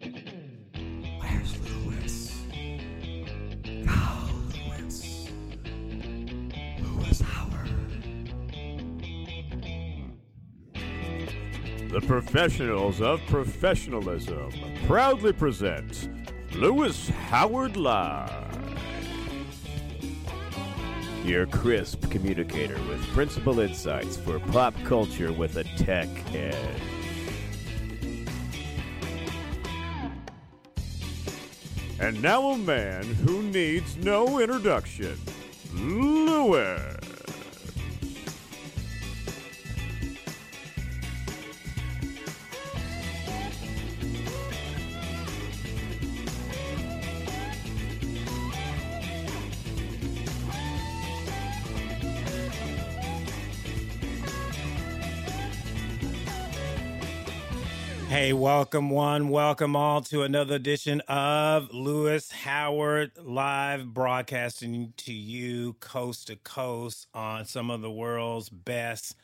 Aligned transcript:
Where's 0.00 1.58
Lewis? 1.58 2.44
Oh, 3.88 4.30
Lewis. 4.54 5.28
Lewis 6.80 7.20
Howard. 7.20 7.68
The 11.90 12.00
professionals 12.06 13.00
of 13.00 13.20
professionalism 13.26 14.52
proudly 14.86 15.32
present 15.32 16.08
Lewis 16.54 17.08
Howard 17.08 17.76
Live. 17.76 18.46
Your 21.24 21.46
crisp 21.46 22.08
communicator 22.08 22.80
with 22.88 23.04
principal 23.08 23.58
insights 23.58 24.16
for 24.16 24.38
pop 24.38 24.74
culture 24.84 25.32
with 25.32 25.56
a 25.56 25.64
tech 25.76 26.08
edge. 26.34 26.97
And 32.00 32.22
now 32.22 32.50
a 32.50 32.58
man 32.58 33.02
who 33.02 33.42
needs 33.42 33.96
no 33.96 34.38
introduction, 34.38 35.18
Lewis. 35.74 36.97
Hey, 58.08 58.32
welcome 58.32 58.88
one, 58.88 59.28
welcome 59.28 59.76
all 59.76 60.00
to 60.00 60.22
another 60.22 60.54
edition 60.54 61.02
of 61.08 61.68
Lewis 61.74 62.32
Howard 62.32 63.12
Live, 63.22 63.92
broadcasting 63.92 64.94
to 64.96 65.12
you 65.12 65.74
coast 65.74 66.28
to 66.28 66.36
coast 66.36 67.06
on 67.12 67.44
some 67.44 67.70
of 67.70 67.82
the 67.82 67.90
world's 67.90 68.48
best 68.48 69.14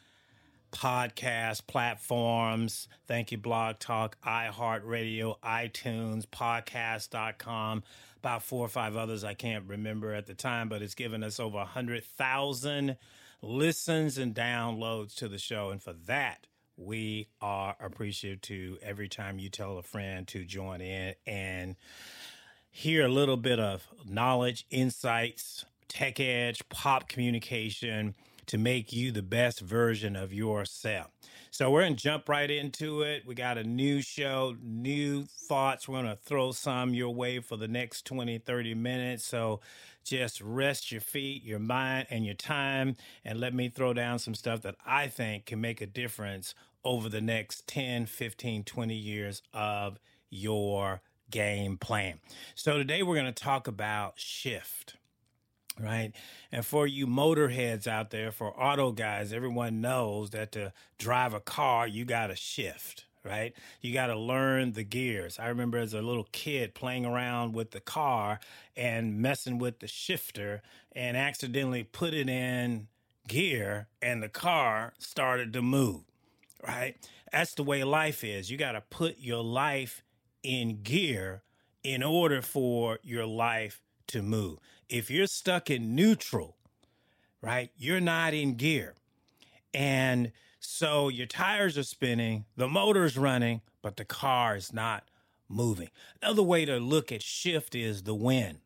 podcast 0.71 1.67
platforms. 1.67 2.87
Thank 3.07 3.33
you, 3.33 3.39
Blog 3.39 3.79
Talk, 3.79 4.19
iHeartRadio, 4.23 5.41
iTunes, 5.41 6.27
podcast.com, 6.27 7.85
about 8.19 8.43
four 8.43 8.67
or 8.67 8.69
five 8.69 8.97
others 8.97 9.25
I 9.25 9.33
can't 9.33 9.65
remember 9.67 10.13
at 10.13 10.27
the 10.27 10.35
time, 10.35 10.69
but 10.69 10.83
it's 10.83 10.95
given 10.95 11.25
us 11.25 11.41
over 11.41 11.57
100,000 11.57 12.99
listens 13.41 14.19
and 14.19 14.35
downloads 14.35 15.15
to 15.17 15.29
the 15.29 15.39
show. 15.39 15.71
And 15.71 15.83
for 15.83 15.95
that, 16.07 16.47
we 16.77 17.29
are 17.41 17.77
appreciative 17.81 18.41
to 18.43 18.79
every 18.83 19.09
time 19.09 19.39
you 19.39 19.49
tell 19.49 19.79
a 19.79 19.83
friend 19.83 20.27
to 20.29 20.45
join 20.45 20.81
in 20.81 21.15
and 21.27 21.77
hear 22.71 23.07
a 23.07 23.09
little 23.09 23.37
bit 23.37 23.61
of 23.61 23.87
knowledge, 24.05 24.67
insights, 24.71 25.65
tech 25.89 26.19
edge, 26.19 26.69
pop 26.69 27.09
communication 27.09 28.15
to 28.47 28.59
make 28.59 28.93
you 28.93 29.13
the 29.13 29.23
best 29.23 29.61
version 29.61 30.17
of 30.17 30.33
yourself. 30.33 31.11
So 31.51 31.71
we're 31.71 31.83
going 31.83 31.95
to 31.95 32.03
jump 32.03 32.29
right 32.29 32.51
into 32.51 33.03
it. 33.03 33.25
We 33.25 33.37
got 33.37 33.59
a 33.59 33.65
new 33.65 34.03
show, 34.03 34.57
new 34.61 35.25
thoughts. 35.25 35.89
We're 35.89 36.03
going 36.03 36.17
to 36.17 36.21
throw 36.21 36.51
some 36.51 36.95
your 36.95 37.15
way 37.15 37.39
for 37.39 37.57
the 37.57 37.69
next 37.69 38.05
20, 38.07 38.39
30 38.39 38.75
minutes. 38.75 39.25
So 39.25 39.61
just 40.03 40.41
rest 40.41 40.91
your 40.91 41.01
feet, 41.01 41.45
your 41.45 41.61
mind, 41.61 42.09
and 42.11 42.25
your 42.25 42.35
time, 42.35 42.97
and 43.25 43.41
let 43.41 43.55
me 43.55 43.69
throw 43.69 43.95
down 43.95 44.19
some 44.19 44.35
stuff 44.35 44.63
that 44.63 44.75
I 44.85 45.07
think 45.07 45.47
can 45.47 45.61
make 45.61 45.81
a 45.81 45.87
difference 45.87 46.55
over 46.85 47.09
the 47.09 47.21
next 47.21 47.67
10, 47.67 48.07
15, 48.07 48.65
20 48.65 48.95
years 48.95 49.43
of 49.53 49.99
your 50.31 51.01
game 51.31 51.77
plan. 51.77 52.21
So 52.55 52.79
today 52.79 53.03
we're 53.03 53.15
going 53.15 53.33
to 53.33 53.33
talk 53.33 53.67
about 53.67 54.19
shift 54.19 54.97
right? 55.81 56.13
And 56.53 56.65
for 56.65 56.87
you 56.87 57.07
motorheads 57.07 57.87
out 57.87 58.11
there, 58.11 58.31
for 58.31 58.59
auto 58.61 58.93
guys, 58.93 59.33
everyone 59.33 59.81
knows 59.81 60.31
that 60.31 60.53
to 60.53 60.73
drive 60.99 61.35
a 61.35 61.41
car, 61.41 61.87
you 61.87 62.05
got 62.05 62.29
to 62.29 62.37
shift, 62.37 63.07
right? 63.25 63.55
You 63.81 63.93
got 63.93 64.09
to 64.09 64.19
learn 64.19 64.73
the 64.73 64.85
gears. 64.85 65.39
I 65.39 65.49
remember 65.49 65.79
as 65.79 65.95
a 65.95 66.03
little 66.03 66.29
kid 66.33 66.75
playing 66.75 67.07
around 67.07 67.55
with 67.55 67.73
the 67.73 67.81
car 67.81 68.39
and 68.77 69.19
messing 69.19 69.59
with 69.59 69.81
the 69.81 69.89
shifter 69.89 70.63
and 70.93 71.17
accidentally 71.17 71.83
put 71.83 72.15
it 72.15 72.29
in 72.29 72.89
gear 73.27 73.89
and 74.03 74.23
the 74.23 74.29
car 74.29 74.93
started 74.99 75.53
to 75.55 75.63
move, 75.63 76.03
right? 76.67 76.97
That's 77.33 77.55
the 77.55 77.63
way 77.63 77.85
life 77.85 78.25
is. 78.25 78.51
You 78.51 78.57
got 78.57 78.73
to 78.73 78.81
put 78.81 79.19
your 79.19 79.43
life 79.43 80.03
in 80.43 80.83
gear 80.83 81.43
in 81.83 82.03
order 82.03 82.43
for 82.43 82.99
your 83.03 83.27
life 83.27 83.83
to 84.09 84.23
move. 84.23 84.59
If 84.89 85.11
you're 85.11 85.27
stuck 85.27 85.71
in 85.71 85.95
neutral, 85.95 86.57
right, 87.41 87.71
you're 87.77 88.01
not 88.01 88.35
in 88.35 88.55
gear. 88.55 88.95
And 89.73 90.33
so 90.61 91.09
your 91.09 91.27
tires 91.27 91.77
are 91.77 91.83
spinning, 91.83 92.45
the 92.57 92.69
motor's 92.69 93.19
running, 93.19 93.61
but 93.83 93.97
the 93.97 94.05
car 94.05 94.57
is 94.57 94.73
not 94.73 95.05
moving. 95.49 95.91
Another 96.23 96.43
way 96.43 96.65
to 96.65 96.79
look 96.79 97.13
at 97.13 97.23
shift 97.23 97.75
is 97.75 98.05
the 98.05 98.15
wind, 98.15 98.61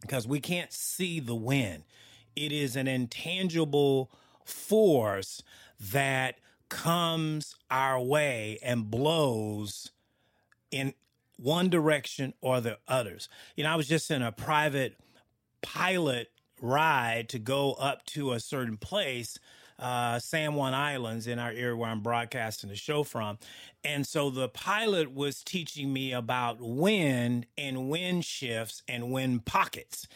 because 0.00 0.26
we 0.26 0.40
can't 0.40 0.72
see 0.72 1.20
the 1.20 1.34
wind. 1.34 1.84
It 2.34 2.52
is 2.52 2.74
an 2.74 2.88
intangible 2.88 4.10
force 4.44 5.42
that 5.78 6.36
comes 6.70 7.54
our 7.70 8.00
way 8.00 8.58
and 8.62 8.90
blows 8.90 9.90
in 10.70 10.94
one 11.36 11.68
direction 11.68 12.32
or 12.40 12.60
the 12.60 12.78
others. 12.88 13.28
You 13.56 13.64
know, 13.64 13.70
I 13.70 13.76
was 13.76 13.88
just 13.88 14.10
in 14.10 14.22
a 14.22 14.32
private 14.32 14.96
pilot 15.60 16.30
ride 16.60 17.28
to 17.30 17.38
go 17.38 17.72
up 17.74 18.04
to 18.06 18.32
a 18.32 18.40
certain 18.40 18.76
place, 18.76 19.38
uh, 19.78 20.18
San 20.18 20.54
Juan 20.54 20.74
Islands 20.74 21.26
in 21.26 21.38
our 21.38 21.50
area 21.50 21.76
where 21.76 21.90
I'm 21.90 22.00
broadcasting 22.00 22.68
the 22.68 22.76
show 22.76 23.02
from. 23.02 23.38
And 23.82 24.06
so 24.06 24.30
the 24.30 24.48
pilot 24.48 25.12
was 25.12 25.42
teaching 25.42 25.92
me 25.92 26.12
about 26.12 26.60
wind 26.60 27.46
and 27.56 27.88
wind 27.88 28.24
shifts 28.24 28.82
and 28.86 29.10
wind 29.10 29.46
pockets. 29.46 30.06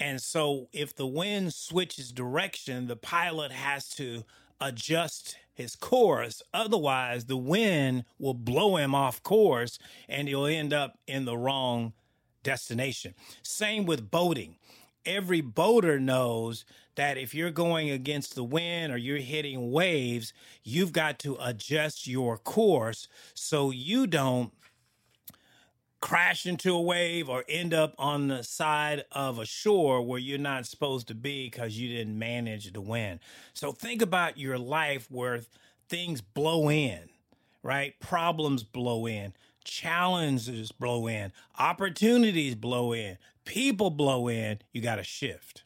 And 0.00 0.20
so 0.20 0.68
if 0.72 0.94
the 0.94 1.06
wind 1.06 1.54
switches 1.54 2.10
direction, 2.10 2.88
the 2.88 2.96
pilot 2.96 3.52
has 3.52 3.88
to 3.90 4.24
adjust 4.60 5.36
his 5.52 5.76
course. 5.76 6.42
Otherwise, 6.52 7.26
the 7.26 7.36
wind 7.36 8.04
will 8.18 8.34
blow 8.34 8.76
him 8.76 8.94
off 8.94 9.22
course 9.22 9.78
and 10.08 10.28
he'll 10.28 10.46
end 10.46 10.72
up 10.72 10.98
in 11.06 11.24
the 11.24 11.36
wrong 11.36 11.92
destination. 12.42 13.14
Same 13.42 13.86
with 13.86 14.10
boating. 14.10 14.56
Every 15.04 15.40
boater 15.40 15.98
knows 15.98 16.64
that 16.94 17.18
if 17.18 17.34
you're 17.34 17.50
going 17.50 17.90
against 17.90 18.34
the 18.34 18.44
wind 18.44 18.92
or 18.92 18.96
you're 18.96 19.16
hitting 19.18 19.72
waves, 19.72 20.32
you've 20.62 20.92
got 20.92 21.18
to 21.20 21.36
adjust 21.40 22.06
your 22.06 22.38
course 22.38 23.08
so 23.34 23.70
you 23.70 24.06
don't 24.06 24.52
crash 26.02 26.46
into 26.46 26.74
a 26.74 26.82
wave 26.82 27.28
or 27.28 27.44
end 27.48 27.72
up 27.72 27.94
on 27.96 28.26
the 28.26 28.42
side 28.42 29.04
of 29.12 29.38
a 29.38 29.46
shore 29.46 30.02
where 30.02 30.18
you're 30.18 30.36
not 30.36 30.66
supposed 30.66 31.06
to 31.06 31.14
be 31.14 31.46
because 31.46 31.78
you 31.78 31.88
didn't 31.88 32.18
manage 32.18 32.70
the 32.72 32.80
wind. 32.80 33.20
So 33.54 33.70
think 33.70 34.02
about 34.02 34.36
your 34.36 34.58
life 34.58 35.06
where 35.10 35.40
things 35.88 36.20
blow 36.20 36.68
in, 36.68 37.08
right? 37.62 37.98
Problems 38.00 38.64
blow 38.64 39.06
in, 39.06 39.32
challenges 39.64 40.72
blow 40.72 41.06
in, 41.06 41.32
opportunities 41.56 42.56
blow 42.56 42.92
in, 42.92 43.16
people 43.44 43.90
blow 43.90 44.28
in. 44.28 44.58
You 44.72 44.82
got 44.82 44.96
to 44.96 45.04
shift, 45.04 45.62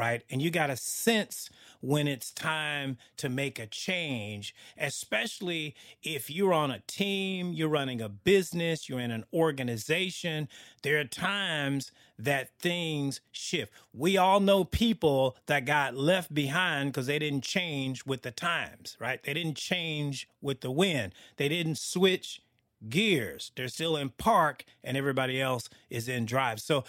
right? 0.00 0.22
And 0.30 0.40
you 0.40 0.50
got 0.50 0.68
to 0.68 0.76
sense 0.76 1.50
when 1.82 2.08
it's 2.08 2.30
time 2.30 2.96
to 3.18 3.28
make 3.28 3.58
a 3.58 3.66
change, 3.66 4.54
especially 4.78 5.74
if 6.02 6.30
you're 6.30 6.54
on 6.54 6.70
a 6.70 6.80
team, 6.86 7.52
you're 7.52 7.68
running 7.68 8.00
a 8.00 8.08
business, 8.08 8.88
you're 8.88 8.98
in 8.98 9.10
an 9.10 9.26
organization. 9.30 10.48
There 10.82 10.98
are 10.98 11.04
times 11.04 11.92
that 12.18 12.48
things 12.58 13.20
shift. 13.30 13.74
We 13.92 14.16
all 14.16 14.40
know 14.40 14.64
people 14.64 15.36
that 15.44 15.66
got 15.66 15.94
left 15.94 16.32
behind 16.32 16.92
because 16.92 17.06
they 17.06 17.18
didn't 17.18 17.44
change 17.44 18.06
with 18.06 18.22
the 18.22 18.30
times, 18.30 18.96
right? 18.98 19.22
They 19.22 19.34
didn't 19.34 19.58
change 19.58 20.30
with 20.40 20.62
the 20.62 20.70
wind, 20.70 21.12
they 21.36 21.50
didn't 21.50 21.76
switch 21.76 22.40
gears. 22.88 23.52
They're 23.56 23.68
still 23.68 23.96
in 23.96 24.10
park 24.10 24.64
and 24.82 24.96
everybody 24.96 25.40
else 25.40 25.68
is 25.90 26.08
in 26.08 26.24
drive. 26.24 26.60
So 26.60 26.84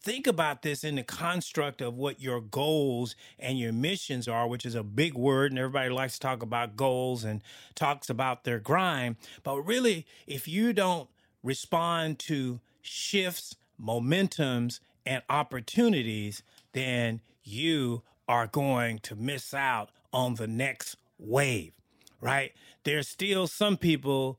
think 0.00 0.26
about 0.26 0.62
this 0.62 0.84
in 0.84 0.96
the 0.96 1.02
construct 1.02 1.80
of 1.80 1.94
what 1.94 2.20
your 2.20 2.40
goals 2.40 3.16
and 3.38 3.58
your 3.58 3.72
missions 3.72 4.28
are, 4.28 4.46
which 4.46 4.64
is 4.64 4.74
a 4.74 4.82
big 4.82 5.14
word, 5.14 5.52
and 5.52 5.58
everybody 5.58 5.90
likes 5.90 6.14
to 6.14 6.20
talk 6.20 6.42
about 6.42 6.76
goals 6.76 7.24
and 7.24 7.42
talks 7.74 8.08
about 8.08 8.44
their 8.44 8.58
grind. 8.58 9.16
But 9.42 9.60
really, 9.62 10.06
if 10.26 10.46
you 10.48 10.72
don't 10.72 11.08
respond 11.42 12.18
to 12.20 12.60
shifts, 12.82 13.56
momentums, 13.80 14.80
and 15.04 15.22
opportunities, 15.28 16.42
then 16.72 17.20
you 17.42 18.02
are 18.28 18.46
going 18.46 18.98
to 19.00 19.16
miss 19.16 19.54
out 19.54 19.90
on 20.12 20.34
the 20.34 20.46
next 20.46 20.96
wave, 21.18 21.72
right? 22.20 22.52
There's 22.84 23.08
still 23.08 23.46
some 23.46 23.76
people 23.76 24.38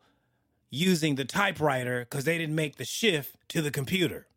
using 0.69 1.15
the 1.15 1.25
typewriter 1.25 2.01
because 2.01 2.25
they 2.25 2.37
didn't 2.37 2.55
make 2.55 2.77
the 2.77 2.85
shift 2.85 3.35
to 3.49 3.61
the 3.61 3.71
computer. 3.71 4.27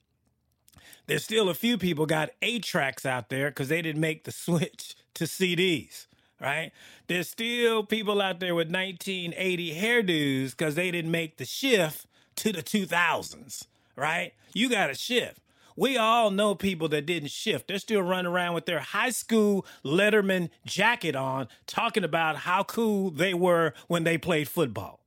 There's 1.07 1.25
still 1.25 1.49
a 1.49 1.55
few 1.55 1.79
people 1.79 2.07
got 2.07 2.31
eight 2.41 2.63
tracks 2.63 3.05
out 3.05 3.29
there 3.29 3.51
because 3.51 3.69
they 3.69 3.83
didn't 3.83 4.01
make 4.01 4.25
the 4.25 4.33
switch 4.33 4.97
to 5.15 5.25
CDs, 5.25 6.07
right? 6.41 6.73
There's 7.07 7.29
still 7.29 7.85
people 7.85 8.21
out 8.21 8.41
there 8.41 8.55
with 8.55 8.71
1980 8.71 9.75
hairdos 9.75 10.51
because 10.51 10.75
they 10.75 10.91
didn't 10.91 11.11
make 11.11 11.37
the 11.37 11.45
shift 11.45 12.07
to 12.37 12.53
the 12.53 12.63
2000s, 12.63 13.67
right? 13.97 14.33
You 14.55 14.69
got 14.69 14.89
to 14.89 14.95
shift. 14.95 15.39
We 15.77 15.97
all 15.97 16.31
know 16.31 16.55
people 16.55 16.89
that 16.89 17.07
didn't 17.07 17.31
shift. 17.31 17.69
They're 17.69 17.79
still 17.79 18.03
running 18.03 18.31
around 18.31 18.55
with 18.55 18.67
their 18.67 18.81
high 18.81 19.11
school 19.11 19.65
Letterman 19.85 20.51
jacket 20.67 21.17
on, 21.17 21.49
talking 21.67 22.05
about 22.05 22.37
how 22.37 22.65
cool 22.65 23.11
they 23.11 23.33
were 23.35 23.73
when 23.89 24.05
they 24.05 24.19
played 24.19 24.49
football. 24.49 25.01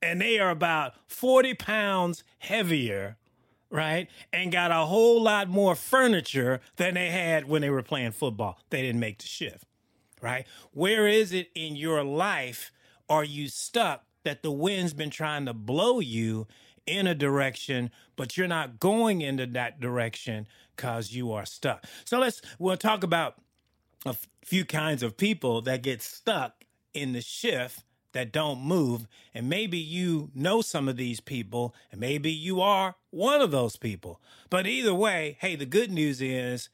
And 0.00 0.20
they 0.20 0.38
are 0.38 0.50
about 0.50 0.94
40 1.08 1.54
pounds 1.54 2.22
heavier, 2.38 3.16
right? 3.70 4.08
And 4.32 4.52
got 4.52 4.70
a 4.70 4.86
whole 4.86 5.22
lot 5.22 5.48
more 5.48 5.74
furniture 5.74 6.60
than 6.76 6.94
they 6.94 7.10
had 7.10 7.48
when 7.48 7.62
they 7.62 7.70
were 7.70 7.82
playing 7.82 8.12
football. 8.12 8.58
They 8.70 8.82
didn't 8.82 9.00
make 9.00 9.18
the 9.18 9.26
shift, 9.26 9.64
right? 10.20 10.46
Where 10.72 11.06
is 11.06 11.32
it 11.32 11.50
in 11.54 11.76
your 11.76 12.04
life 12.04 12.72
are 13.08 13.24
you 13.24 13.48
stuck 13.48 14.04
that 14.24 14.42
the 14.42 14.50
wind's 14.50 14.92
been 14.92 15.10
trying 15.10 15.46
to 15.46 15.54
blow 15.54 16.00
you 16.00 16.46
in 16.86 17.06
a 17.06 17.14
direction, 17.14 17.90
but 18.16 18.36
you're 18.36 18.48
not 18.48 18.78
going 18.80 19.20
into 19.20 19.46
that 19.46 19.80
direction 19.80 20.46
because 20.74 21.12
you 21.12 21.32
are 21.32 21.46
stuck. 21.46 21.84
So 22.04 22.18
let's 22.18 22.42
we'll 22.58 22.76
talk 22.76 23.02
about 23.02 23.36
a 24.04 24.16
few 24.44 24.64
kinds 24.64 25.02
of 25.02 25.16
people 25.16 25.62
that 25.62 25.82
get 25.82 26.02
stuck 26.02 26.64
in 26.94 27.12
the 27.12 27.20
shift 27.20 27.84
that 28.16 28.32
don't 28.32 28.62
move. 28.62 29.06
And 29.34 29.46
maybe 29.46 29.76
you 29.76 30.30
know 30.34 30.62
some 30.62 30.88
of 30.88 30.96
these 30.96 31.20
people, 31.20 31.74
and 31.92 32.00
maybe 32.00 32.32
you 32.32 32.62
are 32.62 32.96
one 33.10 33.42
of 33.42 33.50
those 33.50 33.76
people. 33.76 34.22
But 34.48 34.66
either 34.66 34.94
way, 34.94 35.36
hey, 35.40 35.54
the 35.54 35.66
good 35.66 35.90
news 35.90 36.22
is 36.22 36.70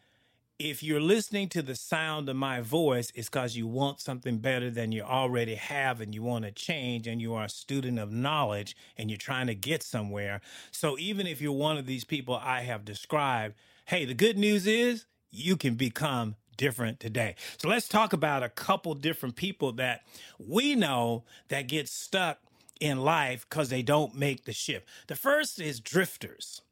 if 0.60 0.84
you're 0.84 1.00
listening 1.00 1.48
to 1.48 1.60
the 1.60 1.74
sound 1.74 2.28
of 2.28 2.36
my 2.36 2.60
voice, 2.60 3.10
it's 3.16 3.28
because 3.28 3.56
you 3.56 3.66
want 3.66 4.00
something 4.00 4.38
better 4.38 4.70
than 4.70 4.92
you 4.92 5.02
already 5.02 5.56
have 5.56 6.00
and 6.00 6.14
you 6.14 6.22
want 6.22 6.44
to 6.44 6.52
change 6.52 7.08
and 7.08 7.20
you 7.20 7.34
are 7.34 7.46
a 7.46 7.48
student 7.48 7.98
of 7.98 8.12
knowledge 8.12 8.76
and 8.96 9.10
you're 9.10 9.16
trying 9.16 9.48
to 9.48 9.54
get 9.56 9.82
somewhere. 9.82 10.40
So 10.70 10.96
even 10.96 11.26
if 11.26 11.40
you're 11.40 11.50
one 11.50 11.76
of 11.76 11.86
these 11.86 12.04
people 12.04 12.36
I 12.40 12.60
have 12.60 12.84
described, 12.84 13.56
hey, 13.86 14.04
the 14.04 14.14
good 14.14 14.38
news 14.38 14.68
is 14.68 15.06
you 15.32 15.56
can 15.56 15.74
become 15.74 16.36
different 16.56 17.00
today. 17.00 17.37
So 17.58 17.69
let's 17.69 17.88
talk 17.88 18.12
about 18.12 18.43
a 18.43 18.49
couple 18.49 18.94
different 18.94 19.37
people 19.37 19.72
that 19.72 20.02
we 20.38 20.75
know 20.75 21.25
that 21.49 21.69
get 21.69 21.88
stuck 21.88 22.38
in 22.81 22.99
life 22.99 23.46
because 23.49 23.69
they 23.69 23.82
don't 23.82 24.14
make 24.14 24.44
the 24.44 24.52
shift. 24.52 24.87
The 25.06 25.16
first 25.16 25.60
is 25.60 25.81
drifters 25.81 26.62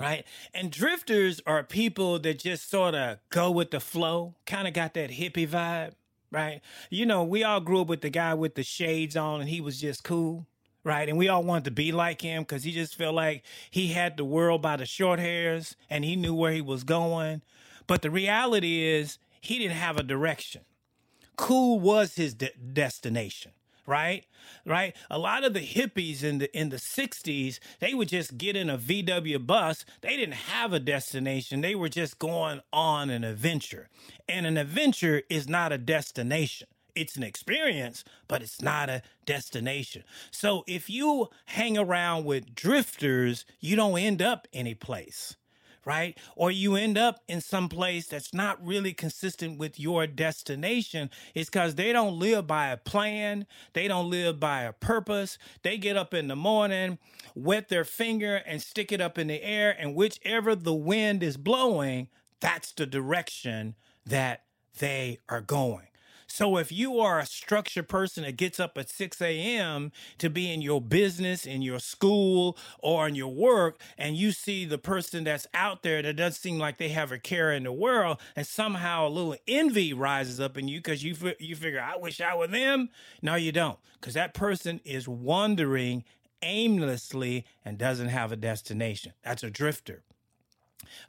right? 0.00 0.24
And 0.54 0.70
drifters 0.70 1.40
are 1.46 1.62
people 1.62 2.18
that 2.20 2.38
just 2.38 2.70
sort 2.70 2.94
of 2.94 3.18
go 3.28 3.50
with 3.50 3.70
the 3.70 3.80
flow, 3.80 4.34
kind 4.46 4.66
of 4.66 4.72
got 4.72 4.94
that 4.94 5.10
hippie 5.10 5.46
vibe, 5.46 5.92
right? 6.32 6.62
You 6.88 7.06
know, 7.06 7.22
we 7.22 7.44
all 7.44 7.60
grew 7.60 7.82
up 7.82 7.88
with 7.88 8.00
the 8.00 8.10
guy 8.10 8.34
with 8.34 8.54
the 8.54 8.62
shades 8.62 9.16
on 9.16 9.40
and 9.42 9.50
he 9.50 9.60
was 9.60 9.80
just 9.80 10.02
cool, 10.02 10.46
right? 10.84 11.08
And 11.08 11.18
we 11.18 11.28
all 11.28 11.42
wanted 11.42 11.66
to 11.66 11.70
be 11.70 11.92
like 11.92 12.22
him 12.22 12.42
because 12.42 12.64
he 12.64 12.72
just 12.72 12.94
felt 12.94 13.14
like 13.14 13.44
he 13.70 13.88
had 13.88 14.16
the 14.16 14.24
world 14.24 14.62
by 14.62 14.76
the 14.76 14.86
short 14.86 15.18
hairs 15.18 15.76
and 15.90 16.04
he 16.04 16.16
knew 16.16 16.34
where 16.34 16.52
he 16.52 16.62
was 16.62 16.82
going. 16.82 17.42
But 17.90 18.02
the 18.02 18.10
reality 18.12 18.84
is, 18.84 19.18
he 19.40 19.58
didn't 19.58 19.74
have 19.74 19.96
a 19.96 20.04
direction. 20.04 20.60
Cool 21.34 21.80
was 21.80 22.14
his 22.14 22.34
de- 22.34 22.52
destination 22.72 23.50
right? 23.84 24.24
Right? 24.64 24.94
A 25.10 25.18
lot 25.18 25.42
of 25.42 25.52
the 25.52 25.66
hippies 25.66 26.22
in 26.22 26.38
the 26.38 26.56
in 26.56 26.68
the 26.68 26.76
60s, 26.76 27.58
they 27.80 27.92
would 27.92 28.06
just 28.06 28.38
get 28.38 28.54
in 28.54 28.70
a 28.70 28.78
VW 28.78 29.44
bus. 29.44 29.84
They 30.02 30.16
didn't 30.16 30.34
have 30.34 30.72
a 30.72 30.78
destination. 30.78 31.60
They 31.60 31.74
were 31.74 31.88
just 31.88 32.20
going 32.20 32.60
on 32.72 33.10
an 33.10 33.24
adventure. 33.24 33.88
And 34.28 34.46
an 34.46 34.56
adventure 34.56 35.22
is 35.28 35.48
not 35.48 35.72
a 35.72 35.78
destination. 35.78 36.68
It's 36.94 37.16
an 37.16 37.24
experience, 37.24 38.04
but 38.28 38.42
it's 38.42 38.62
not 38.62 38.88
a 38.88 39.02
destination. 39.26 40.04
So 40.30 40.62
if 40.68 40.88
you 40.88 41.30
hang 41.46 41.76
around 41.76 42.26
with 42.26 42.54
drifters, 42.54 43.44
you 43.58 43.74
don't 43.74 43.98
end 43.98 44.22
up 44.22 44.46
any 44.52 44.74
place 44.74 45.34
right? 45.84 46.18
Or 46.36 46.50
you 46.50 46.76
end 46.76 46.98
up 46.98 47.20
in 47.28 47.40
some 47.40 47.68
place 47.68 48.06
that's 48.06 48.34
not 48.34 48.64
really 48.64 48.92
consistent 48.92 49.58
with 49.58 49.78
your 49.78 50.06
destination. 50.06 51.10
It's 51.34 51.50
because 51.50 51.74
they 51.74 51.92
don't 51.92 52.18
live 52.18 52.46
by 52.46 52.68
a 52.68 52.76
plan, 52.76 53.46
they 53.72 53.88
don't 53.88 54.10
live 54.10 54.40
by 54.40 54.62
a 54.62 54.72
purpose. 54.72 55.38
They 55.62 55.78
get 55.78 55.96
up 55.96 56.14
in 56.14 56.28
the 56.28 56.36
morning, 56.36 56.98
wet 57.34 57.68
their 57.68 57.84
finger, 57.84 58.36
and 58.46 58.62
stick 58.62 58.92
it 58.92 59.00
up 59.00 59.18
in 59.18 59.28
the 59.28 59.42
air, 59.42 59.74
and 59.78 59.94
whichever 59.94 60.54
the 60.54 60.74
wind 60.74 61.22
is 61.22 61.36
blowing, 61.36 62.08
that's 62.40 62.72
the 62.72 62.86
direction 62.86 63.74
that 64.06 64.44
they 64.78 65.18
are 65.28 65.40
going. 65.40 65.89
So 66.30 66.58
if 66.58 66.70
you 66.70 67.00
are 67.00 67.18
a 67.18 67.26
structured 67.26 67.88
person 67.88 68.22
that 68.22 68.36
gets 68.36 68.60
up 68.60 68.78
at 68.78 68.88
6 68.88 69.20
a.m. 69.20 69.90
to 70.18 70.30
be 70.30 70.52
in 70.52 70.62
your 70.62 70.80
business, 70.80 71.44
in 71.44 71.60
your 71.60 71.80
school, 71.80 72.56
or 72.78 73.08
in 73.08 73.16
your 73.16 73.34
work, 73.34 73.80
and 73.98 74.16
you 74.16 74.30
see 74.30 74.64
the 74.64 74.78
person 74.78 75.24
that's 75.24 75.48
out 75.52 75.82
there 75.82 76.00
that 76.02 76.14
doesn't 76.14 76.40
seem 76.40 76.58
like 76.58 76.78
they 76.78 76.90
have 76.90 77.10
a 77.10 77.18
care 77.18 77.50
in 77.52 77.64
the 77.64 77.72
world, 77.72 78.18
and 78.36 78.46
somehow 78.46 79.08
a 79.08 79.10
little 79.10 79.34
envy 79.48 79.92
rises 79.92 80.38
up 80.38 80.56
in 80.56 80.68
you 80.68 80.78
because 80.78 81.02
you 81.02 81.16
you 81.40 81.56
figure, 81.56 81.80
I 81.80 81.96
wish 81.96 82.20
I 82.20 82.36
were 82.36 82.46
them. 82.46 82.90
No, 83.20 83.34
you 83.34 83.50
don't, 83.50 83.80
because 84.00 84.14
that 84.14 84.32
person 84.32 84.80
is 84.84 85.08
wandering 85.08 86.04
aimlessly 86.42 87.44
and 87.64 87.76
doesn't 87.76 88.08
have 88.08 88.30
a 88.30 88.36
destination. 88.36 89.14
That's 89.24 89.42
a 89.42 89.50
drifter. 89.50 90.04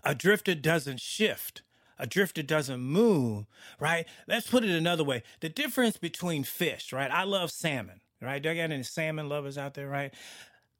A 0.03 0.15
drifter 0.15 0.55
doesn't 0.55 0.99
shift 0.99 1.61
a 2.01 2.07
drifter 2.07 2.41
doesn't 2.41 2.81
move, 2.81 3.45
right? 3.79 4.07
Let's 4.27 4.49
put 4.49 4.63
it 4.63 4.71
another 4.71 5.03
way. 5.03 5.21
The 5.39 5.49
difference 5.49 5.97
between 5.97 6.43
fish, 6.43 6.91
right? 6.91 7.11
I 7.11 7.23
love 7.23 7.51
salmon, 7.51 8.01
right? 8.19 8.41
Do 8.41 8.49
I 8.49 8.55
got 8.55 8.71
any 8.71 8.81
salmon 8.81 9.29
lovers 9.29 9.55
out 9.57 9.75
there, 9.75 9.87
right? 9.87 10.11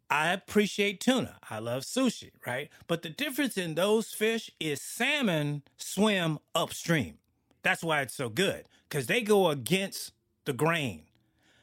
I 0.09 0.33
appreciate 0.33 0.99
tuna. 0.99 1.37
I 1.47 1.59
love 1.59 1.83
sushi, 1.83 2.31
right? 2.45 2.69
But 2.87 3.03
the 3.03 3.09
difference 3.09 3.55
in 3.55 3.75
those 3.75 4.11
fish 4.11 4.49
is 4.59 4.81
salmon 4.81 5.61
swim 5.77 6.39
upstream. 6.55 7.19
That's 7.61 7.83
why 7.83 8.01
it's 8.01 8.15
so 8.15 8.27
good 8.27 8.65
because 8.89 9.05
they 9.05 9.21
go 9.21 9.49
against 9.49 10.13
the 10.45 10.53
grain, 10.53 11.03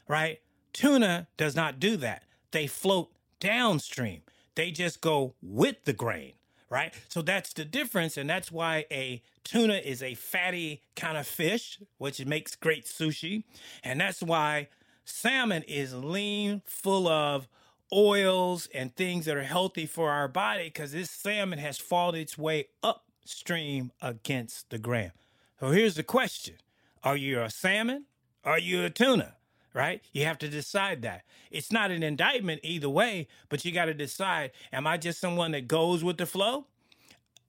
right? 0.06 0.38
Tuna 0.72 1.26
does 1.36 1.56
not 1.56 1.80
do 1.80 1.96
that. 1.96 2.22
They 2.52 2.68
float 2.68 3.10
downstream. 3.40 4.22
They 4.54 4.70
just 4.70 5.00
go 5.00 5.34
with 5.42 5.84
the 5.84 5.92
grain 5.92 6.34
right? 6.70 6.92
So 7.08 7.22
that's 7.22 7.52
the 7.52 7.64
difference. 7.64 8.16
And 8.16 8.28
that's 8.28 8.52
why 8.52 8.86
a 8.90 9.22
tuna 9.44 9.74
is 9.74 10.02
a 10.02 10.14
fatty 10.14 10.82
kind 10.96 11.16
of 11.16 11.26
fish, 11.26 11.80
which 11.98 12.24
makes 12.24 12.56
great 12.56 12.84
sushi. 12.84 13.44
And 13.82 14.00
that's 14.00 14.22
why 14.22 14.68
salmon 15.04 15.62
is 15.64 15.94
lean, 15.94 16.62
full 16.66 17.08
of 17.08 17.48
oils 17.92 18.68
and 18.74 18.94
things 18.94 19.24
that 19.24 19.36
are 19.36 19.42
healthy 19.42 19.86
for 19.86 20.10
our 20.10 20.28
body 20.28 20.64
because 20.64 20.92
this 20.92 21.10
salmon 21.10 21.58
has 21.58 21.78
fought 21.78 22.14
its 22.14 22.36
way 22.36 22.68
upstream 22.82 23.92
against 24.02 24.68
the 24.70 24.78
gram. 24.78 25.12
So 25.60 25.70
here's 25.70 25.94
the 25.94 26.02
question 26.02 26.56
Are 27.02 27.16
you 27.16 27.40
a 27.40 27.50
salmon? 27.50 28.04
Are 28.44 28.58
you 28.58 28.84
a 28.84 28.90
tuna? 28.90 29.37
Right? 29.74 30.02
You 30.12 30.24
have 30.24 30.38
to 30.38 30.48
decide 30.48 31.02
that. 31.02 31.22
It's 31.50 31.72
not 31.72 31.90
an 31.90 32.02
indictment 32.02 32.60
either 32.62 32.88
way, 32.88 33.28
but 33.48 33.64
you 33.64 33.72
got 33.72 33.86
to 33.86 33.94
decide 33.94 34.52
am 34.72 34.86
I 34.86 34.96
just 34.96 35.20
someone 35.20 35.52
that 35.52 35.68
goes 35.68 36.02
with 36.02 36.18
the 36.18 36.26
flow? 36.26 36.66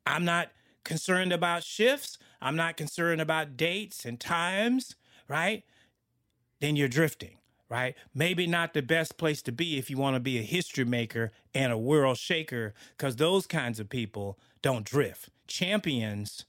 I'm 0.05 0.25
not 0.25 0.49
concerned 0.83 1.33
about 1.33 1.63
shifts. 1.63 2.17
I'm 2.41 2.55
not 2.55 2.77
concerned 2.77 3.21
about 3.21 3.57
dates 3.57 4.05
and 4.05 4.19
times, 4.19 4.95
right? 5.27 5.63
Then 6.61 6.75
you're 6.75 6.87
drifting, 6.87 7.37
right? 7.69 7.95
Maybe 8.13 8.47
not 8.47 8.73
the 8.73 8.81
best 8.81 9.17
place 9.17 9.41
to 9.43 9.51
be 9.51 9.77
if 9.77 9.89
you 9.89 9.97
want 9.97 10.15
to 10.15 10.19
be 10.19 10.37
a 10.39 10.43
history 10.43 10.85
maker 10.85 11.31
and 11.53 11.71
a 11.71 11.77
world 11.77 12.17
shaker, 12.17 12.73
because 12.97 13.17
those 13.17 13.45
kinds 13.45 13.79
of 13.79 13.89
people 13.89 14.39
don't 14.61 14.85
drift. 14.85 15.29
Champions, 15.47 16.45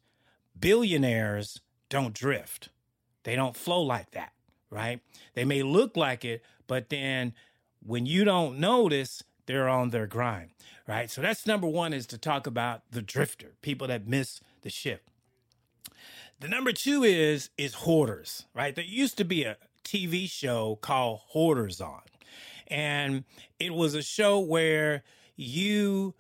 billionaires 0.59 1.61
don't 1.89 2.15
drift. 2.15 2.71
They 3.25 3.37
don't 3.37 3.57
flow 3.57 3.83
like 3.83 4.12
that 4.12 4.33
right? 4.71 5.00
They 5.35 5.45
may 5.45 5.62
look 5.62 5.97
like 5.97 6.25
it, 6.25 6.43
but 6.67 6.89
then 6.89 7.35
when 7.85 8.07
you 8.07 8.25
don't 8.25 8.59
notice, 8.59 9.23
they're 9.47 9.69
on 9.69 9.91
their 9.91 10.07
grind, 10.07 10.50
right? 10.87 11.11
So 11.11 11.21
that's 11.21 11.47
number 11.47 11.67
one 11.67 11.93
is 11.93 12.07
to 12.09 12.19
talk 12.19 12.47
about 12.47 12.83
the 12.91 13.03
drifter, 13.03 13.55
people 13.62 13.89
that 13.89 14.07
miss 14.07 14.41
the 14.62 14.71
ship. 14.71 15.09
The 16.39 16.49
number 16.49 16.73
two 16.73 17.03
is 17.03 17.50
is 17.59 17.75
hoarders, 17.75 18.47
right? 18.55 18.75
There 18.75 18.85
used 18.85 19.19
to 19.19 19.25
be 19.25 19.45
a 19.45 19.57
TV 19.85 20.31
show 20.31 20.79
called 20.81 21.21
Hoarders 21.33 21.81
on, 21.81 22.03
and 22.69 23.25
it 23.59 23.75
was 23.75 23.95
a 23.95 24.03
show 24.03 24.39
where 24.39 25.03
you 25.37 26.15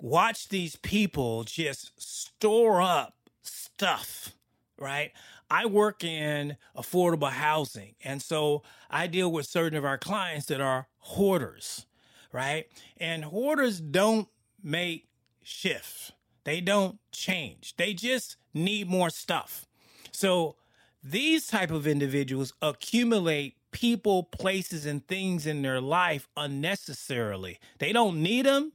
watch 0.00 0.48
these 0.48 0.76
people 0.76 1.44
just 1.44 1.92
store 2.00 2.80
up 2.82 3.14
stuff, 3.42 4.32
right? 4.78 5.12
I 5.50 5.66
work 5.66 6.02
in 6.02 6.56
affordable 6.76 7.30
housing, 7.30 7.94
and 8.02 8.22
so 8.22 8.62
I 8.90 9.06
deal 9.06 9.30
with 9.30 9.46
certain 9.46 9.76
of 9.78 9.84
our 9.84 9.98
clients 9.98 10.46
that 10.46 10.60
are 10.60 10.88
hoarders, 10.98 11.86
right? 12.32 12.66
And 12.96 13.24
hoarders 13.24 13.80
don't 13.80 14.28
make 14.62 15.08
shifts. 15.42 16.12
They 16.44 16.60
don't 16.60 16.98
change. 17.12 17.74
They 17.76 17.94
just 17.94 18.36
need 18.52 18.88
more 18.88 19.10
stuff. 19.10 19.66
So 20.12 20.56
these 21.02 21.46
type 21.46 21.70
of 21.70 21.86
individuals 21.86 22.52
accumulate 22.62 23.56
people, 23.70 24.22
places, 24.22 24.86
and 24.86 25.06
things 25.06 25.46
in 25.46 25.62
their 25.62 25.80
life 25.80 26.28
unnecessarily. 26.36 27.58
They 27.78 27.92
don't 27.92 28.22
need 28.22 28.46
them, 28.46 28.72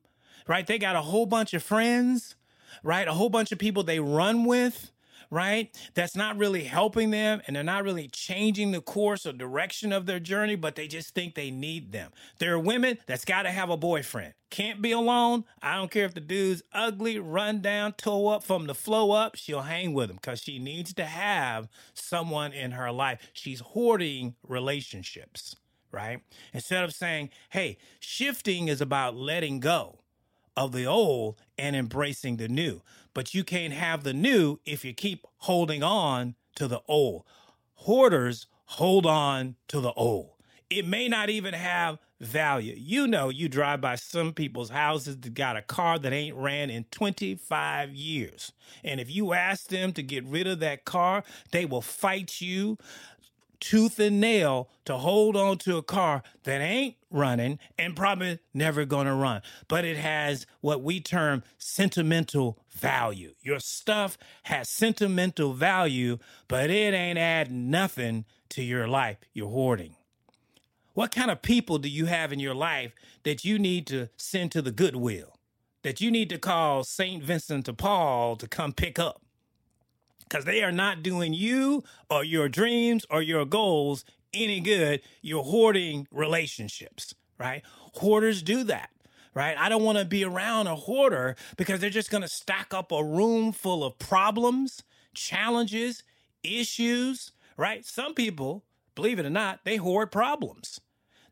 right? 0.48 0.68
They 0.68 0.78
got 0.78 0.96
a 0.96 1.02
whole 1.02 1.26
bunch 1.26 1.54
of 1.54 1.64
friends, 1.64 2.36
right? 2.84 3.08
A 3.08 3.14
whole 3.14 3.30
bunch 3.30 3.52
of 3.52 3.60
people 3.60 3.84
they 3.84 4.00
run 4.00 4.46
with 4.46 4.92
right? 5.32 5.76
That's 5.94 6.16
not 6.16 6.38
really 6.38 6.64
helping 6.64 7.12
them 7.12 7.42
and 7.46 7.56
they're 7.56 7.64
not 7.64 7.84
really 7.84 8.08
changing 8.08 8.72
the 8.72 8.82
course 8.82 9.26
or 9.26 9.34
direction 9.34 9.94
of 9.94 10.06
their 10.06 10.20
journey, 10.20 10.56
but 10.56 10.76
they 10.76 10.88
just 10.88 11.14
think 11.14 11.36
they 11.36 11.52
need 11.52 11.92
them. 11.92 12.12
There 12.40 12.54
are 12.54 12.60
women 12.60 12.98
that's 13.06 13.26
got 13.26 13.44
to 13.44 13.52
have 13.52 13.70
a 13.70 13.78
boyfriend. 13.78 14.34
Can't 14.50 14.82
be 14.82 14.92
alone. 14.92 15.46
I 15.62 15.76
don't 15.76 15.92
care 15.92 16.06
if 16.06 16.16
the 16.16 16.22
dude's 16.22 16.64
ugly, 16.74 17.20
run 17.20 17.62
down, 17.62 17.94
toe 17.94 18.30
up 18.30 18.44
from 18.44 18.66
the 18.66 18.74
flow 18.74 19.12
up. 19.12 19.36
She'll 19.36 19.62
hang 19.62 19.94
with 19.94 20.10
him 20.10 20.16
because 20.16 20.42
she 20.42 20.58
needs 20.58 20.94
to 20.96 21.06
have 21.06 21.70
someone 21.94 22.52
in 22.52 22.72
her 22.72 22.92
life. 22.92 23.20
She's 23.34 23.60
hoarding 23.60 24.36
relationships, 24.48 25.56
right? 25.92 26.22
Instead 26.54 26.84
of 26.84 26.94
saying, 26.94 27.30
hey, 27.52 27.78
shifting 28.00 28.68
is 28.68 28.82
about 28.82 29.16
letting 29.16 29.60
go 29.60 30.00
of 30.60 30.74
the 30.74 30.86
old 30.86 31.38
and 31.58 31.74
embracing 31.74 32.36
the 32.36 32.50
new. 32.50 32.82
But 33.14 33.34
you 33.34 33.46
can't 33.46 33.74
have 33.74 34.04
the 34.04 34.14
new 34.14 34.60
if 34.66 34.84
you 34.84 34.94
keep 34.94 35.26
holding 35.38 35.82
on 35.82 36.36
to 36.56 36.68
the 36.68 36.82
old. 36.86 37.24
Hoarders 37.76 38.46
hold 38.66 39.06
on 39.06 39.56
to 39.70 39.80
the 39.80 39.94
old. 39.94 40.32
It 40.70 40.86
may 40.86 41.08
not 41.08 41.30
even 41.30 41.54
have 41.54 41.98
value. 42.20 42.76
You 42.78 43.08
know, 43.08 43.30
you 43.30 43.48
drive 43.48 43.80
by 43.80 43.96
some 43.96 44.34
people's 44.34 44.70
houses 44.70 45.18
that 45.22 45.34
got 45.34 45.56
a 45.56 45.62
car 45.62 45.98
that 45.98 46.12
ain't 46.12 46.36
ran 46.36 46.70
in 46.70 46.84
25 46.92 47.92
years. 47.96 48.52
And 48.84 49.00
if 49.00 49.10
you 49.10 49.32
ask 49.32 49.70
them 49.70 49.94
to 49.94 50.04
get 50.04 50.26
rid 50.26 50.46
of 50.46 50.60
that 50.60 50.84
car, 50.84 51.24
they 51.52 51.66
will 51.66 51.82
fight 51.82 52.42
you 52.42 52.78
tooth 53.60 54.00
and 54.00 54.20
nail 54.20 54.70
to 54.86 54.98
hold 54.98 55.36
on 55.36 55.58
to 55.60 55.78
a 55.78 55.84
car 55.84 56.24
that 56.44 56.62
ain't 56.62 56.96
running 57.12 57.60
and 57.78 57.96
probably 57.96 58.40
never 58.54 58.86
gonna 58.86 59.16
run. 59.16 59.42
But 59.68 59.86
it 59.86 59.98
has 59.98 60.46
what 60.62 60.84
we 60.84 61.00
term 61.00 61.44
sentimental 61.58 62.60
value. 62.70 63.34
Your 63.42 63.60
stuff 63.60 64.18
has 64.44 64.70
sentimental 64.70 65.54
value, 65.54 66.18
but 66.48 66.70
it 66.70 66.94
ain't 66.94 67.20
adding 67.20 67.70
nothing 67.70 68.26
to 68.50 68.64
your 68.64 68.88
life. 68.88 69.18
You're 69.34 69.50
hoarding. 69.50 69.96
What 70.94 71.12
kind 71.12 71.32
of 71.32 71.42
people 71.42 71.78
do 71.78 71.90
you 71.90 72.08
have 72.08 72.34
in 72.34 72.40
your 72.40 72.56
life 72.56 72.94
that 73.24 73.46
you 73.46 73.60
need 73.60 73.88
to 73.88 74.10
send 74.18 74.52
to 74.52 74.62
the 74.62 74.72
Goodwill? 74.72 75.36
That 75.84 76.02
you 76.02 76.12
need 76.12 76.30
to 76.30 76.38
call 76.38 76.84
St. 76.84 77.24
Vincent 77.24 77.66
de 77.66 77.74
Paul 77.74 78.36
to 78.36 78.48
come 78.48 78.74
pick 78.74 79.00
up? 79.00 79.22
Because 80.30 80.46
they 80.46 80.64
are 80.64 80.72
not 80.72 81.02
doing 81.02 81.34
you 81.34 81.84
or 82.10 82.24
your 82.24 82.48
dreams 82.48 83.06
or 83.10 83.22
your 83.22 83.46
goals 83.46 84.06
any 84.34 84.60
good. 84.60 85.02
You're 85.22 85.44
hoarding 85.44 86.08
relationships, 86.12 87.16
right? 87.40 87.64
Hoarders 87.96 88.44
do 88.44 88.64
that. 88.66 88.90
Right? 89.36 89.56
I 89.58 89.70
don't 89.70 89.84
want 89.84 90.00
to 90.00 90.06
be 90.06 90.26
around 90.26 90.68
a 90.68 90.76
hoarder 90.76 91.36
because 91.56 91.80
they're 91.80 91.92
just 91.92 92.10
going 92.10 92.24
to 92.24 92.28
stack 92.28 92.74
up 92.74 92.92
a 92.92 93.04
room 93.04 93.52
full 93.54 93.86
of 93.86 93.98
problems, 94.00 94.84
challenges, 95.14 96.04
issues, 96.44 97.32
right? 97.56 97.86
Some 97.86 98.16
people, 98.16 98.66
believe 98.96 99.20
it 99.20 99.26
or 99.26 99.30
not, 99.30 99.60
they 99.64 99.78
hoard 99.78 100.12
problems. 100.12 100.82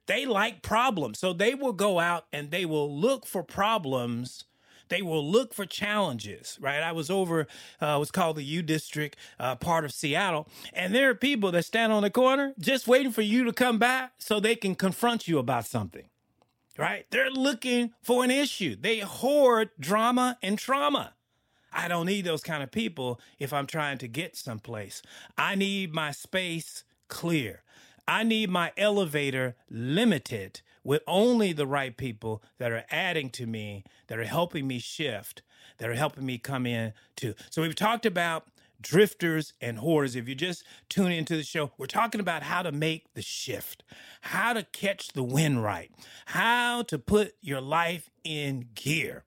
They 0.06 0.26
like 0.26 0.62
problems. 0.62 1.20
So 1.20 1.34
they 1.34 1.56
will 1.56 1.74
go 1.74 2.00
out 2.00 2.28
and 2.32 2.52
they 2.52 2.66
will 2.66 2.96
look 2.96 3.26
for 3.26 3.44
problems 3.44 4.46
they 4.90 5.02
will 5.02 5.26
look 5.26 5.54
for 5.54 5.66
challenges, 5.66 6.58
right? 6.62 6.82
I 6.82 6.92
was 6.92 7.10
over 7.10 7.48
uh, 7.82 7.96
what's 7.98 8.12
called 8.12 8.38
the 8.38 8.44
U 8.44 8.62
District, 8.62 9.16
uh, 9.40 9.56
part 9.56 9.86
of 9.86 9.92
Seattle, 9.92 10.48
and 10.74 10.94
there 10.94 11.10
are 11.10 11.16
people 11.16 11.52
that 11.52 11.66
stand 11.66 11.92
on 11.92 12.04
the 12.04 12.10
corner 12.10 12.54
just 12.60 12.88
waiting 12.88 13.12
for 13.12 13.22
you 13.22 13.44
to 13.44 13.54
come 13.54 13.78
back 13.78 14.14
so 14.18 14.40
they 14.40 14.56
can 14.56 14.76
confront 14.76 15.28
you 15.28 15.40
about 15.40 15.66
something, 15.66 16.06
right? 16.78 17.06
They're 17.10 17.32
looking 17.32 17.94
for 18.02 18.24
an 18.24 18.32
issue. 18.32 18.76
They 18.80 19.00
hoard 19.00 19.70
drama 19.80 20.38
and 20.42 20.58
trauma. 20.58 21.14
I 21.72 21.88
don't 21.88 22.06
need 22.08 22.26
those 22.26 22.42
kind 22.42 22.64
of 22.64 22.72
people 22.72 23.20
if 23.40 23.54
I'm 23.54 23.68
trying 23.68 24.00
to 24.00 24.08
get 24.08 24.36
someplace. 24.36 25.02
I 25.38 25.56
need 25.56 25.94
my 25.94 26.12
space 26.12 26.84
clear. 27.08 27.64
I 28.08 28.24
need 28.24 28.50
my 28.50 28.72
elevator 28.78 29.56
limited 29.70 30.62
with 30.88 31.04
only 31.06 31.52
the 31.52 31.68
right 31.68 31.98
people 31.98 32.42
that 32.60 32.72
are 32.72 32.86
adding 32.90 33.30
to 33.30 33.46
me, 33.46 33.84
that 34.08 34.18
are 34.18 34.24
helping 34.24 34.66
me 34.66 34.80
shift, 34.80 35.42
that 35.80 35.90
are 35.90 35.96
helping 35.96 36.26
me 36.26 36.38
come 36.38 36.66
in 36.66 36.94
too. 37.18 37.36
So 37.50 37.62
we've 37.62 37.76
talked 37.76 38.06
about 38.06 38.48
drifters 38.80 39.52
and 39.60 39.80
hoarders. 39.80 40.16
If 40.16 40.30
you 40.30 40.34
just 40.34 40.64
tune 40.88 41.12
into 41.12 41.36
the 41.36 41.44
show, 41.44 41.74
we're 41.78 41.88
talking 41.88 42.22
about 42.22 42.44
how 42.44 42.62
to 42.62 42.72
make 42.72 43.14
the 43.16 43.22
shift, 43.22 43.84
how 44.22 44.54
to 44.54 44.64
catch 44.64 45.10
the 45.10 45.24
wind 45.24 45.62
right, 45.62 45.92
how 46.28 46.84
to 46.84 46.98
put 46.98 47.36
your 47.42 47.60
life 47.60 48.10
in 48.24 48.70
gear 48.74 49.26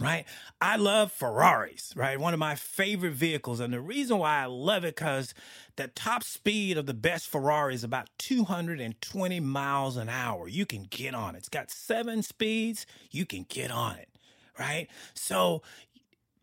right? 0.00 0.24
I 0.60 0.76
love 0.76 1.12
Ferraris, 1.12 1.92
right? 1.94 2.18
One 2.18 2.32
of 2.32 2.40
my 2.40 2.54
favorite 2.54 3.12
vehicles. 3.12 3.60
And 3.60 3.72
the 3.72 3.80
reason 3.80 4.18
why 4.18 4.42
I 4.42 4.46
love 4.46 4.84
it 4.84 4.96
because 4.96 5.34
the 5.80 5.88
top 5.88 6.22
speed 6.22 6.76
of 6.76 6.84
the 6.84 6.92
best 6.92 7.26
Ferrari 7.26 7.74
is 7.74 7.82
about 7.82 8.10
220 8.18 9.40
miles 9.40 9.96
an 9.96 10.10
hour. 10.10 10.46
You 10.46 10.66
can 10.66 10.82
get 10.82 11.14
on 11.14 11.34
it. 11.34 11.38
It's 11.38 11.48
got 11.48 11.70
seven 11.70 12.22
speeds. 12.22 12.84
You 13.10 13.24
can 13.24 13.46
get 13.48 13.70
on 13.70 13.96
it, 13.96 14.10
right? 14.58 14.88
So 15.14 15.62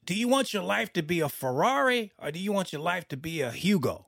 do 0.06 0.16
you 0.16 0.28
want 0.28 0.56
your 0.56 0.64
life 0.64 0.92
to 0.94 1.04
be 1.04 1.20
a 1.20 1.30
Ferrari 1.30 2.14
or 2.18 2.32
do 2.32 2.40
you 2.40 2.52
want 2.52 2.74
your 2.74 2.82
life 2.82 3.08
to 3.10 3.18
be 3.18 3.42
a 3.42 3.52
Yugo? 3.52 4.06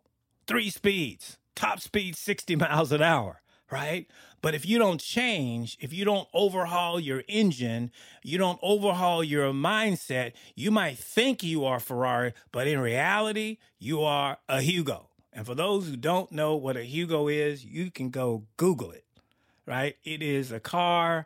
Three 0.48 0.72
speeds, 0.72 1.38
top 1.56 1.80
speed 1.80 2.16
60 2.16 2.56
miles 2.56 2.92
an 2.92 3.04
hour 3.04 3.42
right? 3.72 4.08
But 4.42 4.56
if 4.56 4.66
you 4.66 4.80
don't 4.80 5.00
change, 5.00 5.78
if 5.80 5.94
you 5.94 6.04
don't 6.04 6.28
overhaul 6.34 7.00
your 7.00 7.24
engine, 7.28 7.92
you 8.24 8.40
don't 8.40 8.58
overhaul 8.64 9.24
your 9.24 9.52
mindset, 9.54 10.32
you 10.56 10.72
might 10.72 10.98
think 10.98 11.44
you 11.44 11.66
are 11.66 11.80
Ferrari, 11.80 12.34
but 12.52 12.68
in 12.68 12.80
reality, 12.80 13.58
you 13.78 14.02
are 14.02 14.40
a 14.48 14.58
Yugo. 14.58 15.09
And 15.34 15.46
for 15.46 15.56
those 15.56 15.88
who 15.88 15.96
don't 15.96 16.32
know 16.32 16.56
what 16.56 16.76
a 16.76 16.80
Yugo 16.80 17.32
is, 17.32 17.64
you 17.64 17.92
can 17.92 18.10
go 18.10 18.46
Google 18.58 18.92
it, 18.92 19.06
right? 19.66 19.96
It 20.04 20.22
is 20.22 20.52
a 20.52 20.60
car. 20.60 21.26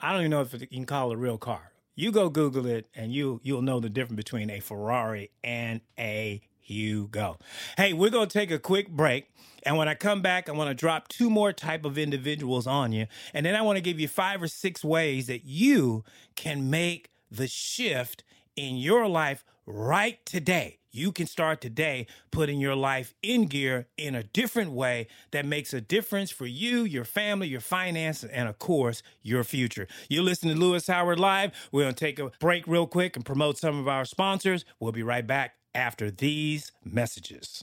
I 0.00 0.12
don't 0.12 0.20
even 0.20 0.30
know 0.30 0.42
if 0.42 0.52
you 0.52 0.66
can 0.66 0.84
call 0.84 1.10
it 1.10 1.14
a 1.14 1.18
real 1.18 1.38
car. 1.38 1.72
You 1.94 2.12
go 2.12 2.28
Google 2.28 2.66
it, 2.66 2.86
and 2.94 3.12
you 3.12 3.40
you'll 3.42 3.62
know 3.62 3.80
the 3.80 3.88
difference 3.88 4.18
between 4.18 4.50
a 4.50 4.60
Ferrari 4.60 5.30
and 5.42 5.80
a 5.98 6.42
Yugo. 6.68 7.40
Hey, 7.76 7.92
we're 7.92 8.10
gonna 8.10 8.26
take 8.26 8.50
a 8.50 8.58
quick 8.58 8.90
break. 8.90 9.30
And 9.62 9.76
when 9.76 9.88
I 9.88 9.94
come 9.94 10.22
back, 10.22 10.48
I 10.48 10.52
want 10.52 10.68
to 10.68 10.74
drop 10.74 11.08
two 11.08 11.28
more 11.28 11.52
type 11.52 11.84
of 11.84 11.98
individuals 11.98 12.66
on 12.68 12.92
you. 12.92 13.06
And 13.34 13.44
then 13.44 13.56
I 13.56 13.62
want 13.62 13.76
to 13.76 13.80
give 13.80 13.98
you 13.98 14.06
five 14.06 14.40
or 14.40 14.46
six 14.46 14.84
ways 14.84 15.26
that 15.26 15.44
you 15.44 16.04
can 16.36 16.70
make 16.70 17.10
the 17.30 17.48
shift 17.48 18.22
in 18.54 18.76
your 18.76 19.08
life 19.08 19.44
right 19.66 20.24
today. 20.24 20.78
You 20.96 21.12
can 21.12 21.26
start 21.26 21.60
today 21.60 22.06
putting 22.30 22.58
your 22.58 22.74
life 22.74 23.12
in 23.22 23.48
gear 23.48 23.86
in 23.98 24.14
a 24.14 24.22
different 24.22 24.72
way 24.72 25.08
that 25.30 25.44
makes 25.44 25.74
a 25.74 25.80
difference 25.82 26.30
for 26.30 26.46
you, 26.46 26.84
your 26.84 27.04
family, 27.04 27.48
your 27.48 27.60
finances, 27.60 28.30
and 28.30 28.48
of 28.48 28.58
course, 28.58 29.02
your 29.20 29.44
future. 29.44 29.86
You 30.08 30.22
listen 30.22 30.48
to 30.48 30.54
Lewis 30.54 30.86
Howard 30.86 31.20
Live. 31.20 31.52
We're 31.70 31.82
going 31.82 31.94
to 31.94 32.04
take 32.04 32.18
a 32.18 32.30
break 32.40 32.66
real 32.66 32.86
quick 32.86 33.14
and 33.14 33.26
promote 33.26 33.58
some 33.58 33.78
of 33.78 33.88
our 33.88 34.06
sponsors. 34.06 34.64
We'll 34.80 34.92
be 34.92 35.02
right 35.02 35.26
back 35.26 35.56
after 35.74 36.10
these 36.10 36.72
messages. 36.82 37.62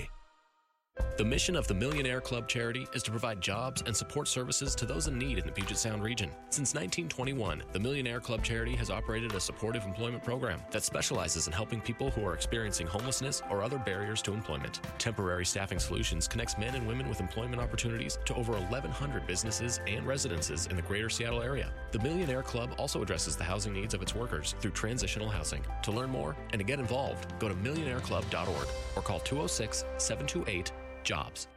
The 1.17 1.25
mission 1.25 1.55
of 1.55 1.67
the 1.67 1.73
Millionaire 1.73 2.21
Club 2.21 2.47
charity 2.47 2.87
is 2.93 3.03
to 3.03 3.11
provide 3.11 3.41
jobs 3.41 3.83
and 3.85 3.95
support 3.95 4.27
services 4.27 4.73
to 4.75 4.85
those 4.85 5.07
in 5.07 5.17
need 5.17 5.37
in 5.37 5.45
the 5.45 5.51
Puget 5.51 5.77
Sound 5.77 6.03
region. 6.03 6.31
Since 6.49 6.73
1921, 6.73 7.63
the 7.71 7.79
Millionaire 7.79 8.19
Club 8.19 8.43
charity 8.43 8.75
has 8.75 8.89
operated 8.89 9.35
a 9.35 9.39
supportive 9.39 9.85
employment 9.85 10.23
program 10.23 10.61
that 10.71 10.83
specializes 10.83 11.47
in 11.47 11.53
helping 11.53 11.81
people 11.81 12.09
who 12.09 12.25
are 12.25 12.33
experiencing 12.33 12.87
homelessness 12.87 13.41
or 13.49 13.61
other 13.61 13.77
barriers 13.77 14.21
to 14.23 14.33
employment. 14.33 14.81
Temporary 14.97 15.45
Staffing 15.45 15.79
Solutions 15.79 16.27
connects 16.27 16.57
men 16.57 16.75
and 16.75 16.87
women 16.87 17.07
with 17.07 17.19
employment 17.19 17.61
opportunities 17.61 18.17
to 18.25 18.35
over 18.35 18.53
1,100 18.53 19.27
businesses 19.27 19.79
and 19.87 20.07
residences 20.07 20.67
in 20.67 20.75
the 20.75 20.81
greater 20.81 21.09
Seattle 21.09 21.41
area. 21.41 21.71
The 21.91 21.99
Millionaire 21.99 22.43
Club 22.43 22.73
also 22.77 23.01
addresses 23.01 23.35
the 23.35 23.43
housing 23.43 23.73
needs 23.73 23.93
of 23.93 24.01
its 24.01 24.15
workers 24.15 24.55
through 24.59 24.71
transitional 24.71 25.29
housing. 25.29 25.63
To 25.83 25.91
learn 25.91 26.09
more 26.09 26.35
and 26.51 26.59
to 26.59 26.63
get 26.63 26.79
involved, 26.79 27.31
go 27.39 27.47
to 27.47 27.55
millionaireclub.org 27.55 28.67
or 28.95 29.01
call 29.01 29.19
206 29.19 29.85
728 29.97 30.71
jobs. 31.03 31.47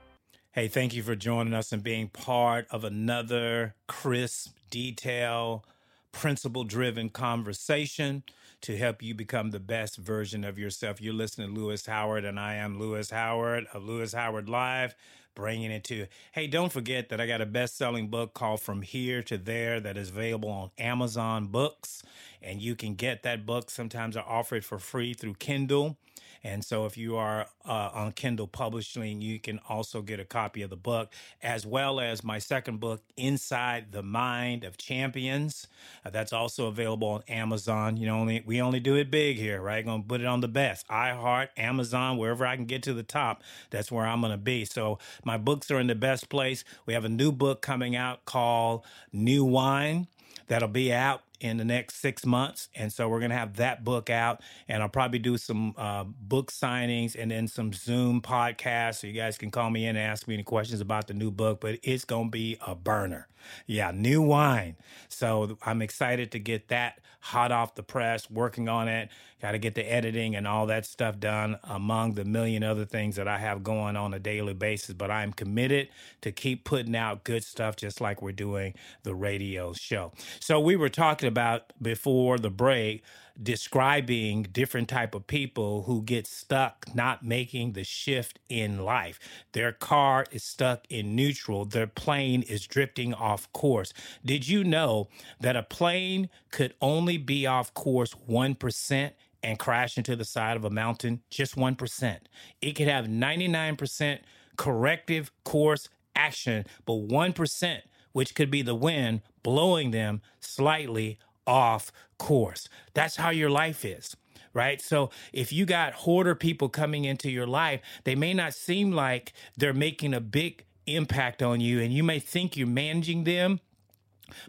Hey, 0.53 0.69
thank 0.69 0.95
you 0.95 1.03
for 1.03 1.17
joining 1.17 1.55
us 1.55 1.73
and 1.73 1.83
being 1.83 2.09
part 2.09 2.67
of 2.71 2.85
another 2.85 3.75
crisp, 3.89 4.57
detail, 4.71 5.65
principle 6.13 6.65
driven 6.65 7.09
conversation 7.09 8.23
to 8.61 8.77
help 8.77 9.03
you 9.03 9.15
become 9.15 9.51
the 9.51 9.61
best 9.61 9.97
version 9.97 10.45
of 10.45 10.59
yourself. 10.59 11.01
You're 11.01 11.13
listening 11.13 11.55
to 11.55 11.61
Lewis 11.61 11.87
Howard, 11.87 12.25
and 12.25 12.39
I 12.41 12.55
am 12.55 12.79
Lewis 12.79 13.11
Howard 13.11 13.67
of 13.75 13.85
Lewis 13.85 14.15
Howard 14.15 14.49
Live, 14.49 14.95
bringing 15.35 15.71
it 15.71 15.85
to. 15.85 16.07
Hey, 16.33 16.47
don't 16.47 16.73
forget 16.73 17.09
that 17.09 17.21
I 17.21 17.27
got 17.27 17.41
a 17.41 17.47
best 17.47 17.77
selling 17.77 18.09
book 18.09 18.33
called 18.33 18.61
From 18.61 18.83
Here 18.83 19.23
to 19.25 19.37
There 19.37 19.81
that 19.81 19.97
is 19.97 20.11
available 20.11 20.49
on 20.49 20.71
Amazon 20.79 21.49
Books, 21.49 22.03
and 22.41 22.63
you 22.63 22.75
can 22.75 22.95
get 22.95 23.23
that 23.25 23.45
book. 23.45 23.71
Sometimes 23.71 24.17
I 24.17 24.21
offer 24.21 24.57
it 24.57 24.65
for 24.65 24.79
free 24.79 25.15
through 25.15 25.35
Kindle. 25.35 25.99
And 26.45 26.63
so, 26.63 26.85
if 26.85 26.99
you 26.99 27.17
are 27.17 27.47
uh, 27.67 27.91
on 27.95 28.13
Kindle 28.13 28.47
Publishing, 28.47 29.23
you 29.23 29.41
can 29.41 29.59
also 29.67 30.03
get 30.03 30.21
a 30.21 30.25
copy 30.27 30.61
of 30.61 30.69
the 30.69 30.77
book, 30.77 31.13
as 31.43 31.67
well 31.67 31.99
as 31.99 32.23
my 32.23 32.39
second 32.39 32.81
book, 32.81 33.03
Inside 33.17 33.93
the 33.93 34.03
Mind 34.03 34.63
of 34.63 34.77
Champions. 34.77 35.67
Uh, 36.05 36.11
that's 36.11 36.35
also 36.35 36.67
available 36.67 37.09
on 37.09 37.23
Amazon. 37.29 37.97
You 37.97 38.07
know, 38.07 38.21
only 38.21 38.43
we 38.45 38.61
only 38.61 38.79
do 38.79 38.95
it 38.97 39.11
big 39.11 39.39
here, 39.39 39.63
right? 39.63 39.85
Going 39.85 40.03
to 40.03 40.09
put 40.09 40.21
it 40.21 40.27
on 40.27 40.43
the 40.43 40.49
best. 40.49 40.87
iHeart, 40.89 41.49
Amazon, 41.57 42.19
wherever 42.19 42.47
I 42.47 42.57
can 42.57 42.67
get 42.67 42.83
to 42.85 42.93
the 42.93 43.03
top, 43.03 43.43
that's 43.71 43.91
where 43.91 44.07
I'm 44.07 44.21
going 44.21 44.33
to 44.33 44.37
be. 44.37 44.67
So 44.67 44.99
my 45.25 45.39
books 45.39 45.71
are 45.71 45.81
in 45.81 45.87
the 45.87 45.95
best 45.95 46.29
place. 46.29 46.63
We 46.85 46.93
have 46.93 47.07
a 47.07 47.09
new 47.09 47.33
book 47.33 47.63
coming 47.63 47.97
out 47.97 48.27
called 48.27 48.85
New 49.13 49.45
Wine 49.45 50.09
that'll 50.49 50.69
be 50.69 50.93
out 50.93 51.23
in 51.41 51.57
the 51.57 51.65
next 51.65 51.97
six 51.97 52.25
months. 52.25 52.69
And 52.75 52.93
so 52.93 53.09
we're 53.09 53.19
going 53.19 53.31
to 53.31 53.37
have 53.37 53.57
that 53.57 53.85
book 53.85 54.11
out, 54.11 54.41
and 54.69 54.83
I'll 54.83 54.89
probably 54.89 55.19
do 55.19 55.37
some 55.37 55.75
uh, 55.77 56.05
book 56.05 56.51
signings 56.51 57.17
and 57.19 57.31
then 57.31 57.49
some 57.49 57.73
Zoom 57.73 58.21
podcasts. 58.21 58.97
So 58.97 59.07
you 59.07 59.13
guys 59.13 59.37
can 59.39 59.51
call 59.51 59.71
me 59.71 59.87
in 59.87 59.97
and 59.97 60.11
ask 60.11 60.27
me 60.29 60.35
any 60.35 60.43
questions 60.43 60.81
about 60.81 61.07
the 61.07 61.15
new 61.15 61.31
book, 61.31 61.61
but 61.61 61.79
it's 61.83 62.05
going 62.05 62.27
to 62.27 62.31
be 62.31 62.57
a 62.67 62.75
burner. 62.75 63.29
Yeah, 63.67 63.91
new 63.95 64.23
wine. 64.23 64.77
So 65.09 65.59
I'm 65.65 65.83
excited 65.83 66.33
to 66.33 66.39
get 66.39 66.69
that 66.69 67.01
hot 67.21 67.51
off 67.53 67.75
the 67.75 67.83
press, 67.83 68.31
working 68.31 68.69
on 68.69 68.89
it. 68.89 69.09
Got 69.41 69.53
to 69.53 69.59
get 69.59 69.75
the 69.75 69.83
editing 69.83 70.37
and 70.37 70.47
all 70.47 70.67
that 70.67 70.87
stuff 70.87 71.19
done 71.19 71.59
among 71.65 72.15
the 72.15 72.25
million 72.25 72.63
other 72.63 72.85
things 72.85 73.17
that 73.17 73.29
I 73.29 73.39
have 73.39 73.63
going 73.63 73.97
on 73.97 74.15
a 74.15 74.19
daily 74.19 74.55
basis. 74.55 74.95
But 74.95 75.11
I'm 75.11 75.33
committed 75.33 75.89
to 76.23 76.33
keep 76.33 76.65
putting 76.65 76.97
out 76.97 77.25
good 77.25 77.45
stuff, 77.45 77.77
just 77.77 78.01
like 78.01 78.23
we're 78.23 78.33
doing 78.33 78.75
the 79.03 79.15
radio 79.15 79.73
show. 79.75 80.13
So 80.41 80.61
we 80.61 80.77
were 80.77 80.89
talking 80.89 81.24
about 81.27 81.73
before 81.81 82.39
the 82.39 82.51
break 82.51 83.03
describing 83.41 84.45
different 84.45 84.89
type 84.89 85.15
of 85.15 85.27
people 85.27 85.83
who 85.83 86.03
get 86.03 86.27
stuck 86.27 86.87
not 86.95 87.25
making 87.25 87.73
the 87.73 87.83
shift 87.83 88.39
in 88.49 88.85
life. 88.85 89.19
Their 89.53 89.73
car 89.73 90.25
is 90.31 90.45
stuck 90.45 90.87
in 90.89 91.17
neutral. 91.17 91.65
Their 91.65 91.89
plane 91.89 92.43
is 92.43 92.67
drifting 92.67 93.13
off 93.13 93.53
course. 93.53 93.93
Did 94.25 94.49
you 94.49 94.63
know 94.63 95.09
that 95.41 95.57
a 95.57 95.65
plane 95.65 96.31
could 96.53 96.75
only 96.81 97.19
be 97.19 97.47
off 97.47 97.75
course 97.75 98.15
1% 98.29 99.11
and 99.43 99.59
crash 99.59 99.99
into 99.99 100.15
the 100.15 100.25
side 100.25 100.57
of 100.57 100.65
a 100.65 100.71
mountain? 100.71 101.23
Just 101.29 101.57
1% 101.57 102.19
it 102.61 102.73
could 102.73 102.89
have 102.89 103.07
99% 103.07 104.19
corrective 104.57 105.31
course 105.45 105.89
action 106.17 106.65
but 106.87 106.95
1% 106.95 107.81
which 108.15 108.35
could 108.35 108.51
be 108.51 108.63
the 108.63 108.75
wind 108.75 109.21
blowing 109.43 109.91
them 109.91 110.23
slightly 110.41 111.19
off 111.47 111.93
course. 112.17 112.71
That's 112.95 113.17
how 113.17 113.29
your 113.29 113.51
life 113.51 113.85
is. 113.85 114.17
Right. 114.55 114.81
So 114.81 115.11
if 115.33 115.53
you 115.53 115.67
got 115.67 115.93
hoarder 115.93 116.37
people 116.37 116.69
coming 116.69 117.05
into 117.05 117.29
your 117.29 117.47
life, 117.47 117.81
they 118.05 118.15
may 118.15 118.33
not 118.33 118.55
seem 118.55 118.93
like 118.93 119.33
they're 119.57 119.75
making 119.75 120.15
a 120.15 120.21
big 120.21 120.65
impact 120.87 121.43
on 121.43 121.61
you, 121.61 121.81
and 121.81 121.93
you 121.93 122.05
may 122.05 122.21
think 122.21 122.57
you're 122.57 122.69
managing 122.69 123.25
them. 123.25 123.59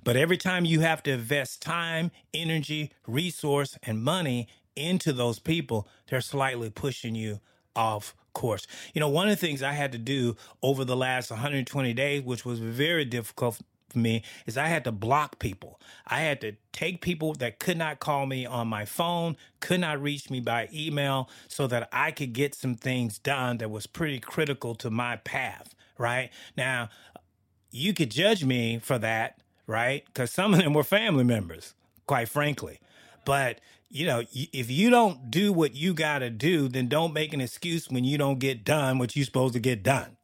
But 0.04 0.16
every 0.16 0.38
time 0.38 0.64
you 0.64 0.82
have 0.82 1.02
to 1.04 1.12
invest 1.12 1.62
time, 1.62 2.12
energy, 2.36 2.92
resource, 3.08 3.80
and 3.82 4.04
money 4.04 4.48
into 4.76 5.12
those 5.12 5.40
people, 5.40 5.88
they're 6.08 6.22
slightly 6.22 6.70
pushing 6.70 7.16
you 7.16 7.40
off 7.76 8.16
course. 8.36 8.68
You 8.94 9.00
know, 9.00 9.10
one 9.10 9.28
of 9.28 9.40
the 9.40 9.48
things 9.48 9.64
I 9.64 9.72
had 9.72 9.92
to 9.94 9.98
do 9.98 10.36
over 10.62 10.86
the 10.86 10.96
last 10.96 11.32
120 11.32 11.94
days, 11.94 12.22
which 12.22 12.46
was 12.46 12.60
very 12.60 13.04
difficult 13.04 13.60
for 13.90 13.98
me 13.98 14.22
is 14.46 14.58
I 14.58 14.68
had 14.68 14.84
to 14.84 14.92
block 14.92 15.40
people. 15.40 15.80
I 16.06 16.20
had 16.20 16.42
to 16.42 16.54
take 16.72 17.02
people 17.02 17.34
that 17.36 17.58
could 17.58 17.78
not 17.78 18.00
call 18.00 18.28
me 18.28 18.46
on 18.46 18.68
my 18.68 18.86
phone, 18.86 19.38
could 19.60 19.80
not 19.80 20.00
reach 20.00 20.30
me 20.30 20.40
by 20.40 20.70
email, 20.72 21.30
so 21.48 21.66
that 21.68 21.90
I 21.92 22.12
could 22.12 22.34
get 22.34 22.54
some 22.54 22.76
things 22.76 23.18
done 23.18 23.58
that 23.58 23.72
was 23.72 23.88
pretty 23.88 24.20
critical 24.20 24.76
to 24.76 24.92
my 24.92 25.16
path, 25.16 25.74
right? 25.98 26.30
Now, 26.56 26.90
you 27.72 27.94
could 27.94 28.12
judge 28.12 28.46
me 28.46 28.80
for 28.80 29.00
that, 29.00 29.40
right? 29.66 30.06
Because 30.06 30.32
some 30.32 30.54
of 30.54 30.60
them 30.60 30.74
were 30.74 30.84
family 30.84 31.24
members, 31.24 31.74
quite 32.06 32.30
frankly. 32.30 32.80
But 33.26 33.60
you 33.90 34.06
know, 34.06 34.24
if 34.34 34.70
you 34.70 34.90
don't 34.90 35.30
do 35.32 35.54
what 35.54 35.76
you 35.76 35.94
got 35.94 36.20
to 36.20 36.30
do, 36.30 36.68
then 36.68 36.88
don't 36.88 37.14
make 37.14 37.34
an 37.34 37.42
excuse 37.42 37.90
when 37.90 38.04
you 38.04 38.18
don't 38.18 38.40
get 38.40 38.64
done 38.64 38.98
what 38.98 39.16
you're 39.16 39.26
supposed 39.26 39.54
to 39.54 39.60
get 39.60 39.84
done, 39.84 40.18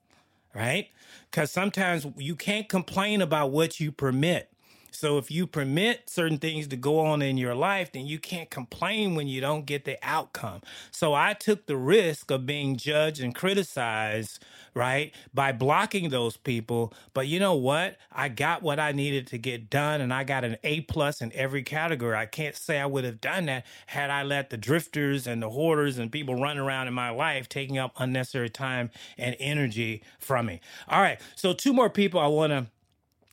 right? 0.54 0.90
because 1.32 1.50
sometimes 1.50 2.06
you 2.18 2.36
can't 2.36 2.68
complain 2.68 3.22
about 3.22 3.52
what 3.52 3.80
you 3.80 3.92
permit. 3.92 4.51
So 4.92 5.18
if 5.18 5.32
you 5.32 5.48
permit 5.48 6.10
certain 6.10 6.38
things 6.38 6.68
to 6.68 6.76
go 6.76 7.00
on 7.00 7.22
in 7.22 7.38
your 7.38 7.56
life, 7.56 7.92
then 7.94 8.06
you 8.06 8.20
can't 8.20 8.50
complain 8.50 9.16
when 9.16 9.28
you 9.28 9.42
don't 9.42 9.66
get 9.66 9.86
the 9.86 9.98
outcome. 10.04 10.62
So 10.92 11.14
I 11.14 11.34
took 11.34 11.66
the 11.66 11.78
risk 11.78 12.30
of 12.30 12.46
being 12.46 12.76
judged 12.76 13.22
and 13.22 13.34
criticized, 13.34 14.44
right, 14.74 15.14
by 15.34 15.54
blocking 15.54 16.10
those 16.10 16.36
people. 16.38 16.94
But 17.14 17.28
you 17.28 17.40
know 17.40 17.56
what? 17.56 17.98
I 18.12 18.28
got 18.28 18.62
what 18.62 18.80
I 18.80 18.92
needed 18.92 19.28
to 19.28 19.38
get 19.38 19.70
done 19.70 20.02
and 20.02 20.14
I 20.14 20.26
got 20.26 20.44
an 20.44 20.58
A 20.64 20.82
plus 20.82 21.22
in 21.22 21.32
every 21.34 21.64
category. 21.64 22.16
I 22.16 22.26
can't 22.26 22.56
say 22.56 22.80
I 22.80 22.86
would 22.86 23.06
have 23.06 23.22
done 23.22 23.46
that 23.46 23.66
had 23.88 24.10
I 24.10 24.24
let 24.24 24.50
the 24.50 24.58
drifters 24.58 25.26
and 25.26 25.42
the 25.42 25.50
hoarders 25.50 25.98
and 25.98 26.12
people 26.12 26.36
running 26.36 26.62
around 26.62 26.88
in 26.88 26.94
my 26.94 27.10
life 27.10 27.48
taking 27.48 27.78
up 27.78 27.94
unnecessary 27.98 28.50
time 28.50 28.92
and 29.18 29.38
energy 29.40 30.04
from 30.20 30.48
me. 30.48 30.60
All 30.90 31.02
right. 31.02 31.20
So 31.36 31.54
two 31.54 31.74
more 31.74 31.90
people 31.90 32.20
I 32.20 32.28
want 32.28 32.52
to 32.52 32.68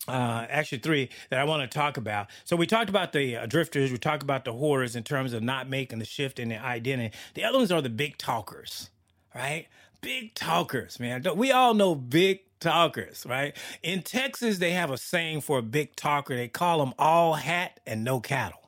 uh, 0.09 0.47
actually 0.49 0.79
three 0.79 1.11
that 1.31 1.39
I 1.39 1.45
want 1.45 1.71
to 1.71 1.79
talk 1.79 1.97
about. 1.97 2.29
So 2.45 2.57
we 2.57 2.67
talked 2.67 2.91
about 2.91 3.13
the 3.13 3.37
uh, 3.37 3.47
drifters, 3.47 3.93
we 3.93 3.99
talked 3.99 4.23
about 4.23 4.45
the 4.45 4.53
hoarders 4.53 4.97
in 4.97 5.05
terms 5.05 5.33
of 5.33 5.43
not 5.43 5.69
making 5.69 5.99
the 5.99 6.05
shift 6.05 6.39
in 6.39 6.49
the 6.49 6.63
identity. 6.63 7.15
The 7.35 7.45
other 7.45 7.59
ones 7.59 7.73
are 7.73 7.83
the 7.83 7.91
big 7.91 8.19
talkers, 8.19 8.91
right? 9.35 9.67
Big 10.01 10.35
talkers, 10.35 10.99
man. 10.99 11.25
We 11.37 11.53
all 11.53 11.75
know 11.75 11.95
big 11.95 12.41
talkers, 12.61 13.27
right? 13.29 13.57
In 13.83 14.03
Texas, 14.03 14.59
they 14.59 14.73
have 14.73 14.91
a 14.91 14.99
saying 14.99 15.43
for 15.43 15.59
a 15.59 15.63
big 15.63 15.97
talker. 15.97 16.37
They 16.37 16.49
call 16.49 16.79
them 16.79 16.95
all 16.99 17.35
hat 17.35 17.81
and 17.87 18.05
no 18.05 18.21
cattle 18.21 18.68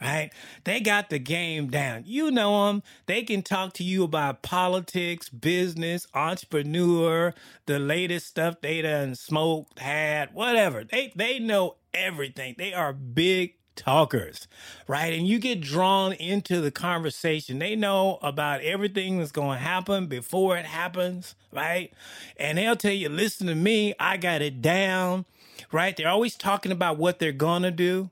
right? 0.00 0.30
They 0.64 0.80
got 0.80 1.10
the 1.10 1.18
game 1.18 1.68
down. 1.68 2.04
You 2.06 2.30
know 2.30 2.66
them. 2.66 2.82
They 3.06 3.22
can 3.22 3.42
talk 3.42 3.72
to 3.74 3.84
you 3.84 4.04
about 4.04 4.42
politics, 4.42 5.28
business, 5.28 6.06
entrepreneur, 6.14 7.34
the 7.66 7.78
latest 7.78 8.26
stuff 8.26 8.60
they 8.60 8.82
done 8.82 9.14
smoked, 9.14 9.78
had, 9.78 10.32
whatever. 10.34 10.84
They 10.84 11.12
they 11.14 11.38
know 11.38 11.76
everything. 11.92 12.54
They 12.58 12.72
are 12.72 12.92
big 12.92 13.54
talkers, 13.78 14.48
right? 14.86 15.14
And 15.14 15.26
you 15.26 15.38
get 15.38 15.60
drawn 15.60 16.12
into 16.12 16.60
the 16.60 16.70
conversation. 16.70 17.58
They 17.58 17.76
know 17.76 18.18
about 18.22 18.60
everything 18.60 19.18
that's 19.18 19.32
going 19.32 19.58
to 19.58 19.64
happen 19.64 20.06
before 20.06 20.58
it 20.58 20.66
happens, 20.66 21.34
right? 21.52 21.92
And 22.36 22.58
they'll 22.58 22.76
tell 22.76 22.92
you, 22.92 23.08
listen 23.08 23.46
to 23.46 23.54
me, 23.54 23.94
I 23.98 24.16
got 24.16 24.42
it 24.42 24.60
down, 24.60 25.24
right? 25.72 25.96
They're 25.96 26.08
always 26.08 26.36
talking 26.36 26.72
about 26.72 26.98
what 26.98 27.18
they're 27.20 27.32
going 27.32 27.62
to 27.62 27.70
do, 27.70 28.10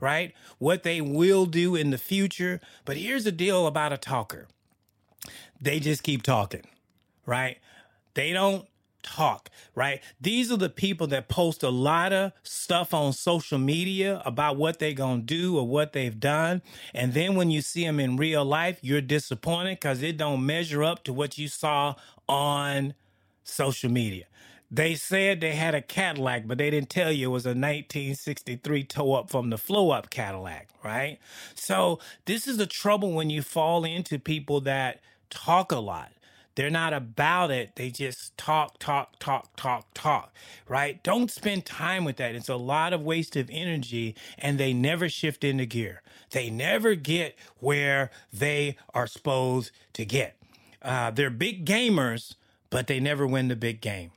right? 0.00 0.34
What 0.58 0.82
they 0.82 1.00
will 1.00 1.46
do 1.46 1.74
in 1.74 1.90
the 1.90 1.98
future. 1.98 2.60
But 2.84 2.96
here's 2.96 3.24
the 3.24 3.32
deal 3.32 3.66
about 3.66 3.92
a 3.92 3.98
talker 3.98 4.48
they 5.60 5.80
just 5.80 6.02
keep 6.02 6.22
talking, 6.22 6.66
right? 7.24 7.58
They 8.14 8.32
don't 8.32 8.66
talk, 9.02 9.48
right? 9.74 10.02
These 10.20 10.50
are 10.50 10.56
the 10.56 10.68
people 10.68 11.06
that 11.08 11.28
post 11.28 11.62
a 11.62 11.70
lot 11.70 12.12
of 12.12 12.32
stuff 12.42 12.92
on 12.92 13.12
social 13.12 13.58
media 13.58 14.20
about 14.26 14.56
what 14.56 14.78
they're 14.78 14.92
going 14.92 15.20
to 15.20 15.26
do 15.26 15.56
or 15.56 15.66
what 15.66 15.92
they've 15.92 16.18
done. 16.18 16.60
And 16.92 17.14
then 17.14 17.36
when 17.36 17.50
you 17.50 17.62
see 17.62 17.84
them 17.84 18.00
in 18.00 18.16
real 18.16 18.44
life, 18.44 18.78
you're 18.82 19.00
disappointed 19.00 19.76
because 19.76 20.02
it 20.02 20.16
don't 20.16 20.44
measure 20.44 20.82
up 20.82 21.04
to 21.04 21.12
what 21.12 21.38
you 21.38 21.48
saw 21.48 21.94
on 22.28 22.94
social 23.44 23.90
media. 23.90 24.24
They 24.70 24.96
said 24.96 25.40
they 25.40 25.54
had 25.54 25.74
a 25.76 25.82
Cadillac, 25.82 26.46
but 26.46 26.58
they 26.58 26.70
didn't 26.70 26.90
tell 26.90 27.12
you 27.12 27.28
it 27.28 27.32
was 27.32 27.46
a 27.46 27.50
1963 27.50 28.82
tow 28.84 29.14
up 29.14 29.30
from 29.30 29.50
the 29.50 29.58
flow 29.58 29.90
up 29.90 30.10
Cadillac, 30.10 30.68
right? 30.84 31.18
So 31.54 32.00
this 32.24 32.48
is 32.48 32.56
the 32.56 32.66
trouble 32.66 33.12
when 33.12 33.30
you 33.30 33.42
fall 33.42 33.84
into 33.84 34.18
people 34.18 34.60
that 34.62 35.00
talk 35.30 35.70
a 35.70 35.78
lot. 35.78 36.10
They're 36.56 36.70
not 36.70 36.94
about 36.94 37.50
it. 37.50 37.76
They 37.76 37.90
just 37.90 38.36
talk, 38.38 38.78
talk, 38.78 39.18
talk, 39.18 39.54
talk, 39.56 39.86
talk, 39.94 40.32
right? 40.66 41.00
Don't 41.02 41.30
spend 41.30 41.66
time 41.66 42.04
with 42.04 42.16
that. 42.16 42.34
It's 42.34 42.48
a 42.48 42.56
lot 42.56 42.92
of 42.92 43.02
waste 43.02 43.36
of 43.36 43.50
energy 43.52 44.16
and 44.38 44.58
they 44.58 44.72
never 44.72 45.08
shift 45.08 45.44
into 45.44 45.66
gear. 45.66 46.02
They 46.30 46.50
never 46.50 46.94
get 46.94 47.36
where 47.60 48.10
they 48.32 48.76
are 48.94 49.06
supposed 49.06 49.70
to 49.92 50.04
get. 50.04 50.36
Uh, 50.82 51.10
they're 51.10 51.30
big 51.30 51.66
gamers, 51.66 52.34
but 52.70 52.86
they 52.86 53.00
never 53.00 53.26
win 53.26 53.48
the 53.48 53.56
big 53.56 53.80
game 53.80 54.12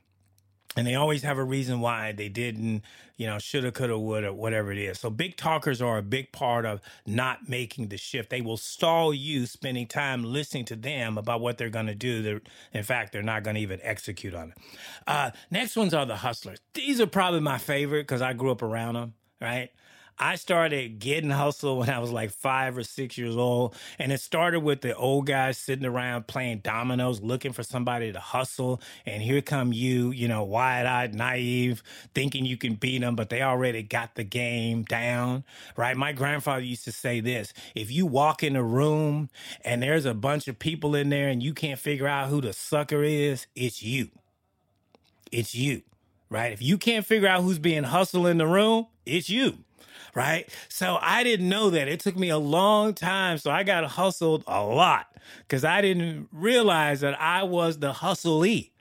and 0.77 0.85
they 0.85 0.95
always 0.95 1.23
have 1.23 1.37
a 1.37 1.43
reason 1.43 1.79
why 1.79 2.11
they 2.11 2.29
didn't, 2.29 2.83
you 3.17 3.25
know, 3.25 3.39
shoulda, 3.39 3.71
coulda, 3.71 3.97
woulda, 3.97 4.31
whatever 4.31 4.71
it 4.71 4.77
is. 4.77 4.99
So 4.99 5.09
big 5.09 5.35
talkers 5.35 5.81
are 5.81 5.97
a 5.97 6.03
big 6.03 6.31
part 6.31 6.65
of 6.65 6.79
not 7.07 7.49
making 7.49 7.87
the 7.87 7.97
shift. 7.97 8.29
They 8.29 8.41
will 8.41 8.57
stall 8.57 9.13
you 9.13 9.45
spending 9.47 9.87
time 9.87 10.23
listening 10.23 10.65
to 10.65 10.75
them 10.75 11.17
about 11.17 11.41
what 11.41 11.57
they're 11.57 11.69
going 11.69 11.87
to 11.87 11.95
do. 11.95 12.21
They're, 12.21 12.41
in 12.71 12.83
fact, 12.83 13.11
they're 13.11 13.23
not 13.23 13.43
going 13.43 13.55
to 13.55 13.61
even 13.61 13.79
execute 13.81 14.35
on 14.35 14.51
it. 14.51 14.57
Uh, 15.07 15.31
next 15.49 15.75
ones 15.75 15.93
are 15.93 16.05
the 16.05 16.17
hustlers. 16.17 16.59
These 16.73 17.01
are 17.01 17.07
probably 17.07 17.39
my 17.39 17.57
favorite 17.57 18.03
because 18.03 18.21
I 18.21 18.33
grew 18.33 18.51
up 18.51 18.61
around 18.61 18.93
them, 18.93 19.15
right? 19.41 19.71
I 20.21 20.35
started 20.35 20.99
getting 20.99 21.29
hustle 21.29 21.77
when 21.77 21.89
I 21.89 21.99
was 21.99 22.11
like 22.11 22.31
five 22.31 22.77
or 22.77 22.83
six 22.83 23.17
years 23.17 23.37
old. 23.37 23.73
And 23.97 24.11
it 24.11 24.19
started 24.19 24.59
with 24.59 24.81
the 24.81 24.93
old 24.95 25.27
guys 25.27 25.57
sitting 25.57 25.85
around 25.85 26.27
playing 26.27 26.59
dominoes, 26.59 27.21
looking 27.21 27.53
for 27.53 27.63
somebody 27.63 28.11
to 28.11 28.19
hustle. 28.19 28.81
And 29.05 29.23
here 29.23 29.41
come 29.41 29.71
you, 29.71 30.11
you 30.11 30.27
know, 30.27 30.43
wide 30.43 30.85
eyed, 30.85 31.15
naive, 31.15 31.83
thinking 32.13 32.45
you 32.45 32.57
can 32.57 32.75
beat 32.75 32.99
them, 32.99 33.15
but 33.15 33.29
they 33.29 33.41
already 33.41 33.81
got 33.81 34.15
the 34.15 34.25
game 34.25 34.83
down, 34.83 35.45
right? 35.77 35.95
My 35.95 36.11
grandfather 36.11 36.63
used 36.63 36.83
to 36.85 36.91
say 36.91 37.21
this 37.21 37.53
if 37.73 37.89
you 37.89 38.05
walk 38.05 38.43
in 38.43 38.57
a 38.57 38.63
room 38.63 39.29
and 39.63 39.81
there's 39.81 40.05
a 40.05 40.13
bunch 40.13 40.49
of 40.49 40.59
people 40.59 40.95
in 40.95 41.09
there 41.09 41.29
and 41.29 41.41
you 41.41 41.53
can't 41.53 41.79
figure 41.79 42.07
out 42.07 42.27
who 42.27 42.41
the 42.41 42.51
sucker 42.51 43.03
is, 43.03 43.47
it's 43.55 43.81
you. 43.81 44.09
It's 45.31 45.55
you, 45.55 45.83
right? 46.29 46.51
If 46.51 46.61
you 46.61 46.77
can't 46.77 47.05
figure 47.05 47.27
out 47.27 47.43
who's 47.43 47.59
being 47.59 47.83
hustled 47.83 48.27
in 48.27 48.37
the 48.37 48.47
room, 48.47 48.87
it's 49.05 49.29
you 49.29 49.59
right? 50.15 50.49
So 50.67 50.97
I 51.01 51.23
didn't 51.23 51.49
know 51.49 51.69
that. 51.69 51.87
It 51.87 51.99
took 51.99 52.17
me 52.17 52.29
a 52.29 52.37
long 52.37 52.93
time. 52.93 53.37
So 53.37 53.51
I 53.51 53.63
got 53.63 53.83
hustled 53.85 54.43
a 54.47 54.63
lot 54.63 55.15
because 55.41 55.63
I 55.63 55.81
didn't 55.81 56.27
realize 56.31 57.01
that 57.01 57.19
I 57.19 57.43
was 57.43 57.79
the 57.79 57.93
hustlee. 57.93 58.71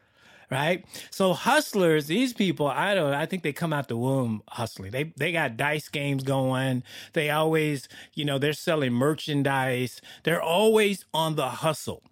Right. 0.50 0.86
So 1.10 1.34
hustlers, 1.34 2.06
these 2.06 2.32
people, 2.32 2.68
I 2.68 2.94
don't 2.94 3.12
I 3.12 3.26
think 3.26 3.42
they 3.42 3.52
come 3.52 3.74
out 3.74 3.88
the 3.88 3.98
womb 3.98 4.42
hustling. 4.48 4.92
They 4.92 5.12
they 5.14 5.30
got 5.30 5.58
dice 5.58 5.90
games 5.90 6.22
going. 6.22 6.84
They 7.12 7.28
always, 7.28 7.86
you 8.14 8.24
know, 8.24 8.38
they're 8.38 8.54
selling 8.54 8.94
merchandise. 8.94 10.00
They're 10.24 10.40
always 10.40 11.04
on 11.12 11.36
the 11.36 11.50
hustle. 11.50 12.02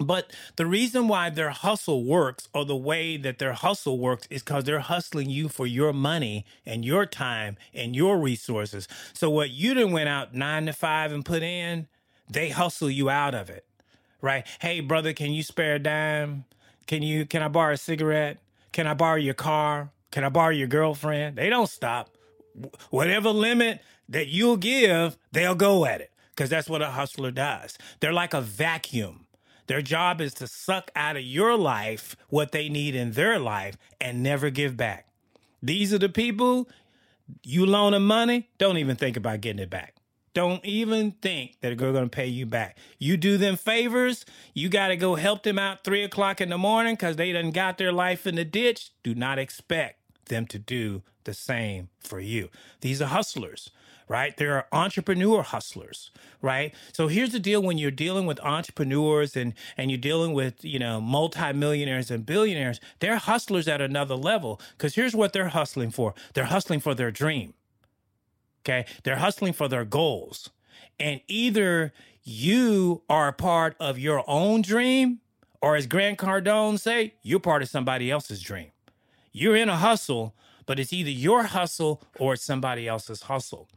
But 0.00 0.32
the 0.56 0.66
reason 0.66 1.06
why 1.06 1.30
their 1.30 1.50
hustle 1.50 2.04
works 2.04 2.48
or 2.52 2.64
the 2.64 2.76
way 2.76 3.16
that 3.16 3.38
their 3.38 3.52
hustle 3.52 3.98
works 3.98 4.26
is 4.28 4.42
because 4.42 4.64
they're 4.64 4.80
hustling 4.80 5.30
you 5.30 5.48
for 5.48 5.66
your 5.66 5.92
money 5.92 6.44
and 6.66 6.84
your 6.84 7.06
time 7.06 7.56
and 7.72 7.94
your 7.94 8.18
resources. 8.18 8.88
So 9.12 9.30
what 9.30 9.50
you 9.50 9.72
didn't 9.72 9.92
went 9.92 10.08
out 10.08 10.34
nine 10.34 10.66
to 10.66 10.72
five 10.72 11.12
and 11.12 11.24
put 11.24 11.42
in, 11.42 11.86
they 12.28 12.48
hustle 12.48 12.90
you 12.90 13.08
out 13.08 13.34
of 13.34 13.48
it. 13.50 13.64
Right? 14.20 14.44
Hey 14.60 14.80
brother, 14.80 15.12
can 15.12 15.30
you 15.30 15.42
spare 15.42 15.76
a 15.76 15.78
dime? 15.78 16.44
Can 16.86 17.02
you 17.02 17.24
can 17.24 17.42
I 17.42 17.48
borrow 17.48 17.74
a 17.74 17.76
cigarette? 17.76 18.38
Can 18.72 18.88
I 18.88 18.94
borrow 18.94 19.16
your 19.16 19.34
car? 19.34 19.90
Can 20.10 20.24
I 20.24 20.28
borrow 20.28 20.50
your 20.50 20.68
girlfriend? 20.68 21.36
They 21.36 21.50
don't 21.50 21.68
stop. 21.68 22.10
Whatever 22.90 23.30
limit 23.30 23.80
that 24.08 24.26
you'll 24.26 24.56
give, 24.56 25.16
they'll 25.30 25.54
go 25.54 25.84
at 25.84 26.00
it. 26.00 26.10
Because 26.30 26.50
that's 26.50 26.68
what 26.68 26.82
a 26.82 26.90
hustler 26.90 27.30
does. 27.30 27.78
They're 28.00 28.12
like 28.12 28.34
a 28.34 28.40
vacuum 28.40 29.23
their 29.66 29.82
job 29.82 30.20
is 30.20 30.34
to 30.34 30.46
suck 30.46 30.90
out 30.94 31.16
of 31.16 31.22
your 31.22 31.56
life 31.56 32.16
what 32.28 32.52
they 32.52 32.68
need 32.68 32.94
in 32.94 33.12
their 33.12 33.38
life 33.38 33.76
and 34.00 34.22
never 34.22 34.50
give 34.50 34.76
back. 34.76 35.08
These 35.62 35.94
are 35.94 35.98
the 35.98 36.08
people 36.08 36.68
you 37.42 37.64
loan 37.64 37.92
them 37.92 38.06
money, 38.06 38.48
don't 38.58 38.78
even 38.78 38.96
think 38.96 39.16
about 39.16 39.40
getting 39.40 39.62
it 39.62 39.70
back. 39.70 39.94
Don't 40.34 40.64
even 40.64 41.12
think 41.12 41.60
that 41.60 41.78
they're 41.78 41.92
going 41.92 42.04
to 42.04 42.10
pay 42.10 42.26
you 42.26 42.44
back. 42.44 42.76
You 42.98 43.16
do 43.16 43.38
them 43.38 43.56
favors, 43.56 44.26
you 44.52 44.68
got 44.68 44.88
to 44.88 44.96
go 44.96 45.14
help 45.14 45.44
them 45.44 45.58
out 45.58 45.84
three 45.84 46.02
o'clock 46.02 46.40
in 46.40 46.48
the 46.48 46.58
morning 46.58 46.94
because 46.94 47.16
they 47.16 47.32
done 47.32 47.50
got 47.50 47.78
their 47.78 47.92
life 47.92 48.26
in 48.26 48.34
the 48.34 48.44
ditch. 48.44 48.90
Do 49.02 49.14
not 49.14 49.38
expect 49.38 50.00
them 50.26 50.46
to 50.46 50.58
do 50.58 51.02
the 51.22 51.34
same 51.34 51.88
for 52.00 52.20
you. 52.20 52.50
These 52.80 53.00
are 53.00 53.06
hustlers 53.06 53.70
right? 54.08 54.36
There 54.36 54.54
are 54.54 54.66
entrepreneur 54.72 55.42
hustlers, 55.42 56.10
right? 56.42 56.74
So 56.92 57.08
here's 57.08 57.30
the 57.30 57.38
deal 57.38 57.62
when 57.62 57.78
you're 57.78 57.90
dealing 57.90 58.26
with 58.26 58.40
entrepreneurs 58.40 59.36
and 59.36 59.54
and 59.76 59.90
you're 59.90 59.98
dealing 59.98 60.32
with, 60.32 60.64
you 60.64 60.78
know, 60.78 61.00
multimillionaires 61.00 62.10
and 62.10 62.26
billionaires, 62.26 62.80
they're 63.00 63.16
hustlers 63.16 63.68
at 63.68 63.80
another 63.80 64.14
level 64.16 64.60
cuz 64.78 64.94
here's 64.94 65.14
what 65.14 65.32
they're 65.32 65.48
hustling 65.48 65.90
for. 65.90 66.14
They're 66.34 66.44
hustling 66.44 66.80
for 66.80 66.94
their 66.94 67.10
dream. 67.10 67.54
Okay? 68.62 68.86
They're 69.02 69.16
hustling 69.16 69.52
for 69.52 69.68
their 69.68 69.84
goals. 69.84 70.50
And 70.98 71.20
either 71.28 71.92
you 72.22 73.02
are 73.08 73.28
a 73.28 73.32
part 73.32 73.76
of 73.78 73.98
your 73.98 74.24
own 74.26 74.62
dream 74.62 75.20
or 75.60 75.76
as 75.76 75.86
Grant 75.86 76.18
Cardone 76.18 76.78
say, 76.78 77.14
you're 77.22 77.40
part 77.40 77.62
of 77.62 77.70
somebody 77.70 78.10
else's 78.10 78.42
dream. 78.42 78.70
You're 79.32 79.56
in 79.56 79.70
a 79.70 79.76
hustle, 79.76 80.34
but 80.66 80.78
it's 80.78 80.92
either 80.92 81.10
your 81.10 81.44
hustle 81.44 82.02
or 82.18 82.34
it's 82.34 82.44
somebody 82.44 82.86
else's 82.86 83.22
hustle. 83.22 83.68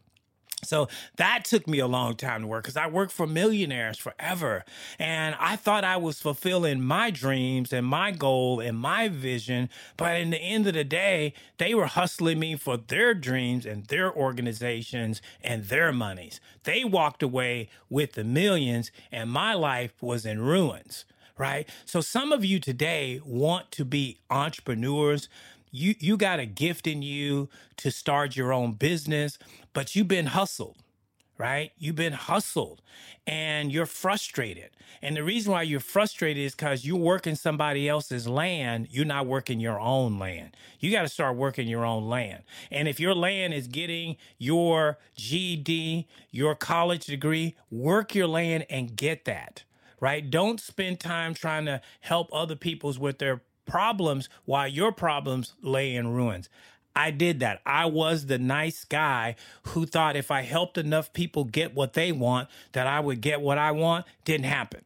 So 0.63 0.88
that 1.17 1.46
took 1.46 1.67
me 1.67 1.78
a 1.78 1.88
long 1.88 2.15
time 2.15 2.41
to 2.41 2.48
work 2.48 2.63
because 2.63 2.78
I 2.78 2.88
worked 2.88 3.12
for 3.12 3.28
millionaires 3.28 4.00
forever. 4.00 4.65
And 4.98 5.36
I 5.39 5.56
thought 5.56 5.84
I 5.84 5.98
was 5.98 6.20
fulfilling 6.20 6.82
my 6.82 7.12
dreams 7.12 7.72
and 7.72 7.86
my 7.86 8.12
goal 8.12 8.60
and 8.60 8.78
my 8.78 9.08
vision. 9.08 9.70
But 9.98 10.20
in 10.20 10.32
the 10.32 10.39
end 10.39 10.65
of 10.65 10.74
the 10.74 10.84
day, 10.84 11.34
they 11.60 11.76
were 11.76 11.86
hustling 11.86 12.39
me 12.39 12.56
for 12.56 12.76
their 12.76 13.13
dreams 13.13 13.67
and 13.67 13.86
their 13.86 14.12
organizations 14.12 15.22
and 15.43 15.65
their 15.65 15.91
monies. 15.91 16.39
They 16.63 16.84
walked 16.84 17.22
away 17.22 17.70
with 17.88 18.13
the 18.13 18.24
millions, 18.24 18.91
and 19.12 19.30
my 19.30 19.54
life 19.54 19.93
was 20.02 20.26
in 20.26 20.41
ruins 20.41 21.06
right? 21.38 21.70
So 21.86 22.02
some 22.02 22.32
of 22.32 22.43
you 22.43 22.60
today 22.60 23.22
want 23.24 23.72
to 23.74 23.86
be 23.86 24.17
entrepreneurs, 24.30 25.30
you 25.71 25.95
you 25.99 26.17
got 26.17 26.39
a 26.39 26.45
gift 26.45 26.88
in 26.88 27.01
you 27.01 27.49
to 27.77 27.91
start 27.91 28.36
your 28.36 28.53
own 28.53 28.73
business, 28.73 29.38
but 29.73 29.95
you've 29.95 30.08
been 30.08 30.27
hustled, 30.27 30.77
right? 31.38 31.71
You've 31.77 31.95
been 31.95 32.13
hustled 32.13 32.82
and 33.25 33.71
you're 33.71 33.86
frustrated. 33.86 34.69
And 35.01 35.15
the 35.15 35.23
reason 35.23 35.51
why 35.51 35.63
you're 35.63 35.80
frustrated 35.80 36.43
is 36.43 36.56
because 36.56 36.86
you're 36.86 36.97
working 36.97 37.36
somebody 37.36 37.88
else's 37.88 38.27
land. 38.27 38.88
You're 38.89 39.06
not 39.06 39.27
working 39.27 39.60
your 39.60 39.80
own 39.80 40.17
land. 40.17 40.56
You 40.80 40.91
got 40.91 41.03
to 41.03 41.10
start 41.10 41.36
working 41.36 41.67
your 41.67 41.86
own 41.86 42.08
land. 42.08 42.43
And 42.71 42.88
if 42.88 42.99
your 42.99 43.13
land 43.13 43.53
is 43.53 43.67
getting 43.67 44.17
your 44.38 44.97
GD, 45.17 46.06
your 46.32 46.56
college 46.56 47.06
degree, 47.06 47.56
work 47.69 48.15
your 48.15 48.27
land 48.27 48.65
and 48.69 48.95
get 48.95 49.25
that 49.25 49.63
right? 49.99 50.30
Don't 50.30 50.60
spend 50.60 50.99
time 50.99 51.34
trying 51.34 51.65
to 51.65 51.82
help 52.01 52.30
other 52.32 52.56
people's 52.56 52.99
with 52.99 53.17
their 53.19 53.41
problems 53.67 54.30
while 54.45 54.67
your 54.67 54.91
problems 54.93 55.53
lay 55.62 55.95
in 55.95 56.10
ruins. 56.13 56.49
I 56.95 57.12
did 57.12 57.39
that. 57.41 57.62
I 57.65 57.86
was 57.88 58.27
the 58.27 58.39
nice 58.39 58.86
guy 58.86 59.36
who 59.63 59.86
thought 59.86 60.15
if 60.15 60.32
I 60.32 60.41
helped 60.41 60.77
enough 60.80 61.13
people 61.13 61.45
get 61.45 61.75
what 61.75 61.93
they 61.93 62.12
want, 62.12 62.49
that 62.73 62.88
I 62.88 62.99
would 63.01 63.21
get 63.21 63.41
what 63.41 63.58
I 63.60 63.71
want. 63.71 64.06
Didn't 64.25 64.45
happen. 64.47 64.82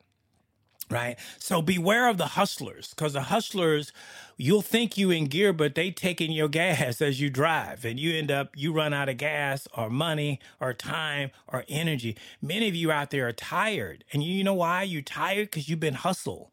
right? 0.90 1.18
So 1.40 1.62
beware 1.62 2.10
of 2.10 2.18
the 2.18 2.28
hustlers 2.28 2.90
because 2.92 3.14
the 3.14 3.24
hustlers, 3.24 3.94
you'll 4.38 4.62
think 4.62 4.98
you 4.98 5.12
in 5.12 5.26
gear, 5.28 5.54
but 5.54 5.76
they 5.76 5.92
taking 5.92 6.32
your 6.32 6.50
gas 6.50 7.02
as 7.02 7.22
you 7.22 7.30
drive 7.30 7.86
and 7.86 8.00
you 8.00 8.14
end 8.18 8.32
up, 8.32 8.52
you 8.56 8.74
run 8.74 8.94
out 8.94 9.10
of 9.10 9.18
gas 9.18 9.68
or 9.76 9.90
money 9.90 10.40
or 10.60 10.74
time 10.74 11.32
or 11.48 11.66
energy. 11.70 12.18
Many 12.42 12.68
of 12.70 12.76
you 12.76 12.92
out 12.92 13.12
there 13.12 13.28
are 13.28 13.34
tired 13.34 14.04
and 14.14 14.24
you 14.24 14.44
know 14.44 14.56
why 14.56 14.84
you're 14.84 15.02
tired? 15.02 15.52
Because 15.52 15.70
you've 15.70 15.80
been 15.80 15.96
hustled. 15.96 16.50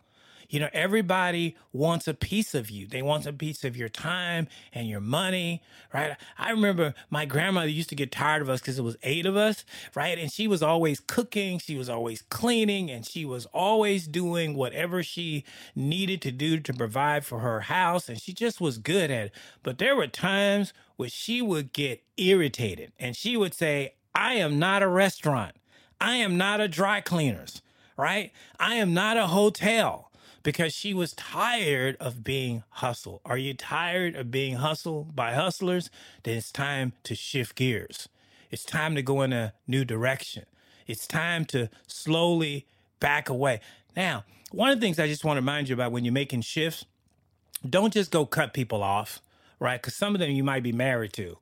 You 0.49 0.61
know, 0.61 0.71
everybody 0.73 1.57
wants 1.75 2.09
a 2.09 2.15
piece 2.15 2.55
of 2.55 2.71
you. 2.71 2.87
They 2.87 3.03
want 3.03 3.27
a 3.27 3.35
piece 3.35 3.65
of 3.65 3.77
your 3.77 3.91
time 3.91 4.49
and 4.73 4.89
your 4.89 5.01
money, 5.01 5.63
right? 5.93 6.17
I 6.39 6.51
remember 6.51 6.95
my 7.11 7.27
grandmother 7.27 7.69
used 7.69 7.91
to 7.91 7.95
get 7.95 8.11
tired 8.11 8.41
of 8.41 8.49
us 8.49 8.61
because 8.61 8.79
it 8.79 8.83
was 8.83 8.97
eight 9.03 9.27
of 9.27 9.37
us, 9.37 9.67
right? 9.95 10.19
And 10.19 10.33
she 10.33 10.49
was 10.49 10.63
always 10.63 11.01
cooking, 11.01 11.59
she 11.59 11.77
was 11.77 11.91
always 11.91 12.23
cleaning, 12.31 12.91
and 12.91 13.05
she 13.05 13.27
was 13.27 13.45
always 13.53 14.09
doing 14.09 14.55
whatever 14.55 15.03
she 15.03 15.45
needed 15.77 16.23
to 16.23 16.33
do 16.33 16.61
to 16.61 16.73
provide 16.73 17.27
for 17.27 17.41
her 17.41 17.61
house. 17.61 18.09
And 18.09 18.19
she 18.19 18.33
just 18.33 18.59
was 18.59 18.79
good 18.79 19.11
at 19.11 19.27
it. 19.27 19.33
But 19.63 19.77
there 19.77 19.97
were 19.97 20.07
times 20.07 20.73
where 20.97 21.11
she 21.11 21.43
would 21.43 21.75
get 21.75 22.03
irritated 22.17 22.93
and 22.99 23.15
she 23.15 23.37
would 23.37 23.53
say, 23.53 23.93
I 24.15 24.35
am 24.35 24.59
not 24.59 24.83
a 24.83 24.89
restaurant. 24.89 25.57
I 26.01 26.17
am 26.17 26.39
not 26.39 26.61
a 26.61 26.69
dry 26.69 27.03
cleaners, 27.03 27.61
right? 27.99 28.33
I 28.59 28.77
am 28.77 28.95
not 28.95 29.17
a 29.19 29.27
hotel 29.27 30.08
because 30.43 30.73
she 30.73 30.95
was 30.95 31.13
tired 31.13 31.97
of 32.01 32.25
being 32.25 32.63
hustled. 32.71 33.21
Are 33.25 33.39
you 33.39 33.55
tired 33.55 34.17
of 34.17 34.31
being 34.31 34.57
hustled 34.57 35.15
by 35.15 35.35
hustlers? 35.35 35.91
Then 36.23 36.37
it's 36.39 36.53
time 36.53 36.93
to 37.05 37.15
shift 37.15 37.57
gears. 37.57 38.09
It's 38.51 38.65
time 38.65 38.95
to 38.95 39.03
go 39.03 39.23
in 39.23 39.33
a 39.33 39.53
new 39.67 39.85
direction. 39.85 40.45
It's 40.87 41.07
time 41.07 41.45
to 41.47 41.69
slowly 41.87 42.67
back 43.01 43.29
away. 43.29 43.61
Now, 43.97 44.25
one 44.51 44.71
of 44.71 44.81
the 44.81 44.81
things 44.81 44.99
I 44.99 45.07
just 45.07 45.25
want 45.25 45.37
to 45.37 45.43
remind 45.43 45.69
you 45.69 45.75
about 45.75 45.93
when 45.93 46.05
you're 46.05 46.13
making 46.13 46.41
shifts, 46.43 46.87
don't 47.69 47.93
just 47.93 48.11
go 48.11 48.25
cut 48.25 48.55
people 48.55 48.83
off, 48.83 49.21
right? 49.59 49.81
Because 49.81 49.95
some 49.95 50.15
of 50.15 50.21
them 50.21 50.31
you 50.31 50.45
might 50.45 50.63
be 50.63 50.73
married 50.73 51.13
to. 51.15 51.39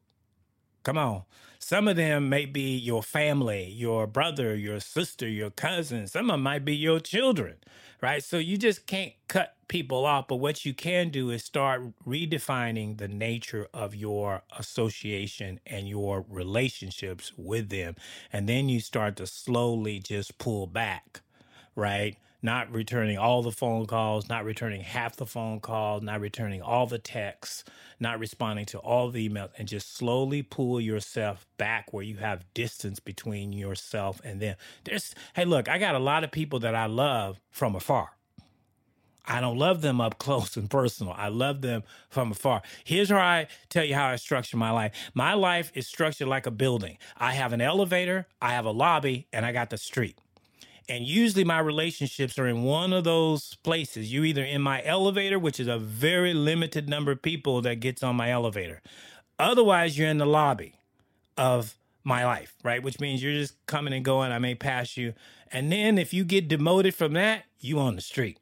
Come 0.82 0.98
on. 0.98 1.22
Some 1.66 1.88
of 1.88 1.96
them 1.96 2.28
may 2.28 2.44
be 2.44 2.76
your 2.76 3.02
family, 3.02 3.68
your 3.68 4.06
brother, 4.06 4.54
your 4.54 4.78
sister, 4.78 5.26
your 5.28 5.50
cousin. 5.50 6.06
Some 6.06 6.30
of 6.30 6.34
them 6.34 6.42
might 6.44 6.64
be 6.64 6.76
your 6.76 7.00
children, 7.00 7.56
right? 8.00 8.22
So 8.22 8.38
you 8.38 8.56
just 8.56 8.86
can't 8.86 9.14
cut 9.26 9.56
people 9.66 10.06
off. 10.06 10.28
But 10.28 10.36
what 10.36 10.64
you 10.64 10.72
can 10.72 11.08
do 11.08 11.30
is 11.30 11.42
start 11.42 11.82
redefining 12.06 12.98
the 12.98 13.08
nature 13.08 13.66
of 13.74 13.96
your 13.96 14.44
association 14.56 15.58
and 15.66 15.88
your 15.88 16.24
relationships 16.28 17.32
with 17.36 17.68
them. 17.68 17.96
And 18.32 18.48
then 18.48 18.68
you 18.68 18.78
start 18.78 19.16
to 19.16 19.26
slowly 19.26 19.98
just 19.98 20.38
pull 20.38 20.68
back, 20.68 21.20
right? 21.74 22.16
Not 22.46 22.72
returning 22.72 23.18
all 23.18 23.42
the 23.42 23.50
phone 23.50 23.86
calls, 23.86 24.28
not 24.28 24.44
returning 24.44 24.82
half 24.82 25.16
the 25.16 25.26
phone 25.26 25.58
calls, 25.58 26.04
not 26.04 26.20
returning 26.20 26.62
all 26.62 26.86
the 26.86 26.96
texts, 26.96 27.64
not 27.98 28.20
responding 28.20 28.66
to 28.66 28.78
all 28.78 29.10
the 29.10 29.28
emails, 29.28 29.50
and 29.58 29.66
just 29.66 29.96
slowly 29.96 30.42
pull 30.42 30.80
yourself 30.80 31.44
back 31.58 31.92
where 31.92 32.04
you 32.04 32.18
have 32.18 32.44
distance 32.54 33.00
between 33.00 33.52
yourself 33.52 34.20
and 34.22 34.40
them. 34.40 34.54
There's, 34.84 35.12
hey, 35.34 35.44
look, 35.44 35.68
I 35.68 35.78
got 35.78 35.96
a 35.96 35.98
lot 35.98 36.22
of 36.22 36.30
people 36.30 36.60
that 36.60 36.76
I 36.76 36.86
love 36.86 37.40
from 37.50 37.74
afar. 37.74 38.10
I 39.24 39.40
don't 39.40 39.58
love 39.58 39.80
them 39.80 40.00
up 40.00 40.16
close 40.20 40.56
and 40.56 40.70
personal. 40.70 41.14
I 41.14 41.26
love 41.26 41.62
them 41.62 41.82
from 42.10 42.30
afar. 42.30 42.62
Here's 42.84 43.08
how 43.08 43.16
I 43.16 43.48
tell 43.70 43.82
you 43.82 43.96
how 43.96 44.06
I 44.06 44.14
structure 44.14 44.56
my 44.56 44.70
life. 44.70 44.94
My 45.14 45.34
life 45.34 45.72
is 45.74 45.88
structured 45.88 46.28
like 46.28 46.46
a 46.46 46.52
building. 46.52 46.98
I 47.16 47.32
have 47.32 47.52
an 47.52 47.60
elevator, 47.60 48.28
I 48.40 48.50
have 48.52 48.66
a 48.66 48.70
lobby, 48.70 49.26
and 49.32 49.44
I 49.44 49.50
got 49.50 49.70
the 49.70 49.78
street. 49.78 50.16
And 50.88 51.04
usually 51.04 51.44
my 51.44 51.58
relationships 51.58 52.38
are 52.38 52.46
in 52.46 52.62
one 52.62 52.92
of 52.92 53.04
those 53.04 53.56
places. 53.64 54.12
You 54.12 54.22
either 54.24 54.44
in 54.44 54.62
my 54.62 54.84
elevator, 54.84 55.38
which 55.38 55.58
is 55.58 55.66
a 55.66 55.78
very 55.78 56.32
limited 56.32 56.88
number 56.88 57.10
of 57.10 57.22
people 57.22 57.60
that 57.62 57.80
gets 57.80 58.02
on 58.02 58.14
my 58.14 58.30
elevator. 58.30 58.82
Otherwise, 59.38 59.98
you're 59.98 60.08
in 60.08 60.18
the 60.18 60.26
lobby 60.26 60.76
of 61.36 61.74
my 62.04 62.24
life, 62.24 62.54
right? 62.62 62.82
Which 62.82 63.00
means 63.00 63.22
you're 63.22 63.32
just 63.32 63.54
coming 63.66 63.92
and 63.92 64.04
going. 64.04 64.30
I 64.30 64.38
may 64.38 64.54
pass 64.54 64.96
you. 64.96 65.12
And 65.50 65.72
then 65.72 65.98
if 65.98 66.14
you 66.14 66.24
get 66.24 66.48
demoted 66.48 66.94
from 66.94 67.14
that, 67.14 67.44
you 67.58 67.80
on 67.80 67.96
the 67.96 68.00
street. 68.00 68.38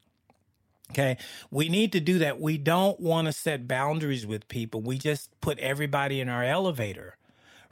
Okay. 0.90 1.16
We 1.50 1.70
need 1.70 1.92
to 1.92 2.00
do 2.00 2.18
that. 2.18 2.40
We 2.40 2.58
don't 2.58 3.00
want 3.00 3.26
to 3.26 3.32
set 3.32 3.66
boundaries 3.66 4.26
with 4.26 4.46
people. 4.48 4.82
We 4.82 4.98
just 4.98 5.30
put 5.40 5.58
everybody 5.58 6.20
in 6.20 6.28
our 6.28 6.44
elevator 6.44 7.16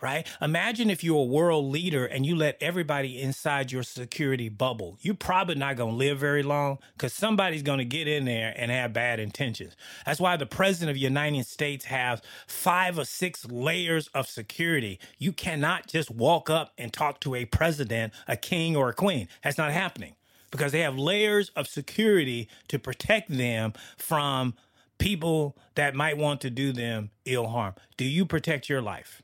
right? 0.02 0.26
Imagine 0.42 0.90
if 0.90 1.04
you're 1.04 1.20
a 1.20 1.24
world 1.24 1.66
leader 1.66 2.04
and 2.04 2.26
you 2.26 2.34
let 2.34 2.58
everybody 2.60 3.22
inside 3.22 3.70
your 3.70 3.84
security 3.84 4.48
bubble. 4.48 4.98
You're 5.00 5.14
probably 5.14 5.54
not 5.54 5.76
going 5.76 5.92
to 5.92 5.96
live 5.96 6.18
very 6.18 6.42
long 6.42 6.78
because 6.94 7.12
somebody's 7.12 7.62
going 7.62 7.78
to 7.78 7.84
get 7.84 8.08
in 8.08 8.24
there 8.24 8.52
and 8.56 8.70
have 8.70 8.92
bad 8.92 9.20
intentions. 9.20 9.76
That's 10.04 10.20
why 10.20 10.36
the 10.36 10.44
president 10.46 10.90
of 10.90 10.96
the 10.96 11.00
United 11.00 11.46
States 11.46 11.84
has 11.86 12.20
five 12.48 12.98
or 12.98 13.04
six 13.04 13.46
layers 13.46 14.08
of 14.08 14.26
security. 14.26 14.98
You 15.18 15.32
cannot 15.32 15.86
just 15.86 16.10
walk 16.10 16.50
up 16.50 16.72
and 16.76 16.92
talk 16.92 17.20
to 17.20 17.36
a 17.36 17.44
president, 17.44 18.12
a 18.26 18.36
king, 18.36 18.76
or 18.76 18.88
a 18.88 18.94
queen. 18.94 19.28
That's 19.44 19.58
not 19.58 19.72
happening 19.72 20.16
because 20.50 20.72
they 20.72 20.80
have 20.80 20.98
layers 20.98 21.50
of 21.50 21.68
security 21.68 22.48
to 22.68 22.78
protect 22.78 23.30
them 23.30 23.72
from 23.96 24.54
people 24.98 25.56
that 25.74 25.94
might 25.94 26.16
want 26.16 26.40
to 26.40 26.50
do 26.50 26.72
them 26.72 27.10
ill 27.24 27.48
harm. 27.48 27.74
Do 27.96 28.04
you 28.04 28.26
protect 28.26 28.68
your 28.68 28.82
life? 28.82 29.22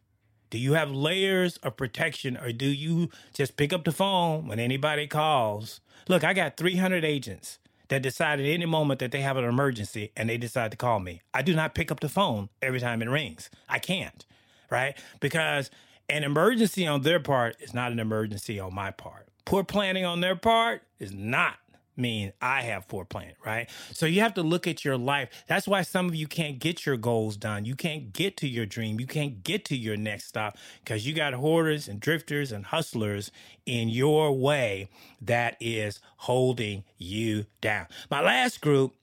Do 0.51 0.59
you 0.59 0.75
have 0.75 0.91
layers 0.91 1.59
of 1.59 1.77
protection 1.77 2.37
or 2.37 2.53
do 2.53 2.67
you 2.67 3.11
just 3.35 3.57
pick 3.57 3.73
up 3.73 3.85
the 3.85 3.93
phone 3.93 4.47
when 4.47 4.59
anybody 4.59 5.07
calls? 5.07 5.81
Look, 6.09 6.25
I 6.25 6.33
got 6.33 6.57
300 6.57 7.05
agents 7.05 7.59
that 7.89 8.03
decide 8.03 8.41
at 8.41 8.47
any 8.47 8.67
moment 8.67 9.01
that 9.01 9.13
they 9.13 9.21
have 9.21 9.37
an 9.37 9.45
emergency 9.45 10.11
and 10.17 10.29
they 10.29 10.39
decide 10.39 10.71
to 10.71 10.77
call 10.77 11.01
me. 11.01 11.23
I 11.35 11.43
do 11.43 11.55
not 11.55 11.75
pick 11.75 11.91
up 11.91 12.01
the 12.01 12.09
phone 12.09 12.49
every 12.63 12.81
time 12.81 13.03
it 13.03 13.09
rings. 13.09 13.51
I 13.69 13.79
can't, 13.79 14.25
right? 14.71 14.97
Because 15.21 15.71
an 16.09 16.25
emergency 16.25 16.87
on 16.87 17.03
their 17.03 17.21
part 17.21 17.57
is 17.61 17.75
not 17.75 17.93
an 17.93 17.99
emergency 17.99 18.59
on 18.59 18.75
my 18.75 18.91
part. 18.91 19.29
Poor 19.45 19.65
planning 19.65 20.05
on 20.05 20.21
their 20.21 20.37
part 20.37 20.83
is 20.99 21.13
not 21.13 21.57
mean 21.99 22.33
I 22.41 22.63
have 22.63 22.87
planning, 22.89 23.35
right? 23.45 23.69
So 23.93 24.07
you 24.07 24.21
have 24.21 24.35
to 24.35 24.43
look 24.43 24.67
at 24.67 24.85
your 24.85 24.97
life. 24.97 25.29
That's 25.47 25.67
why 25.69 25.83
some 25.83 26.09
of 26.09 26.15
you 26.15 26.27
can't 26.27 26.59
get 26.59 26.87
your 26.87 26.97
goals 26.97 27.37
done. 27.37 27.65
You 27.65 27.75
can't 27.75 28.13
get 28.13 28.37
to 28.39 28.49
your 28.49 28.67
dream. 28.67 29.01
You 29.01 29.07
can't 29.07 29.43
get 29.43 29.65
to 29.67 29.77
your 29.77 29.97
next 29.97 30.27
stop 30.27 30.57
because 30.85 31.07
you 31.07 31.15
got 31.15 31.35
hoarders 31.35 31.89
and 31.89 32.01
drifters 32.01 32.53
and 32.53 32.67
hustlers 32.67 33.31
in 33.67 33.89
your 33.89 34.33
way 34.33 34.89
that 35.21 35.57
is 35.61 36.01
holding 36.19 36.85
you 36.97 37.47
down. 37.61 37.87
My 38.11 38.21
last 38.21 38.61
group 38.61 38.95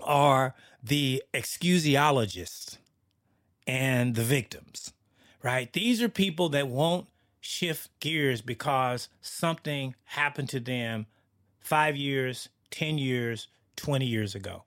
are 0.00 0.54
the 0.82 1.22
excusiologists 1.34 2.78
and 3.66 4.14
the 4.14 4.22
victims, 4.22 4.92
right? 5.42 5.72
These 5.72 6.02
are 6.02 6.08
people 6.08 6.48
that 6.50 6.68
won't 6.68 7.06
shift 7.40 7.88
gears 8.00 8.42
because 8.42 9.08
something 9.20 9.94
happened 10.04 10.48
to 10.50 10.60
them 10.60 11.06
five 11.60 11.96
years, 11.96 12.48
10 12.70 12.98
years, 12.98 13.48
20 13.76 14.06
years 14.06 14.34
ago. 14.34 14.64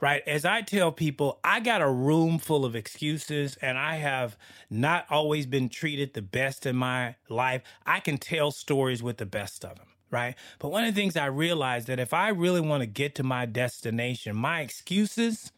Right. 0.00 0.22
As 0.26 0.44
I 0.44 0.62
tell 0.62 0.90
people, 0.92 1.38
I 1.44 1.60
got 1.60 1.80
a 1.80 1.88
room 1.88 2.38
full 2.38 2.64
of 2.64 2.74
excuses 2.74 3.56
and 3.62 3.78
I 3.78 3.96
have 3.96 4.36
not 4.68 5.06
always 5.10 5.46
been 5.46 5.68
treated 5.68 6.14
the 6.14 6.22
best 6.22 6.66
in 6.66 6.76
my 6.76 7.16
life. 7.28 7.62
I 7.86 8.00
can 8.00 8.18
tell 8.18 8.50
stories 8.50 9.02
with 9.02 9.18
the 9.18 9.26
best 9.26 9.64
of 9.64 9.76
them. 9.76 9.86
Right. 10.10 10.34
But 10.58 10.70
one 10.70 10.84
of 10.84 10.92
the 10.92 11.00
things 11.00 11.16
I 11.16 11.26
realized 11.26 11.86
that 11.86 12.00
if 12.00 12.12
I 12.12 12.30
really 12.30 12.60
want 12.60 12.80
to 12.80 12.86
get 12.86 13.14
to 13.16 13.22
my 13.22 13.46
destination, 13.46 14.34
my 14.34 14.60
excuses 14.60 15.52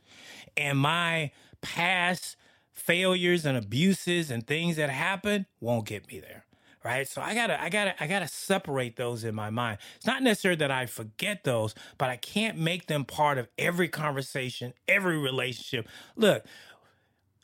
and 0.58 0.78
my 0.78 1.30
past 1.62 2.36
failures 2.70 3.46
and 3.46 3.56
abuses 3.56 4.30
and 4.30 4.46
things 4.46 4.76
that 4.76 4.90
happened 4.90 5.46
won't 5.60 5.86
get 5.86 6.06
me 6.08 6.20
there 6.20 6.44
right? 6.84 7.08
So 7.08 7.22
I 7.22 7.34
gotta, 7.34 7.60
I 7.60 7.68
gotta, 7.68 8.02
I 8.02 8.06
gotta 8.06 8.28
separate 8.28 8.96
those 8.96 9.24
in 9.24 9.34
my 9.34 9.50
mind. 9.50 9.78
It's 9.96 10.06
not 10.06 10.22
necessarily 10.22 10.58
that 10.58 10.70
I 10.70 10.86
forget 10.86 11.44
those, 11.44 11.74
but 11.98 12.10
I 12.10 12.16
can't 12.16 12.58
make 12.58 12.86
them 12.86 13.04
part 13.04 13.38
of 13.38 13.48
every 13.58 13.88
conversation, 13.88 14.74
every 14.88 15.18
relationship. 15.18 15.88
Look, 16.16 16.44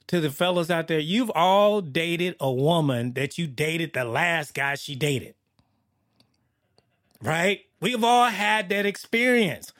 to 0.09 0.20
the 0.20 0.31
fellas 0.31 0.70
out 0.70 0.88
there, 0.88 0.98
you've 0.98 1.31
all 1.35 1.81
dated 1.81 2.35
a 2.40 2.51
woman 2.51 3.12
that 3.12 3.38
you 3.38 3.46
dated 3.46 3.92
the 3.92 4.05
last 4.05 4.55
guy 4.55 4.74
she 4.74 4.94
dated, 4.94 5.35
right? 7.22 7.61
We've 7.81 8.03
all 8.03 8.29
had 8.29 8.68
that 8.70 8.87
experience. 8.87 9.72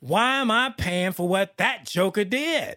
Why 0.00 0.40
am 0.40 0.50
I 0.50 0.74
paying 0.76 1.12
for 1.12 1.28
what 1.28 1.56
that 1.58 1.86
joker 1.86 2.24
did? 2.24 2.76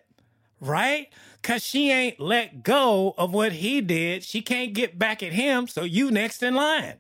Right? 0.60 1.08
Cause 1.44 1.64
she 1.64 1.92
ain't 1.92 2.20
let 2.20 2.64
go 2.64 3.14
of 3.18 3.34
what 3.34 3.54
he 3.54 3.80
did. 3.80 4.24
She 4.24 4.42
can't 4.42 4.74
get 4.74 5.00
back 5.00 5.24
at 5.24 5.34
him. 5.34 5.68
So 5.68 5.84
you 5.84 6.12
next 6.12 6.44
in 6.44 6.56
line. 6.56 6.96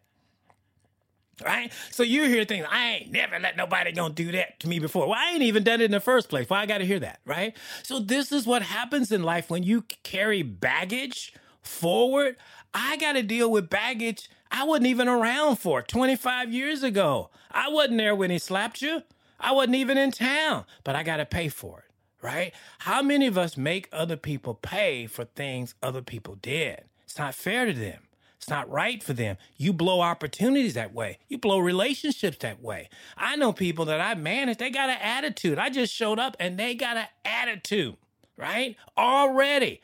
Right? 1.44 1.72
So 1.92 2.02
you 2.02 2.24
hear 2.24 2.46
things, 2.46 2.66
I 2.70 2.88
ain't 2.94 3.12
never 3.12 3.38
let 3.40 3.58
nobody 3.58 3.92
gonna 3.92 4.14
do 4.14 4.32
that 4.32 4.60
to 4.62 4.68
me 4.68 4.80
before. 4.80 5.08
Well, 5.08 5.20
I 5.20 5.34
ain't 5.34 5.44
even 5.44 5.64
done 5.64 5.82
it 5.82 5.86
in 5.86 5.92
the 5.92 6.00
first 6.00 6.30
place. 6.30 6.50
Why 6.50 6.62
I 6.62 6.66
gotta 6.66 6.86
hear 6.86 7.00
that, 7.00 7.20
right? 7.26 7.56
So 7.84 8.00
this 8.00 8.32
is 8.32 8.48
what 8.48 8.64
happens 8.64 9.12
in 9.12 9.22
life 9.22 9.50
when 9.50 9.64
you 9.64 9.84
carry 10.04 10.42
baggage 10.42 11.34
forward. 11.62 12.38
I 12.74 12.98
gotta 12.98 13.22
deal 13.22 13.52
with 13.52 13.70
baggage 13.70 14.30
I 14.52 14.64
wasn't 14.64 14.88
even 14.88 15.08
around 15.08 15.58
for 15.58 15.82
25 15.82 16.54
years 16.54 16.84
ago. 16.84 17.30
I 17.52 17.70
wasn't 17.70 17.98
there 17.98 18.16
when 18.16 18.32
he 18.32 18.40
slapped 18.40 18.82
you. 18.82 19.04
I 19.40 19.52
wasn't 19.52 19.76
even 19.76 19.98
in 19.98 20.12
town, 20.12 20.66
but 20.84 20.96
I 20.96 21.04
got 21.04 21.18
to 21.18 21.26
pay 21.26 21.50
for 21.50 21.80
it, 21.80 21.87
right? 22.28 22.54
How 22.80 23.02
many 23.02 23.26
of 23.26 23.38
us 23.38 23.56
make 23.56 23.88
other 23.94 24.18
people 24.18 24.54
pay 24.54 25.08
for 25.08 25.24
things 25.24 25.76
other 25.82 26.02
people 26.02 26.36
did? 26.36 26.84
It's 27.06 27.18
not 27.18 27.34
fair 27.34 27.66
to 27.66 27.72
them. 27.72 28.02
It's 28.36 28.50
not 28.50 28.70
right 28.70 29.02
for 29.02 29.14
them. 29.14 29.38
You 29.56 29.72
blow 29.72 30.02
opportunities 30.02 30.74
that 30.74 30.94
way. 30.94 31.20
You 31.30 31.38
blow 31.38 31.60
relationships 31.60 32.40
that 32.40 32.62
way. 32.62 32.90
I 33.16 33.38
know 33.38 33.54
people 33.54 33.86
that 33.86 34.02
I 34.02 34.14
manage, 34.16 34.58
they 34.58 34.70
got 34.70 34.90
an 34.90 34.98
attitude. 35.02 35.58
I 35.58 35.70
just 35.70 35.94
showed 35.94 36.20
up 36.20 36.36
and 36.38 36.60
they 36.60 36.76
got 36.76 36.98
an 36.98 37.08
attitude, 37.24 37.96
right? 38.36 38.76
Already. 38.98 39.80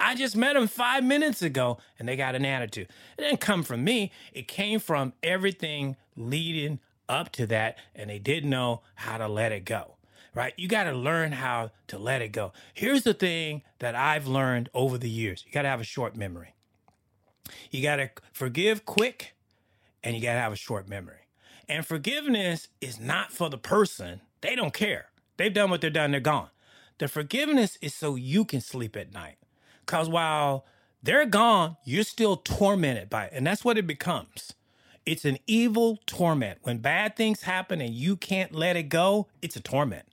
I 0.00 0.16
just 0.16 0.34
met 0.36 0.54
them 0.54 0.66
five 0.66 1.04
minutes 1.04 1.40
ago 1.40 1.78
and 2.00 2.08
they 2.08 2.16
got 2.16 2.34
an 2.34 2.44
attitude. 2.44 2.88
It 3.16 3.22
didn't 3.22 3.40
come 3.40 3.62
from 3.62 3.84
me, 3.84 4.10
it 4.32 4.48
came 4.48 4.80
from 4.80 5.12
everything 5.22 5.94
leading 6.16 6.80
up 7.08 7.30
to 7.32 7.46
that, 7.46 7.78
and 7.94 8.10
they 8.10 8.18
didn't 8.18 8.50
know 8.50 8.82
how 8.96 9.18
to 9.18 9.28
let 9.28 9.52
it 9.52 9.64
go. 9.64 9.96
Right? 10.34 10.54
You 10.56 10.68
got 10.68 10.84
to 10.84 10.92
learn 10.92 11.32
how 11.32 11.72
to 11.88 11.98
let 11.98 12.22
it 12.22 12.28
go. 12.28 12.52
Here's 12.72 13.02
the 13.02 13.14
thing 13.14 13.62
that 13.80 13.94
I've 13.94 14.26
learned 14.28 14.68
over 14.72 14.96
the 14.96 15.10
years 15.10 15.44
you 15.46 15.52
got 15.52 15.62
to 15.62 15.68
have 15.68 15.80
a 15.80 15.84
short 15.84 16.16
memory. 16.16 16.54
You 17.70 17.82
got 17.82 17.96
to 17.96 18.10
forgive 18.32 18.84
quick 18.86 19.34
and 20.02 20.14
you 20.14 20.22
got 20.22 20.34
to 20.34 20.40
have 20.40 20.52
a 20.52 20.56
short 20.56 20.88
memory. 20.88 21.26
And 21.68 21.86
forgiveness 21.86 22.68
is 22.80 22.98
not 22.98 23.32
for 23.32 23.48
the 23.48 23.58
person. 23.58 24.20
They 24.40 24.56
don't 24.56 24.74
care. 24.74 25.10
They've 25.36 25.52
done 25.52 25.70
what 25.70 25.80
they've 25.80 25.92
done, 25.92 26.10
they're 26.10 26.20
gone. 26.20 26.50
The 26.98 27.08
forgiveness 27.08 27.78
is 27.80 27.94
so 27.94 28.14
you 28.14 28.44
can 28.44 28.60
sleep 28.60 28.96
at 28.96 29.12
night. 29.12 29.36
Because 29.86 30.08
while 30.08 30.66
they're 31.02 31.26
gone, 31.26 31.76
you're 31.84 32.04
still 32.04 32.36
tormented 32.36 33.08
by 33.08 33.24
it. 33.24 33.32
And 33.34 33.46
that's 33.46 33.64
what 33.64 33.78
it 33.78 33.86
becomes. 33.86 34.52
It's 35.06 35.24
an 35.24 35.38
evil 35.46 35.98
torment. 36.06 36.58
When 36.62 36.78
bad 36.78 37.16
things 37.16 37.42
happen 37.42 37.80
and 37.80 37.94
you 37.94 38.16
can't 38.16 38.54
let 38.54 38.76
it 38.76 38.90
go, 38.90 39.28
it's 39.40 39.56
a 39.56 39.60
torment. 39.60 40.06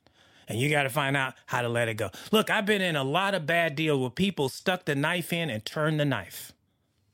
And 0.47 0.59
you 0.59 0.69
got 0.69 0.83
to 0.83 0.89
find 0.89 1.17
out 1.17 1.33
how 1.47 1.61
to 1.61 1.69
let 1.69 1.89
it 1.89 1.95
go. 1.95 2.09
Look, 2.31 2.49
I've 2.49 2.65
been 2.65 2.81
in 2.81 2.95
a 2.95 3.03
lot 3.03 3.35
of 3.35 3.45
bad 3.45 3.75
deals 3.75 3.99
where 3.99 4.09
people 4.09 4.47
stuck 4.47 4.85
the 4.85 4.95
knife 4.95 5.33
in 5.33 5.49
and 5.49 5.65
turned 5.65 5.99
the 5.99 6.05
knife 6.05 6.53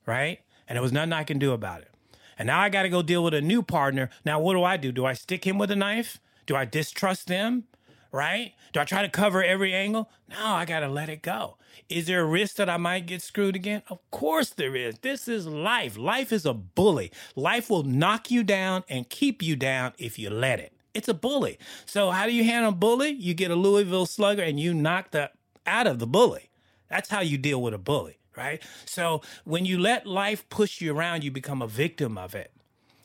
right? 0.06 0.40
And 0.68 0.76
there 0.76 0.82
was 0.82 0.92
nothing 0.92 1.14
I 1.14 1.24
can 1.24 1.40
do 1.40 1.52
about 1.52 1.82
it. 1.82 1.90
And 2.38 2.48
now 2.48 2.60
I 2.60 2.70
got 2.70 2.84
to 2.84 2.90
go 2.90 3.02
deal 3.02 3.24
with 3.24 3.34
a 3.34 3.42
new 3.42 3.62
partner. 3.62 4.10
Now, 4.26 4.40
what 4.40 4.54
do 4.54 4.64
I 4.64 4.78
do? 4.78 4.92
Do 4.92 5.06
I 5.06 5.14
stick 5.14 5.46
him 5.46 5.58
with 5.58 5.72
a 5.72 5.76
knife? 5.76 6.20
Do 6.46 6.56
I 6.56 6.66
distrust 6.66 7.28
them? 7.28 7.66
Right? 8.12 8.54
Do 8.74 8.80
I 8.80 8.86
try 8.86 9.02
to 9.02 9.10
cover 9.10 9.44
every 9.44 9.74
angle? 9.74 10.10
No, 10.30 10.46
I 10.46 10.66
got 10.66 10.82
to 10.82 10.88
let 10.88 11.10
it 11.10 11.22
go. 11.22 11.58
Is 11.90 12.06
there 12.08 12.22
a 12.22 12.26
risk 12.26 12.58
that 12.58 12.70
I 12.70 12.78
might 12.78 13.08
get 13.08 13.22
screwed 13.22 13.56
again? 13.56 13.82
Of 13.90 14.00
course 14.12 14.50
there 14.50 14.76
is. 14.76 15.00
This 15.00 15.28
is 15.28 15.48
life. 15.48 15.98
Life 15.98 16.32
is 16.32 16.46
a 16.46 16.54
bully. 16.54 17.12
Life 17.36 17.70
will 17.70 17.84
knock 17.84 18.30
you 18.30 18.44
down 18.44 18.84
and 18.88 19.10
keep 19.10 19.42
you 19.42 19.56
down 19.56 19.94
if 19.98 20.20
you 20.20 20.30
let 20.30 20.60
it. 20.60 20.74
It's 20.94 21.08
a 21.08 21.14
bully. 21.14 21.58
So, 21.86 22.12
how 22.12 22.26
do 22.26 22.34
you 22.34 22.44
handle 22.44 22.72
a 22.72 22.76
bully? 22.76 23.10
You 23.10 23.34
get 23.34 23.52
a 23.52 23.56
Louisville 23.56 24.06
slugger 24.06 24.44
and 24.44 24.60
you 24.60 24.74
knock 24.74 25.12
the 25.12 25.32
out 25.66 25.88
of 25.88 26.00
the 26.00 26.08
bully. 26.08 26.50
That's 26.90 27.10
how 27.10 27.22
you 27.22 27.38
deal 27.38 27.62
with 27.62 27.74
a 27.74 27.80
bully 27.80 28.20
right? 28.36 28.62
So 28.86 29.22
when 29.44 29.66
you 29.66 29.78
let 29.80 30.08
life 30.08 30.48
push 30.50 30.82
you 30.82 30.96
around, 30.96 31.24
you 31.24 31.32
become 31.32 31.62
a 31.62 31.68
victim 31.68 32.18
of 32.18 32.36
it, 32.36 32.52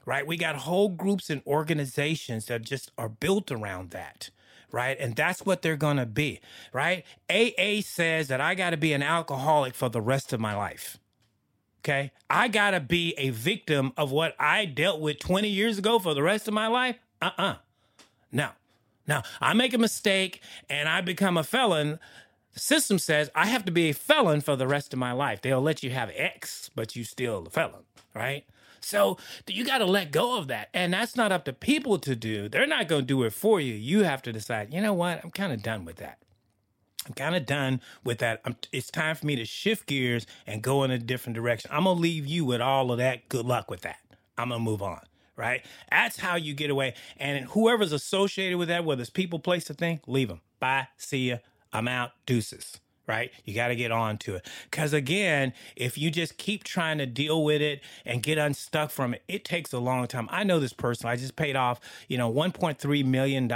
right? 0.05 0.27
We 0.27 0.37
got 0.37 0.57
whole 0.57 0.89
groups 0.89 1.31
and 1.31 1.43
organizations 1.47 2.47
that 2.47 2.63
just 2.63 2.91
are 2.99 3.09
built 3.09 3.51
around 3.51 3.91
that. 3.91 4.31
Right. 4.71 4.99
And 5.01 5.17
that's 5.17 5.47
what 5.47 5.63
they're 5.63 5.79
to 5.79 6.05
be. 6.05 6.41
Right. 6.75 7.03
AA 7.31 7.81
says 7.81 8.29
that 8.29 8.43
I 8.43 8.55
got 8.55 8.71
to 8.71 8.77
be 8.77 8.93
an 8.93 9.03
alcoholic 9.03 9.75
for 9.75 9.89
the 9.89 10.03
rest 10.03 10.35
of 10.35 10.41
my 10.41 10.55
life. 10.55 10.99
Okay. 11.81 12.13
I 12.29 12.49
got 12.49 12.73
to 12.73 12.81
be 12.81 13.15
a 13.17 13.31
victim 13.31 13.95
of 13.97 14.13
what 14.13 14.35
I 14.39 14.67
dealt 14.67 15.01
with 15.01 15.21
20 15.21 15.49
years 15.49 15.79
ago 15.79 15.99
for 15.99 16.13
the 16.13 16.23
rest 16.23 16.49
of 16.49 16.53
my 16.53 16.67
life. 16.67 16.97
Uh 17.23 17.31
uh-uh. 17.39 17.43
uh 17.43 17.55
No. 18.33 18.51
Now, 19.07 19.23
I 19.41 19.55
make 19.55 19.73
a 19.73 19.79
mistake 19.79 20.43
and 20.69 20.89
I 20.89 21.01
become 21.01 21.37
a 21.37 21.45
felon 21.45 21.99
the 22.59 22.61
system 22.61 22.99
says 22.99 23.31
I 23.37 23.47
have 23.47 23.65
to 23.67 23.73
be 23.73 23.91
a 23.91 23.95
felon 23.95 24.41
for 24.41 24.57
the 24.57 24.67
rest 24.67 24.93
of 24.93 24.99
my 24.99 25.13
life. 25.13 25.43
They'll 25.43 25.61
let 25.61 25.85
you 25.85 25.91
have 25.91 26.11
X, 26.13 26.71
but 26.75 26.97
you 26.97 27.05
still 27.05 27.45
a 27.47 27.51
felon, 27.51 27.85
right? 28.15 28.45
So 28.81 29.17
you 29.47 29.65
got 29.65 29.79
to 29.79 29.85
let 29.85 30.11
go 30.11 30.39
of 30.39 30.49
that. 30.49 30.69
And 30.75 30.93
that's 30.93 31.15
not 31.15 31.31
up 31.31 31.45
to 31.45 31.53
people 31.53 31.99
to 32.01 32.17
do. 32.17 32.49
They're 32.49 32.67
not 32.67 32.89
going 32.89 33.03
to 33.03 33.07
do 33.07 33.23
it 33.23 33.33
for 33.33 33.61
you. 33.61 33.75
You 33.75 34.03
have 34.03 34.23
to 34.23 34.33
decide, 34.33 34.75
you 34.75 34.81
know 34.81 34.93
what? 34.93 35.23
I'm 35.23 35.31
kind 35.31 35.53
of 35.53 35.63
done 35.63 35.85
with 35.85 35.97
that. 35.97 36.19
I'm 37.07 37.15
kind 37.15 37.37
of 37.37 37.47
done 37.47 37.81
with 38.03 38.19
that. 38.19 38.41
I'm, 38.45 38.57
it's 38.73 38.91
time 38.91 39.15
for 39.15 39.27
me 39.27 39.37
to 39.37 39.45
shift 39.45 39.87
gears 39.87 40.27
and 40.47 40.61
go 40.61 40.83
in 40.83 40.91
a 40.91 40.99
different 40.99 41.37
direction. 41.37 41.71
I'm 41.73 41.85
going 41.85 41.97
to 41.97 42.03
leave 42.03 42.27
you 42.27 42.45
with 42.45 42.61
all 42.61 42.91
of 42.91 42.99
that. 42.99 43.29
Good 43.29 43.47
luck 43.47 43.71
with 43.71 43.83
that. 43.83 43.99
I'm 44.37 44.49
going 44.49 44.61
to 44.61 44.65
move 44.65 44.83
on. 44.83 45.01
Right? 45.39 45.65
That's 45.91 46.19
how 46.19 46.37
you 46.37 46.53
get 46.53 46.69
away. 46.69 46.95
And 47.17 47.47
whoever's 47.47 47.93
associated 47.93 48.59
with 48.59 48.69
that, 48.69 48.85
whether 48.85 49.01
it's 49.01 49.09
people, 49.09 49.39
place, 49.39 49.71
or 49.71 49.75
thing, 49.75 50.01
leave 50.07 50.29
them. 50.29 50.43
Bye. 50.61 50.89
See 50.99 51.31
ya. 51.31 51.37
I'm 51.73 51.89
out, 51.89 52.13
deuces 52.27 52.81
right? 53.09 53.33
You 53.45 53.55
got 53.55 53.69
to 53.69 53.77
get 53.77 53.91
on 53.91 54.19
to 54.19 54.37
it. 54.37 54.47
Because 54.71 54.93
again, 54.93 55.55
if 55.75 55.97
you 55.97 56.11
just 56.11 56.37
keep 56.37 56.63
trying 56.63 56.99
to 56.99 57.07
deal 57.07 57.43
with 57.43 57.63
it 57.63 57.81
and 58.05 58.23
get 58.23 58.39
unstuck 58.39 58.91
from 58.91 59.15
it, 59.15 59.23
it 59.27 59.45
takes 59.45 59.73
a 59.73 59.79
long 59.79 60.07
time. 60.07 60.29
I 60.31 60.45
know 60.45 60.61
this 60.61 60.75
person. 60.75 61.09
I 61.09 61.17
just 61.17 61.35
paid 61.35 61.57
off, 61.57 61.81
you 62.07 62.19
know, 62.19 62.33
$1.3 62.33 63.05
million 63.05 63.51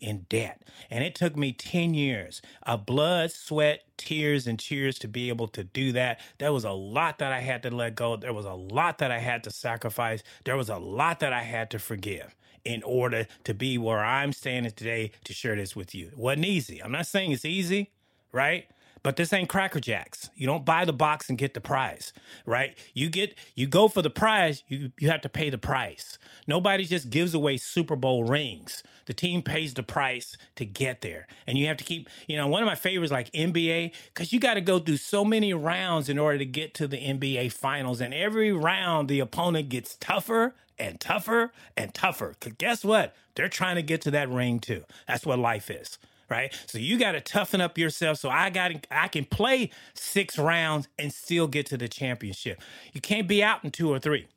in 0.00 0.26
debt. 0.28 0.62
And 0.90 1.04
it 1.04 1.14
took 1.14 1.36
me 1.36 1.52
10 1.52 1.94
years 1.94 2.42
of 2.64 2.84
blood, 2.84 3.30
sweat, 3.30 3.84
tears, 3.96 4.46
and 4.46 4.58
cheers 4.58 4.98
to 4.98 5.08
be 5.08 5.28
able 5.28 5.46
to 5.48 5.62
do 5.62 5.92
that. 5.92 6.20
There 6.38 6.52
was 6.52 6.64
a 6.64 6.72
lot 6.72 7.18
that 7.18 7.32
I 7.32 7.40
had 7.40 7.62
to 7.62 7.70
let 7.70 7.94
go. 7.94 8.16
There 8.16 8.32
was 8.32 8.46
a 8.46 8.54
lot 8.54 8.98
that 8.98 9.10
I 9.10 9.18
had 9.18 9.44
to 9.44 9.50
sacrifice. 9.50 10.22
There 10.44 10.56
was 10.56 10.68
a 10.68 10.78
lot 10.78 11.20
that 11.20 11.32
I 11.32 11.42
had 11.42 11.70
to 11.70 11.78
forgive 11.78 12.34
in 12.64 12.82
order 12.82 13.26
to 13.44 13.54
be 13.54 13.78
where 13.78 14.00
I'm 14.04 14.32
standing 14.32 14.72
today 14.72 15.12
to 15.24 15.32
share 15.32 15.56
this 15.56 15.74
with 15.76 15.94
you. 15.94 16.08
It 16.08 16.18
wasn't 16.18 16.46
easy. 16.46 16.82
I'm 16.82 16.92
not 16.92 17.06
saying 17.06 17.32
it's 17.32 17.44
easy, 17.44 17.90
right? 18.32 18.66
But 19.02 19.16
this 19.16 19.32
ain't 19.32 19.48
Cracker 19.48 19.80
Jacks. 19.80 20.30
You 20.34 20.46
don't 20.46 20.64
buy 20.64 20.84
the 20.84 20.92
box 20.92 21.28
and 21.28 21.38
get 21.38 21.54
the 21.54 21.60
prize, 21.60 22.12
right? 22.44 22.76
You 22.92 23.08
get 23.08 23.34
you 23.54 23.66
go 23.66 23.88
for 23.88 24.02
the 24.02 24.10
prize, 24.10 24.62
you 24.68 24.92
you 24.98 25.10
have 25.10 25.22
to 25.22 25.28
pay 25.28 25.48
the 25.48 25.58
price. 25.58 26.18
Nobody 26.46 26.84
just 26.84 27.10
gives 27.10 27.32
away 27.32 27.56
Super 27.56 27.96
Bowl 27.96 28.24
rings. 28.24 28.82
The 29.06 29.14
team 29.14 29.42
pays 29.42 29.74
the 29.74 29.82
price 29.82 30.36
to 30.56 30.64
get 30.64 31.00
there. 31.00 31.26
And 31.46 31.56
you 31.56 31.66
have 31.66 31.78
to 31.78 31.84
keep, 31.84 32.08
you 32.26 32.36
know, 32.36 32.46
one 32.46 32.62
of 32.62 32.66
my 32.66 32.74
favorites 32.74 33.12
like 33.12 33.30
NBA 33.32 33.92
cuz 34.14 34.32
you 34.32 34.38
got 34.38 34.54
to 34.54 34.60
go 34.60 34.78
through 34.78 34.98
so 34.98 35.24
many 35.24 35.54
rounds 35.54 36.08
in 36.08 36.18
order 36.18 36.38
to 36.38 36.46
get 36.46 36.74
to 36.74 36.86
the 36.86 36.98
NBA 36.98 37.52
finals 37.52 38.00
and 38.00 38.12
every 38.12 38.52
round 38.52 39.08
the 39.08 39.20
opponent 39.20 39.68
gets 39.70 39.96
tougher 39.96 40.54
and 40.78 41.00
tougher 41.00 41.52
and 41.76 41.94
tougher. 41.94 42.34
Because 42.38 42.54
guess 42.58 42.84
what? 42.84 43.14
They're 43.34 43.48
trying 43.48 43.76
to 43.76 43.82
get 43.82 44.00
to 44.02 44.10
that 44.12 44.28
ring 44.28 44.60
too. 44.60 44.84
That's 45.06 45.24
what 45.26 45.38
life 45.38 45.70
is. 45.70 45.98
Right. 46.30 46.56
So 46.66 46.78
you 46.78 46.96
got 46.96 47.12
to 47.12 47.20
toughen 47.20 47.60
up 47.60 47.76
yourself. 47.76 48.18
So 48.18 48.30
I 48.30 48.50
got 48.50 48.70
I 48.90 49.08
can 49.08 49.24
play 49.24 49.70
six 49.94 50.38
rounds 50.38 50.86
and 50.96 51.12
still 51.12 51.48
get 51.48 51.66
to 51.66 51.76
the 51.76 51.88
championship. 51.88 52.60
You 52.92 53.00
can't 53.00 53.26
be 53.26 53.42
out 53.42 53.64
in 53.64 53.72
two 53.72 53.90
or 53.92 53.98
three 53.98 54.28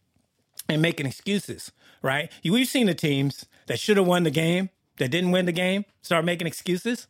and 0.67 0.81
making 0.81 1.05
excuses. 1.05 1.71
Right. 2.01 2.31
You, 2.41 2.53
we've 2.53 2.67
seen 2.67 2.87
the 2.87 2.95
teams 2.95 3.45
that 3.67 3.79
should 3.79 3.97
have 3.97 4.07
won 4.07 4.23
the 4.23 4.31
game 4.31 4.71
that 4.97 5.11
didn't 5.11 5.31
win 5.31 5.45
the 5.45 5.51
game 5.51 5.85
start 6.01 6.25
making 6.25 6.47
excuses. 6.47 7.07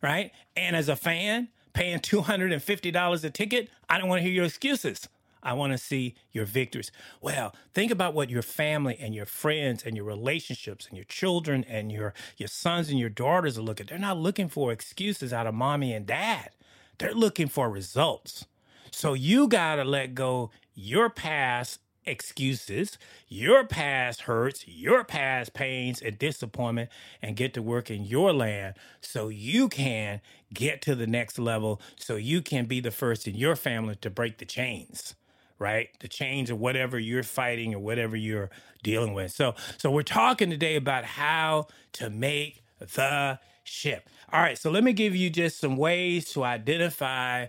Right. 0.00 0.32
And 0.56 0.74
as 0.74 0.88
a 0.88 0.96
fan, 0.96 1.48
paying 1.74 1.98
$250 1.98 3.24
a 3.24 3.30
ticket, 3.30 3.68
I 3.88 3.98
don't 3.98 4.08
want 4.08 4.20
to 4.20 4.22
hear 4.22 4.32
your 4.32 4.44
excuses. 4.46 5.08
I 5.42 5.54
want 5.54 5.72
to 5.72 5.78
see 5.78 6.14
your 6.30 6.44
victories. 6.44 6.92
Well, 7.20 7.54
think 7.74 7.90
about 7.90 8.14
what 8.14 8.30
your 8.30 8.42
family 8.42 8.96
and 9.00 9.14
your 9.14 9.26
friends 9.26 9.82
and 9.84 9.96
your 9.96 10.04
relationships 10.04 10.86
and 10.86 10.96
your 10.96 11.04
children 11.04 11.64
and 11.68 11.90
your 11.90 12.14
your 12.36 12.48
sons 12.48 12.90
and 12.90 12.98
your 12.98 13.08
daughters 13.08 13.58
are 13.58 13.62
looking. 13.62 13.86
They're 13.86 13.98
not 13.98 14.18
looking 14.18 14.48
for 14.48 14.72
excuses 14.72 15.32
out 15.32 15.46
of 15.46 15.54
mommy 15.54 15.92
and 15.92 16.06
dad. 16.06 16.50
They're 16.98 17.14
looking 17.14 17.48
for 17.48 17.68
results. 17.68 18.46
So 18.92 19.14
you 19.14 19.48
got 19.48 19.76
to 19.76 19.84
let 19.84 20.14
go 20.14 20.50
your 20.74 21.10
past 21.10 21.80
excuses, 22.04 22.98
your 23.28 23.64
past 23.64 24.22
hurts, 24.22 24.66
your 24.66 25.04
past 25.04 25.54
pains 25.54 26.02
and 26.02 26.18
disappointment, 26.18 26.90
and 27.20 27.36
get 27.36 27.54
to 27.54 27.62
work 27.62 27.90
in 27.90 28.04
your 28.04 28.32
land 28.32 28.74
so 29.00 29.28
you 29.28 29.68
can 29.68 30.20
get 30.52 30.82
to 30.82 30.94
the 30.94 31.06
next 31.06 31.38
level, 31.38 31.80
so 31.96 32.16
you 32.16 32.42
can 32.42 32.66
be 32.66 32.80
the 32.80 32.90
first 32.90 33.26
in 33.26 33.34
your 33.34 33.56
family 33.56 33.96
to 33.96 34.10
break 34.10 34.38
the 34.38 34.44
chains 34.44 35.14
right? 35.62 35.90
The 36.00 36.08
change 36.08 36.50
of 36.50 36.58
whatever 36.58 36.98
you're 36.98 37.22
fighting 37.22 37.72
or 37.72 37.78
whatever 37.78 38.16
you're 38.16 38.50
dealing 38.82 39.14
with. 39.14 39.30
So, 39.30 39.54
so 39.78 39.92
we're 39.92 40.02
talking 40.02 40.50
today 40.50 40.74
about 40.74 41.04
how 41.04 41.68
to 41.94 42.10
make 42.10 42.64
the 42.80 43.38
shift. 43.62 44.08
All 44.32 44.42
right, 44.42 44.58
so 44.58 44.70
let 44.72 44.82
me 44.82 44.92
give 44.92 45.14
you 45.14 45.30
just 45.30 45.60
some 45.60 45.76
ways 45.76 46.24
to 46.32 46.42
identify 46.42 47.46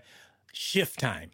shift 0.54 1.00
time, 1.00 1.32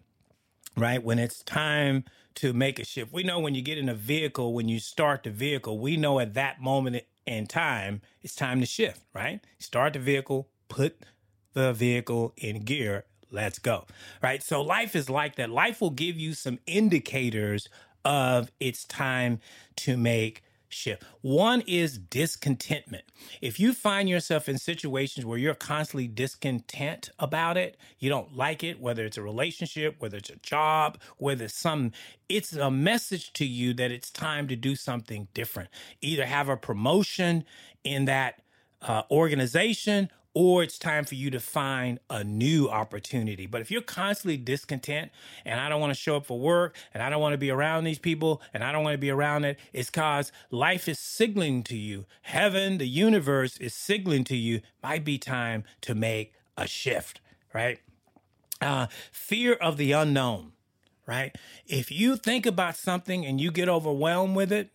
right? 0.77 1.03
When 1.03 1.19
it's 1.19 1.43
time 1.43 2.05
to 2.35 2.53
make 2.53 2.79
a 2.79 2.85
shift. 2.85 3.11
We 3.11 3.23
know 3.23 3.39
when 3.39 3.55
you 3.55 3.61
get 3.61 3.77
in 3.77 3.89
a 3.89 3.93
vehicle, 3.93 4.53
when 4.53 4.69
you 4.69 4.79
start 4.79 5.23
the 5.23 5.31
vehicle, 5.31 5.79
we 5.79 5.97
know 5.97 6.19
at 6.21 6.35
that 6.35 6.61
moment 6.61 7.03
in 7.25 7.45
time, 7.45 8.01
it's 8.21 8.35
time 8.35 8.61
to 8.61 8.65
shift, 8.65 9.01
right? 9.13 9.41
Start 9.59 9.91
the 9.93 9.99
vehicle, 9.99 10.47
put 10.69 10.97
the 11.53 11.73
vehicle 11.73 12.33
in 12.37 12.61
gear 12.61 13.03
let's 13.31 13.59
go. 13.59 13.85
Right. 14.21 14.41
So 14.43 14.61
life 14.61 14.95
is 14.95 15.09
like 15.09 15.35
that. 15.35 15.49
Life 15.49 15.81
will 15.81 15.89
give 15.91 16.17
you 16.17 16.33
some 16.33 16.59
indicators 16.65 17.69
of 18.05 18.51
it's 18.59 18.85
time 18.85 19.39
to 19.77 19.97
make 19.97 20.43
shift. 20.69 21.03
One 21.21 21.61
is 21.61 21.97
discontentment. 21.97 23.03
If 23.41 23.59
you 23.59 23.73
find 23.73 24.07
yourself 24.07 24.47
in 24.47 24.57
situations 24.57 25.25
where 25.25 25.37
you're 25.37 25.55
constantly 25.55 26.07
discontent 26.07 27.09
about 27.19 27.57
it, 27.57 27.77
you 27.97 28.09
don't 28.09 28.35
like 28.35 28.63
it, 28.63 28.79
whether 28.79 29.03
it's 29.03 29.17
a 29.17 29.21
relationship, 29.21 29.95
whether 29.99 30.17
it's 30.17 30.29
a 30.29 30.37
job, 30.37 30.99
whether 31.17 31.45
it's 31.45 31.55
some, 31.55 31.91
it's 32.29 32.53
a 32.53 32.71
message 32.71 33.33
to 33.33 33.45
you 33.45 33.73
that 33.73 33.91
it's 33.91 34.09
time 34.11 34.47
to 34.47 34.55
do 34.55 34.75
something 34.75 35.27
different. 35.33 35.69
Either 36.01 36.25
have 36.25 36.49
a 36.49 36.57
promotion 36.57 37.43
in 37.83 38.05
that 38.05 38.41
uh, 38.81 39.03
organization 39.11 40.09
or 40.33 40.61
it's 40.61 40.77
time 40.77 41.05
for 41.05 41.15
you 41.15 41.29
to 41.31 41.39
find 41.39 41.99
a 42.09 42.23
new 42.23 42.69
opportunity. 42.69 43.45
But 43.45 43.61
if 43.61 43.71
you're 43.71 43.81
constantly 43.81 44.37
discontent 44.37 45.11
and 45.43 45.59
I 45.59 45.69
don't 45.69 45.81
want 45.81 45.91
to 45.91 45.99
show 45.99 46.17
up 46.17 46.25
for 46.25 46.39
work 46.39 46.75
and 46.93 47.01
I 47.01 47.09
don't 47.09 47.21
want 47.21 47.33
to 47.33 47.37
be 47.37 47.49
around 47.49 47.83
these 47.83 47.99
people 47.99 48.41
and 48.53 48.63
I 48.63 48.71
don't 48.71 48.83
want 48.83 48.93
to 48.93 48.99
be 48.99 49.09
around 49.09 49.45
it, 49.45 49.57
it's 49.73 49.89
because 49.89 50.31
life 50.51 50.87
is 50.87 50.99
signaling 50.99 51.63
to 51.63 51.75
you. 51.75 52.05
Heaven, 52.21 52.77
the 52.77 52.87
universe 52.87 53.57
is 53.57 53.73
signaling 53.73 54.23
to 54.25 54.35
you, 54.35 54.61
might 54.83 55.03
be 55.03 55.17
time 55.17 55.63
to 55.81 55.95
make 55.95 56.33
a 56.55 56.67
shift, 56.67 57.21
right? 57.53 57.79
Uh, 58.61 58.87
fear 59.11 59.53
of 59.53 59.77
the 59.77 59.93
unknown, 59.93 60.51
right? 61.07 61.35
If 61.65 61.91
you 61.91 62.17
think 62.17 62.45
about 62.45 62.75
something 62.75 63.25
and 63.25 63.41
you 63.41 63.51
get 63.51 63.67
overwhelmed 63.67 64.35
with 64.35 64.51
it, 64.51 64.69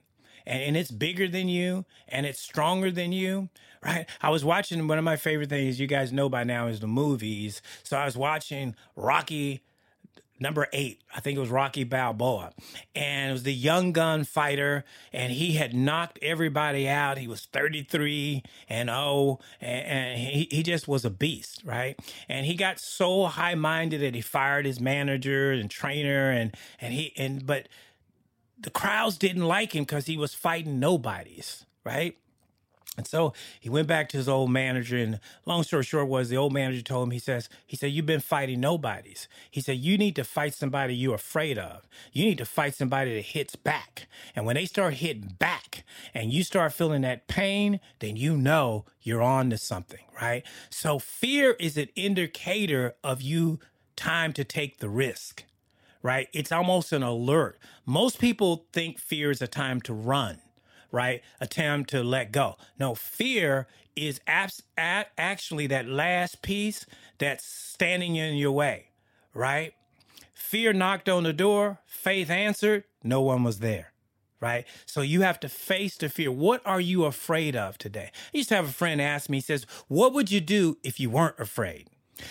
and, 0.47 0.62
and 0.62 0.76
it's 0.76 0.90
bigger 0.90 1.28
than 1.28 1.49
you 1.49 1.84
and 2.09 2.26
it's 2.26 2.40
stronger 2.40 2.90
than 2.90 3.12
you, 3.12 3.49
right? 3.84 4.07
I 4.22 4.30
was 4.30 4.45
watching 4.45 4.86
one 4.88 4.99
of 4.99 5.05
my 5.05 5.16
favorite 5.16 5.49
things 5.49 5.80
you 5.80 5.86
guys 5.86 6.12
know 6.12 6.28
by 6.28 6.45
now 6.45 6.66
is 6.66 6.80
the 6.80 6.86
movies. 6.86 7.62
So 7.82 7.97
I 7.97 8.05
was 8.05 8.16
watching 8.16 8.74
Rocky 8.97 9.62
number 10.40 10.66
eight. 10.72 11.01
I 11.14 11.20
think 11.20 11.36
it 11.36 11.40
was 11.40 11.51
Rocky 11.51 11.84
Balboa. 11.84 12.53
And 12.95 13.30
it 13.30 13.32
was 13.32 13.42
the 13.45 13.55
young 13.55 13.92
gun 13.92 14.24
fighter, 14.24 14.84
and 15.12 15.32
he 15.32 15.53
had 15.53 15.74
knocked 15.74 16.18
everybody 16.22 16.88
out. 16.88 17.18
He 17.18 17.28
was 17.28 17.47
33 17.47 18.42
and 18.68 18.90
oh, 18.90 19.40
and, 19.61 19.86
and 19.86 20.18
he, 20.18 20.49
he 20.51 20.62
just 20.62 20.88
was 20.88 21.05
a 21.05 21.11
beast, 21.11 21.62
right? 21.64 21.99
And 22.28 22.47
he 22.47 22.55
got 22.55 22.78
so 22.78 23.26
high 23.26 23.55
minded 23.55 24.01
that 24.01 24.14
he 24.14 24.20
fired 24.20 24.66
his 24.66 24.80
manager 24.80 25.53
and 25.53 25.70
trainer 25.70 26.30
and 26.30 26.55
and 26.80 26.92
he 26.95 27.12
and 27.16 27.47
but 27.47 27.68
the 28.65 28.71
crowds 28.71 29.19
didn't 29.19 29.47
like 29.47 29.75
him 29.75 29.85
because 29.85 30.07
he 30.07 30.17
was 30.17 30.35
fighting 30.35 30.81
nobodies, 30.81 31.67
right? 31.85 32.17
And 32.97 33.07
so 33.07 33.35
he 33.61 33.69
went 33.69 33.89
back 33.89 34.09
to 34.11 34.17
his 34.17 34.29
old 34.29 34.51
manager, 34.51 34.97
and 34.97 35.21
long 35.45 35.65
story 35.65 35.83
short 35.83 36.09
was 36.09 36.29
the 36.29 36.37
old 36.39 36.53
manager 36.55 36.81
told 36.81 37.09
him, 37.09 37.11
he 37.11 37.19
says, 37.19 37.49
he 37.67 37.77
said, 37.77 37.91
You've 37.91 38.07
been 38.07 38.21
fighting 38.21 38.61
nobodies. 38.61 39.29
He 39.51 39.61
said, 39.61 39.79
You 39.79 39.99
need 39.99 40.17
to 40.17 40.25
fight 40.25 40.55
somebody 40.55 40.95
you're 40.95 41.17
afraid 41.17 41.59
of. 41.59 41.87
You 42.12 42.25
need 42.25 42.39
to 42.39 42.47
fight 42.47 42.75
somebody 42.75 43.15
that 43.15 43.27
hits 43.27 43.55
back. 43.55 44.07
And 44.35 44.47
when 44.47 44.55
they 44.55 44.65
start 44.65 44.95
hitting 44.95 45.35
back 45.39 45.85
and 46.15 46.33
you 46.33 46.43
start 46.43 46.73
feeling 46.73 47.03
that 47.03 47.27
pain, 47.27 47.81
then 47.99 48.17
you 48.17 48.37
know 48.37 48.87
you're 49.03 49.23
on 49.23 49.51
to 49.51 49.59
something, 49.59 50.05
right? 50.21 50.43
So 50.71 50.99
fear 50.99 51.57
is 51.61 51.77
an 51.77 51.89
indicator 51.97 52.95
of 53.03 53.21
you 53.21 53.59
time 53.97 54.33
to 54.35 54.45
take 54.45 54.79
the 54.79 54.89
risk 54.89 55.45
right? 56.05 56.28
It's 56.34 56.52
almost 56.52 56.92
an 56.92 57.02
alert. 57.02 57.59
Most 57.86 58.20
people 58.20 58.66
think 58.72 58.98
fear 59.00 59.30
is 59.32 59.42
a 59.42 59.48
time 59.48 59.80
to 59.82 59.94
run, 59.94 60.38
right? 60.92 61.22
A 61.40 61.46
time 61.46 61.84
to 61.86 62.05
let 62.05 62.30
go. 62.30 62.57
No, 62.78 62.94
fear 62.94 63.66
is 63.96 64.20
abs- 64.26 64.62
a- 64.78 65.07
actually 65.18 65.66
that 65.68 65.88
last 65.88 66.42
piece 66.42 66.84
that's 67.18 67.46
standing 67.46 68.16
in 68.16 68.36
your 68.36 68.52
way, 68.52 68.90
right? 69.32 69.72
Fear 70.34 70.74
knocked 70.74 71.09
on 71.09 71.22
the 71.22 71.32
door, 71.32 71.80
faith 71.86 72.28
answered, 72.30 72.84
no 73.02 73.22
one 73.22 73.42
was 73.42 73.61
there. 73.61 73.92
Right. 74.40 74.66
So 74.84 75.00
you 75.00 75.22
have 75.22 75.40
to 75.40 75.48
face 75.48 75.96
the 75.96 76.11
fear. 76.11 76.30
What 76.30 76.61
are 76.66 76.80
you 76.80 77.07
afraid 77.07 77.57
of 77.57 77.78
today? 77.78 78.11
I 78.12 78.36
used 78.36 78.50
to 78.50 78.57
have 78.57 78.68
a 78.68 78.72
friend 78.72 79.00
ask 79.00 79.30
me, 79.30 79.38
he 79.38 79.40
says, 79.40 79.64
What 79.88 80.12
would 80.12 80.30
you 80.30 80.42
do 80.42 80.76
if 80.82 81.00
you 81.00 81.09
weren't 81.09 81.40
afraid? 81.40 81.88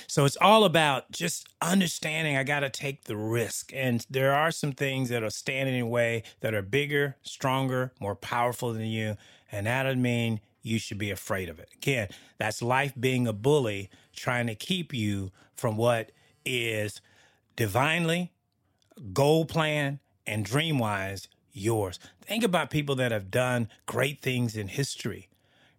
So 0.07 0.25
it's 0.25 0.37
all 0.39 0.63
about 0.63 1.11
just 1.11 1.47
understanding 1.61 2.37
I 2.37 2.43
got 2.43 2.61
to 2.61 2.69
take 2.69 3.05
the 3.05 3.17
risk. 3.17 3.71
And 3.73 4.05
there 4.09 4.33
are 4.33 4.51
some 4.51 4.71
things 4.71 5.09
that 5.09 5.23
are 5.23 5.29
standing 5.29 5.75
in 5.75 5.81
the 5.81 5.87
way 5.87 6.23
that 6.41 6.53
are 6.53 6.61
bigger, 6.61 7.17
stronger, 7.21 7.91
more 7.99 8.15
powerful 8.15 8.73
than 8.73 8.85
you. 8.85 9.17
And 9.51 9.67
that 9.67 9.85
would 9.85 9.97
mean 9.97 10.41
you 10.61 10.79
should 10.79 10.97
be 10.97 11.11
afraid 11.11 11.49
of 11.49 11.59
it. 11.59 11.69
Again, 11.75 12.07
that's 12.37 12.61
life 12.61 12.93
being 12.99 13.27
a 13.27 13.33
bully 13.33 13.89
trying 14.15 14.47
to 14.47 14.55
keep 14.55 14.93
you 14.93 15.31
from 15.55 15.77
what 15.77 16.11
is 16.45 17.01
divinely, 17.55 18.31
goal 19.13 19.45
plan, 19.45 19.99
and 20.25 20.45
dream 20.45 20.79
wise 20.79 21.27
yours. 21.51 21.99
Think 22.21 22.43
about 22.43 22.69
people 22.69 22.95
that 22.95 23.11
have 23.11 23.29
done 23.29 23.69
great 23.85 24.21
things 24.21 24.55
in 24.55 24.69
history, 24.69 25.29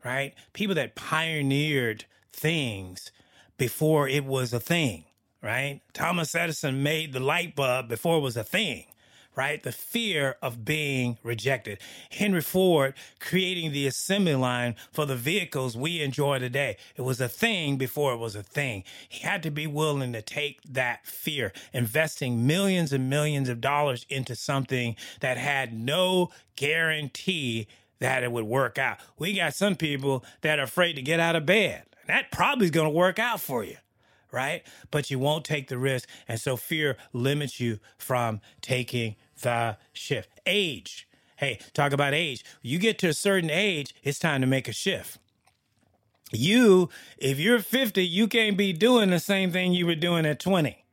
right? 0.04 0.34
People 0.52 0.74
that 0.76 0.94
pioneered 0.94 2.04
things 2.32 3.10
before 3.56 4.08
it 4.08 4.24
was 4.24 4.52
a 4.52 4.60
thing, 4.60 5.04
right? 5.42 5.80
Thomas 5.92 6.34
Edison 6.34 6.82
made 6.82 7.12
the 7.12 7.20
light 7.20 7.54
bulb 7.54 7.88
before 7.88 8.18
it 8.18 8.22
was 8.22 8.36
a 8.36 8.44
thing, 8.44 8.86
right? 9.36 9.62
The 9.62 9.72
fear 9.72 10.36
of 10.42 10.64
being 10.64 11.18
rejected. 11.22 11.78
Henry 12.10 12.40
Ford 12.40 12.94
creating 13.20 13.72
the 13.72 13.86
assembly 13.86 14.34
line 14.34 14.74
for 14.92 15.06
the 15.06 15.16
vehicles 15.16 15.76
we 15.76 16.02
enjoy 16.02 16.38
today. 16.38 16.76
It 16.96 17.02
was 17.02 17.20
a 17.20 17.28
thing 17.28 17.76
before 17.76 18.12
it 18.12 18.18
was 18.18 18.36
a 18.36 18.42
thing. 18.42 18.84
He 19.08 19.20
had 19.20 19.42
to 19.44 19.50
be 19.50 19.66
willing 19.66 20.12
to 20.12 20.22
take 20.22 20.60
that 20.64 21.06
fear, 21.06 21.52
investing 21.72 22.46
millions 22.46 22.92
and 22.92 23.08
millions 23.08 23.48
of 23.48 23.60
dollars 23.60 24.06
into 24.08 24.34
something 24.34 24.96
that 25.20 25.36
had 25.36 25.72
no 25.72 26.30
guarantee 26.56 27.68
that 28.00 28.22
it 28.22 28.32
would 28.32 28.44
work 28.44 28.78
out. 28.78 28.98
We 29.18 29.34
got 29.34 29.54
some 29.54 29.76
people 29.76 30.24
that 30.42 30.58
are 30.58 30.64
afraid 30.64 30.94
to 30.94 31.02
get 31.02 31.20
out 31.20 31.36
of 31.36 31.46
bed 31.46 31.84
that 32.06 32.30
probably 32.30 32.66
is 32.66 32.70
going 32.70 32.86
to 32.86 32.96
work 32.96 33.18
out 33.18 33.40
for 33.40 33.64
you, 33.64 33.76
right? 34.30 34.62
But 34.90 35.10
you 35.10 35.18
won't 35.18 35.44
take 35.44 35.68
the 35.68 35.78
risk. 35.78 36.08
And 36.28 36.40
so 36.40 36.56
fear 36.56 36.96
limits 37.12 37.60
you 37.60 37.78
from 37.96 38.40
taking 38.60 39.16
the 39.40 39.76
shift. 39.92 40.28
Age. 40.46 41.08
Hey, 41.36 41.58
talk 41.72 41.92
about 41.92 42.14
age. 42.14 42.44
You 42.62 42.78
get 42.78 42.98
to 43.00 43.08
a 43.08 43.14
certain 43.14 43.50
age, 43.50 43.94
it's 44.02 44.18
time 44.18 44.40
to 44.40 44.46
make 44.46 44.68
a 44.68 44.72
shift. 44.72 45.18
You, 46.32 46.88
if 47.18 47.38
you're 47.38 47.60
50, 47.60 48.04
you 48.04 48.28
can't 48.28 48.56
be 48.56 48.72
doing 48.72 49.10
the 49.10 49.20
same 49.20 49.52
thing 49.52 49.72
you 49.72 49.86
were 49.86 49.94
doing 49.94 50.26
at 50.26 50.40
20. 50.40 50.84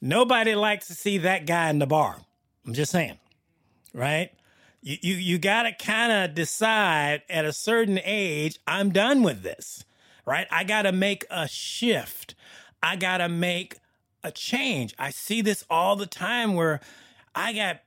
Nobody 0.00 0.54
likes 0.54 0.86
to 0.88 0.94
see 0.94 1.18
that 1.18 1.46
guy 1.46 1.70
in 1.70 1.78
the 1.78 1.86
bar. 1.86 2.18
I'm 2.66 2.74
just 2.74 2.92
saying, 2.92 3.18
right? 3.92 4.30
You, 4.82 4.98
you, 5.00 5.14
you 5.14 5.38
got 5.38 5.62
to 5.62 5.72
kind 5.72 6.12
of 6.12 6.34
decide 6.34 7.22
at 7.30 7.44
a 7.44 7.52
certain 7.52 7.98
age, 8.04 8.58
I'm 8.66 8.90
done 8.90 9.22
with 9.22 9.42
this 9.42 9.84
right? 10.24 10.46
I 10.50 10.64
got 10.64 10.82
to 10.82 10.92
make 10.92 11.24
a 11.30 11.48
shift. 11.48 12.34
I 12.82 12.96
got 12.96 13.18
to 13.18 13.28
make 13.28 13.78
a 14.22 14.30
change. 14.30 14.94
I 14.98 15.10
see 15.10 15.42
this 15.42 15.64
all 15.68 15.96
the 15.96 16.06
time 16.06 16.54
where 16.54 16.80
I 17.34 17.52
got 17.52 17.80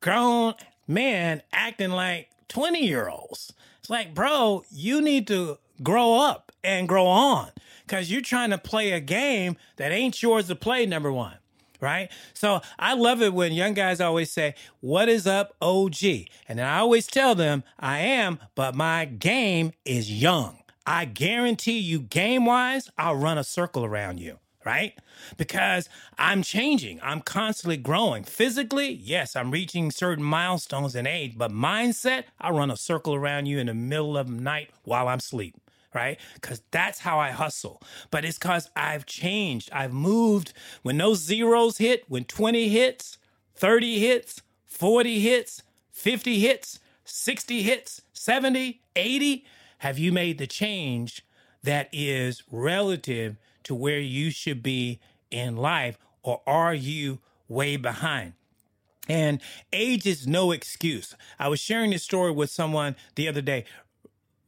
grown 0.00 0.54
men 0.86 1.42
acting 1.52 1.90
like 1.90 2.30
20 2.48 2.84
year 2.84 3.08
olds. 3.08 3.52
It's 3.80 3.90
like, 3.90 4.14
bro, 4.14 4.64
you 4.70 5.00
need 5.00 5.26
to 5.28 5.58
grow 5.82 6.14
up 6.18 6.52
and 6.62 6.88
grow 6.88 7.06
on 7.06 7.50
because 7.86 8.10
you're 8.10 8.22
trying 8.22 8.50
to 8.50 8.58
play 8.58 8.92
a 8.92 9.00
game 9.00 9.56
that 9.76 9.92
ain't 9.92 10.22
yours 10.22 10.48
to 10.48 10.54
play, 10.54 10.86
number 10.86 11.12
one. 11.12 11.36
Right. 11.80 12.10
So 12.32 12.62
I 12.78 12.94
love 12.94 13.20
it 13.20 13.34
when 13.34 13.52
young 13.52 13.74
guys 13.74 14.00
always 14.00 14.30
say, 14.30 14.54
What 14.80 15.10
is 15.10 15.26
up, 15.26 15.54
OG? 15.60 16.02
And 16.48 16.58
then 16.58 16.66
I 16.66 16.78
always 16.78 17.06
tell 17.06 17.34
them, 17.34 17.62
I 17.78 17.98
am, 17.98 18.38
but 18.54 18.74
my 18.74 19.04
game 19.04 19.72
is 19.84 20.10
young. 20.10 20.63
I 20.86 21.06
guarantee 21.06 21.78
you, 21.78 22.00
game 22.00 22.44
wise, 22.44 22.90
I'll 22.98 23.16
run 23.16 23.38
a 23.38 23.44
circle 23.44 23.84
around 23.84 24.20
you, 24.20 24.38
right? 24.64 24.98
Because 25.36 25.88
I'm 26.18 26.42
changing. 26.42 27.00
I'm 27.02 27.20
constantly 27.20 27.76
growing. 27.78 28.24
Physically, 28.24 28.92
yes, 28.92 29.34
I'm 29.34 29.50
reaching 29.50 29.90
certain 29.90 30.24
milestones 30.24 30.94
in 30.94 31.06
age, 31.06 31.38
but 31.38 31.50
mindset, 31.50 32.24
I 32.38 32.50
run 32.50 32.70
a 32.70 32.76
circle 32.76 33.14
around 33.14 33.46
you 33.46 33.58
in 33.58 33.66
the 33.68 33.74
middle 33.74 34.18
of 34.18 34.26
the 34.26 34.42
night 34.42 34.70
while 34.84 35.08
I'm 35.08 35.18
asleep 35.18 35.56
right? 35.94 36.18
Because 36.34 36.60
that's 36.72 36.98
how 36.98 37.18
I 37.20 37.30
hustle. 37.30 37.80
But 38.10 38.24
it's 38.24 38.36
because 38.36 38.68
I've 38.74 39.06
changed. 39.06 39.70
I've 39.72 39.92
moved. 39.92 40.52
When 40.82 40.98
those 40.98 41.20
zeros 41.20 41.78
hit, 41.78 42.02
when 42.08 42.24
20 42.24 42.68
hits, 42.68 43.16
30 43.54 44.00
hits, 44.00 44.42
40 44.66 45.20
hits, 45.20 45.62
50 45.92 46.40
hits, 46.40 46.80
60 47.04 47.62
hits, 47.62 48.02
70, 48.12 48.80
80, 48.96 49.44
have 49.84 49.98
you 49.98 50.10
made 50.12 50.38
the 50.38 50.46
change 50.46 51.22
that 51.62 51.90
is 51.92 52.42
relative 52.50 53.36
to 53.64 53.74
where 53.74 53.98
you 53.98 54.30
should 54.30 54.62
be 54.62 54.98
in 55.30 55.58
life, 55.58 55.98
or 56.22 56.40
are 56.46 56.72
you 56.72 57.18
way 57.48 57.76
behind? 57.76 58.32
And 59.10 59.42
age 59.74 60.06
is 60.06 60.26
no 60.26 60.52
excuse. 60.52 61.14
I 61.38 61.48
was 61.48 61.60
sharing 61.60 61.90
this 61.90 62.02
story 62.02 62.32
with 62.32 62.48
someone 62.48 62.96
the 63.14 63.28
other 63.28 63.42
day. 63.42 63.66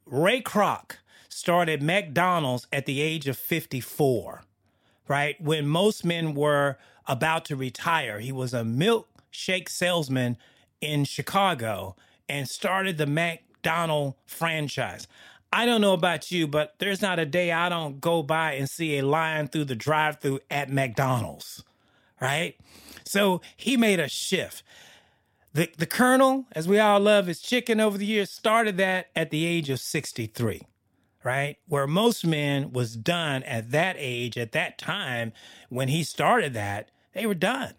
Ray 0.07 0.41
Kroc 0.41 0.93
started 1.29 1.83
McDonald's 1.83 2.65
at 2.73 2.87
the 2.87 2.99
age 2.99 3.27
of 3.27 3.37
54, 3.37 4.41
right? 5.07 5.39
When 5.39 5.67
most 5.67 6.03
men 6.03 6.33
were 6.33 6.79
about 7.05 7.45
to 7.45 7.55
retire. 7.55 8.21
He 8.21 8.31
was 8.31 8.55
a 8.55 8.63
milkshake 8.63 9.69
salesman 9.69 10.37
in 10.81 11.03
Chicago 11.03 11.95
and 12.27 12.49
started 12.49 12.97
the 12.97 13.05
Mac 13.05 13.43
McDonald 13.67 14.13
franchise. 14.25 15.07
I 15.51 15.65
don't 15.65 15.81
know 15.81 15.91
about 15.91 16.31
you, 16.31 16.47
but 16.47 16.75
there's 16.79 17.01
not 17.01 17.19
a 17.19 17.25
day 17.25 17.51
I 17.51 17.67
don't 17.67 17.99
go 17.99 18.23
by 18.23 18.53
and 18.53 18.69
see 18.69 18.97
a 18.97 19.05
line 19.05 19.49
through 19.49 19.65
the 19.65 19.75
drive 19.75 20.21
through 20.21 20.39
at 20.49 20.71
McDonald's, 20.71 21.65
right? 22.21 22.55
So 23.03 23.41
he 23.57 23.75
made 23.75 23.99
a 23.99 24.07
shift. 24.07 24.63
The, 25.51 25.69
the 25.77 25.85
Colonel, 25.85 26.45
as 26.53 26.65
we 26.65 26.79
all 26.79 27.01
love 27.01 27.27
his 27.27 27.41
chicken 27.41 27.81
over 27.81 27.97
the 27.97 28.05
years, 28.05 28.31
started 28.31 28.77
that 28.77 29.07
at 29.17 29.31
the 29.31 29.45
age 29.45 29.69
of 29.69 29.81
63, 29.81 30.61
right? 31.25 31.57
Where 31.67 31.87
most 31.87 32.25
men 32.25 32.71
was 32.71 32.95
done 32.95 33.43
at 33.43 33.71
that 33.71 33.97
age, 33.99 34.37
at 34.37 34.53
that 34.53 34.77
time, 34.77 35.33
when 35.67 35.89
he 35.89 36.03
started 36.05 36.53
that, 36.53 36.89
they 37.11 37.25
were 37.25 37.35
done 37.35 37.73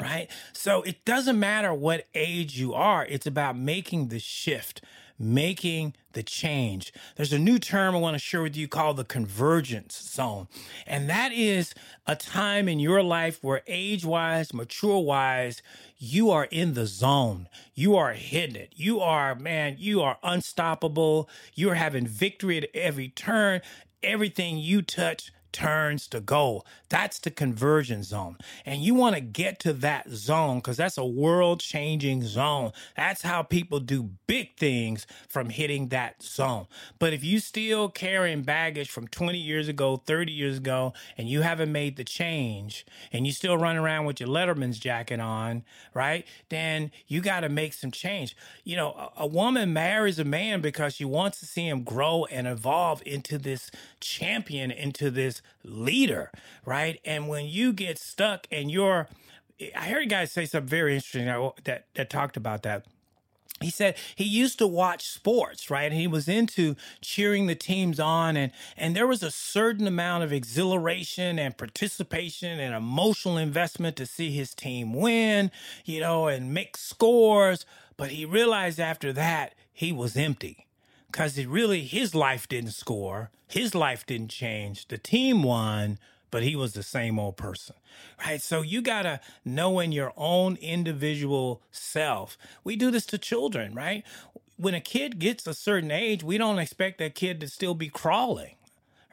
right? 0.00 0.28
So 0.52 0.82
it 0.82 1.04
doesn't 1.04 1.38
matter 1.38 1.72
what 1.74 2.06
age 2.14 2.58
you 2.58 2.74
are, 2.74 3.04
it's 3.04 3.26
about 3.26 3.56
making 3.56 4.08
the 4.08 4.18
shift, 4.18 4.82
making 5.18 5.94
the 6.12 6.22
change. 6.22 6.92
There's 7.16 7.32
a 7.32 7.38
new 7.38 7.58
term 7.58 7.94
I 7.94 7.98
want 7.98 8.14
to 8.14 8.18
share 8.18 8.42
with 8.42 8.56
you 8.56 8.68
called 8.68 8.96
the 8.96 9.04
convergence 9.04 10.00
zone. 10.00 10.48
And 10.86 11.10
that 11.10 11.32
is 11.32 11.74
a 12.06 12.14
time 12.16 12.68
in 12.68 12.78
your 12.78 13.02
life 13.02 13.38
where 13.42 13.62
age 13.66 14.04
wise, 14.04 14.54
mature 14.54 14.98
wise, 14.98 15.62
you 15.96 16.30
are 16.30 16.44
in 16.44 16.74
the 16.74 16.86
zone. 16.86 17.48
You 17.74 17.96
are 17.96 18.12
hitting 18.12 18.56
it. 18.56 18.72
You 18.76 19.00
are, 19.00 19.34
man, 19.34 19.76
you 19.78 20.00
are 20.02 20.18
unstoppable. 20.22 21.28
You're 21.54 21.74
having 21.74 22.06
victory 22.06 22.58
at 22.58 22.68
every 22.74 23.08
turn. 23.08 23.60
Everything 24.02 24.58
you 24.58 24.82
touch 24.82 25.32
turns 25.58 26.06
to 26.06 26.20
gold. 26.20 26.64
That's 26.88 27.18
the 27.18 27.32
conversion 27.32 28.04
zone. 28.04 28.36
And 28.64 28.80
you 28.80 28.94
want 28.94 29.16
to 29.16 29.20
get 29.20 29.58
to 29.60 29.72
that 29.72 30.08
zone 30.08 30.58
because 30.58 30.76
that's 30.76 30.96
a 30.96 31.04
world 31.04 31.58
changing 31.58 32.22
zone. 32.22 32.70
That's 32.96 33.22
how 33.22 33.42
people 33.42 33.80
do 33.80 34.10
big 34.28 34.56
things 34.56 35.04
from 35.28 35.50
hitting 35.50 35.88
that 35.88 36.22
zone. 36.22 36.68
But 37.00 37.12
if 37.12 37.24
you 37.24 37.40
still 37.40 37.88
carrying 37.88 38.42
baggage 38.42 38.88
from 38.88 39.08
20 39.08 39.36
years 39.36 39.66
ago, 39.66 39.96
30 39.96 40.30
years 40.30 40.58
ago, 40.58 40.92
and 41.16 41.28
you 41.28 41.42
haven't 41.42 41.72
made 41.72 41.96
the 41.96 42.04
change 42.04 42.86
and 43.12 43.26
you 43.26 43.32
still 43.32 43.58
run 43.58 43.76
around 43.76 44.04
with 44.04 44.20
your 44.20 44.28
Letterman's 44.28 44.78
jacket 44.78 45.18
on, 45.18 45.64
right? 45.92 46.24
Then 46.50 46.92
you 47.08 47.20
got 47.20 47.40
to 47.40 47.48
make 47.48 47.72
some 47.72 47.90
change. 47.90 48.36
You 48.62 48.76
know, 48.76 48.90
a, 49.16 49.24
a 49.24 49.26
woman 49.26 49.72
marries 49.72 50.20
a 50.20 50.24
man 50.24 50.60
because 50.60 50.94
she 50.94 51.04
wants 51.04 51.40
to 51.40 51.46
see 51.46 51.66
him 51.66 51.82
grow 51.82 52.26
and 52.26 52.46
evolve 52.46 53.02
into 53.04 53.38
this 53.38 53.72
champion, 53.98 54.70
into 54.70 55.10
this 55.10 55.42
leader, 55.64 56.30
right? 56.64 57.00
And 57.04 57.28
when 57.28 57.46
you 57.46 57.72
get 57.72 57.98
stuck 57.98 58.46
and 58.50 58.70
you're, 58.70 59.08
I 59.76 59.88
heard 59.88 60.04
a 60.04 60.08
guy 60.08 60.24
say 60.24 60.46
something 60.46 60.68
very 60.68 60.94
interesting 60.94 61.26
that, 61.64 61.86
that 61.94 62.10
talked 62.10 62.36
about 62.36 62.62
that 62.62 62.86
he 63.60 63.70
said 63.70 63.96
he 64.14 64.24
used 64.24 64.58
to 64.58 64.66
watch 64.66 65.08
sports, 65.08 65.70
right? 65.70 65.90
And 65.90 66.00
he 66.00 66.06
was 66.06 66.28
into 66.28 66.76
cheering 67.00 67.46
the 67.46 67.54
teams 67.54 67.98
on 67.98 68.36
and 68.36 68.52
and 68.76 68.94
there 68.94 69.06
was 69.06 69.22
a 69.22 69.30
certain 69.30 69.86
amount 69.86 70.24
of 70.24 70.32
exhilaration 70.32 71.38
and 71.38 71.56
participation 71.56 72.60
and 72.60 72.74
emotional 72.74 73.36
investment 73.36 73.96
to 73.96 74.06
see 74.06 74.30
his 74.30 74.54
team 74.54 74.92
win, 74.92 75.50
you 75.84 76.00
know, 76.00 76.28
and 76.28 76.54
make 76.54 76.76
scores, 76.76 77.66
but 77.96 78.10
he 78.10 78.24
realized 78.24 78.78
after 78.78 79.12
that 79.12 79.54
he 79.72 79.92
was 79.92 80.16
empty 80.16 80.67
because 81.10 81.38
it 81.38 81.48
really 81.48 81.82
his 81.82 82.14
life 82.14 82.48
didn't 82.48 82.72
score, 82.72 83.30
his 83.46 83.74
life 83.74 84.06
didn't 84.06 84.30
change. 84.30 84.88
The 84.88 84.98
team 84.98 85.42
won, 85.42 85.98
but 86.30 86.42
he 86.42 86.56
was 86.56 86.74
the 86.74 86.82
same 86.82 87.18
old 87.18 87.36
person, 87.36 87.76
right? 88.24 88.40
So 88.42 88.62
you 88.62 88.82
gotta 88.82 89.20
know 89.44 89.80
in 89.80 89.92
your 89.92 90.12
own 90.16 90.56
individual 90.56 91.62
self. 91.72 92.36
We 92.64 92.76
do 92.76 92.90
this 92.90 93.06
to 93.06 93.18
children, 93.18 93.74
right? 93.74 94.04
When 94.56 94.74
a 94.74 94.80
kid 94.80 95.18
gets 95.18 95.46
a 95.46 95.54
certain 95.54 95.90
age, 95.90 96.22
we 96.22 96.38
don't 96.38 96.58
expect 96.58 96.98
that 96.98 97.14
kid 97.14 97.40
to 97.40 97.48
still 97.48 97.74
be 97.74 97.88
crawling, 97.88 98.56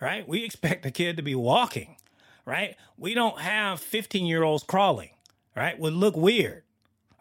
right? 0.02 0.28
We 0.28 0.44
expect 0.44 0.84
the 0.84 0.92
kid 0.92 1.18
to 1.18 1.24
be 1.24 1.36
walking, 1.36 1.98
right? 2.46 2.76
We 2.98 3.14
don't 3.14 3.40
have 3.40 3.80
15 3.80 4.26
year 4.26 4.44
olds 4.44 4.64
crawling, 4.64 5.12
right? 5.56 5.80
Would 5.80 5.94
look 5.94 6.18
weird. 6.18 6.65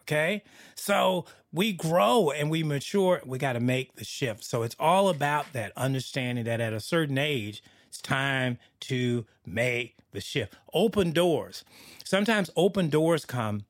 Okay. 0.07 0.43
So 0.75 1.25
we 1.51 1.73
grow 1.73 2.29
and 2.29 2.51
we 2.51 2.61
mature. 2.61 3.21
We 3.25 3.39
got 3.39 3.53
to 3.53 3.59
make 3.59 3.95
the 3.95 4.03
shift. 4.03 4.43
So 4.43 4.61
it's 4.61 4.75
all 4.79 5.09
about 5.09 5.51
that 5.53 5.71
understanding 5.75 6.45
that 6.45 6.61
at 6.61 6.73
a 6.73 6.79
certain 6.79 7.17
age, 7.17 7.63
it's 7.87 8.01
time 8.01 8.59
to 8.81 9.25
make 9.45 9.95
the 10.11 10.21
shift. 10.21 10.53
Open 10.73 11.11
doors. 11.11 11.63
Sometimes 12.03 12.51
open 12.55 12.89
doors 12.89 13.25
come 13.25 13.65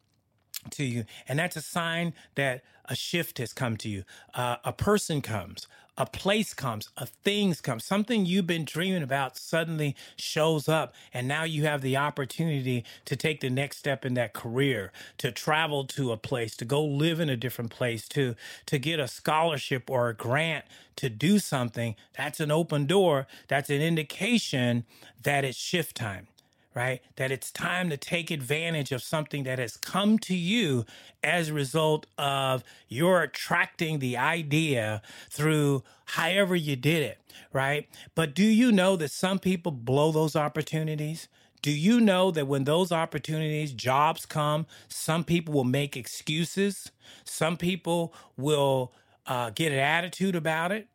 to 0.71 0.83
you, 0.83 1.05
and 1.27 1.39
that's 1.39 1.55
a 1.55 1.61
sign 1.61 2.13
that 2.35 2.63
a 2.85 2.95
shift 2.95 3.37
has 3.37 3.53
come 3.53 3.77
to 3.77 3.87
you. 3.89 4.03
Uh, 4.33 4.57
a 4.65 4.73
person 4.73 5.21
comes, 5.21 5.67
a 5.97 6.05
place 6.05 6.53
comes, 6.53 6.89
a 6.97 7.05
things 7.05 7.61
comes, 7.61 7.85
something 7.85 8.25
you've 8.25 8.47
been 8.47 8.65
dreaming 8.65 9.03
about 9.03 9.37
suddenly 9.37 9.95
shows 10.15 10.67
up, 10.67 10.93
and 11.13 11.27
now 11.27 11.43
you 11.43 11.63
have 11.63 11.81
the 11.81 11.97
opportunity 11.97 12.83
to 13.05 13.15
take 13.15 13.41
the 13.41 13.49
next 13.49 13.77
step 13.77 14.05
in 14.05 14.13
that 14.15 14.33
career, 14.33 14.91
to 15.17 15.31
travel 15.31 15.85
to 15.85 16.11
a 16.11 16.17
place, 16.17 16.55
to 16.57 16.65
go 16.65 16.83
live 16.83 17.19
in 17.19 17.29
a 17.29 17.37
different 17.37 17.71
place, 17.71 18.07
to 18.09 18.35
to 18.65 18.77
get 18.77 18.99
a 18.99 19.07
scholarship 19.07 19.89
or 19.89 20.09
a 20.09 20.13
grant 20.13 20.65
to 20.97 21.09
do 21.09 21.39
something. 21.39 21.95
That's 22.17 22.39
an 22.39 22.51
open 22.51 22.85
door. 22.85 23.27
That's 23.47 23.69
an 23.69 23.81
indication 23.81 24.85
that 25.23 25.43
it's 25.45 25.57
shift 25.57 25.95
time 25.95 26.27
right? 26.75 27.01
That 27.15 27.31
it's 27.31 27.51
time 27.51 27.89
to 27.89 27.97
take 27.97 28.29
advantage 28.29 28.91
of 28.91 29.01
something 29.01 29.43
that 29.43 29.57
has 29.59 29.77
come 29.77 30.19
to 30.19 30.35
you 30.35 30.85
as 31.23 31.49
a 31.49 31.53
result 31.53 32.05
of 32.17 32.63
your 32.89 33.23
attracting 33.23 33.99
the 33.99 34.17
idea 34.17 35.01
through 35.29 35.83
however 36.03 36.55
you 36.55 36.75
did 36.75 37.01
it, 37.01 37.17
right? 37.53 37.87
But 38.13 38.35
do 38.35 38.43
you 38.43 38.73
know 38.73 38.97
that 38.97 39.11
some 39.11 39.39
people 39.39 39.71
blow 39.71 40.11
those 40.11 40.35
opportunities? 40.35 41.29
Do 41.61 41.71
you 41.71 41.99
know 42.01 42.29
that 42.31 42.45
when 42.45 42.65
those 42.65 42.91
opportunities, 42.91 43.71
jobs 43.71 44.25
come, 44.25 44.67
some 44.89 45.23
people 45.23 45.53
will 45.53 45.63
make 45.63 45.95
excuses? 45.95 46.91
Some 47.23 47.55
people 47.57 48.13
will 48.37 48.91
uh, 49.25 49.49
get 49.51 49.71
an 49.71 49.79
attitude 49.79 50.35
about 50.35 50.71
it 50.73 50.87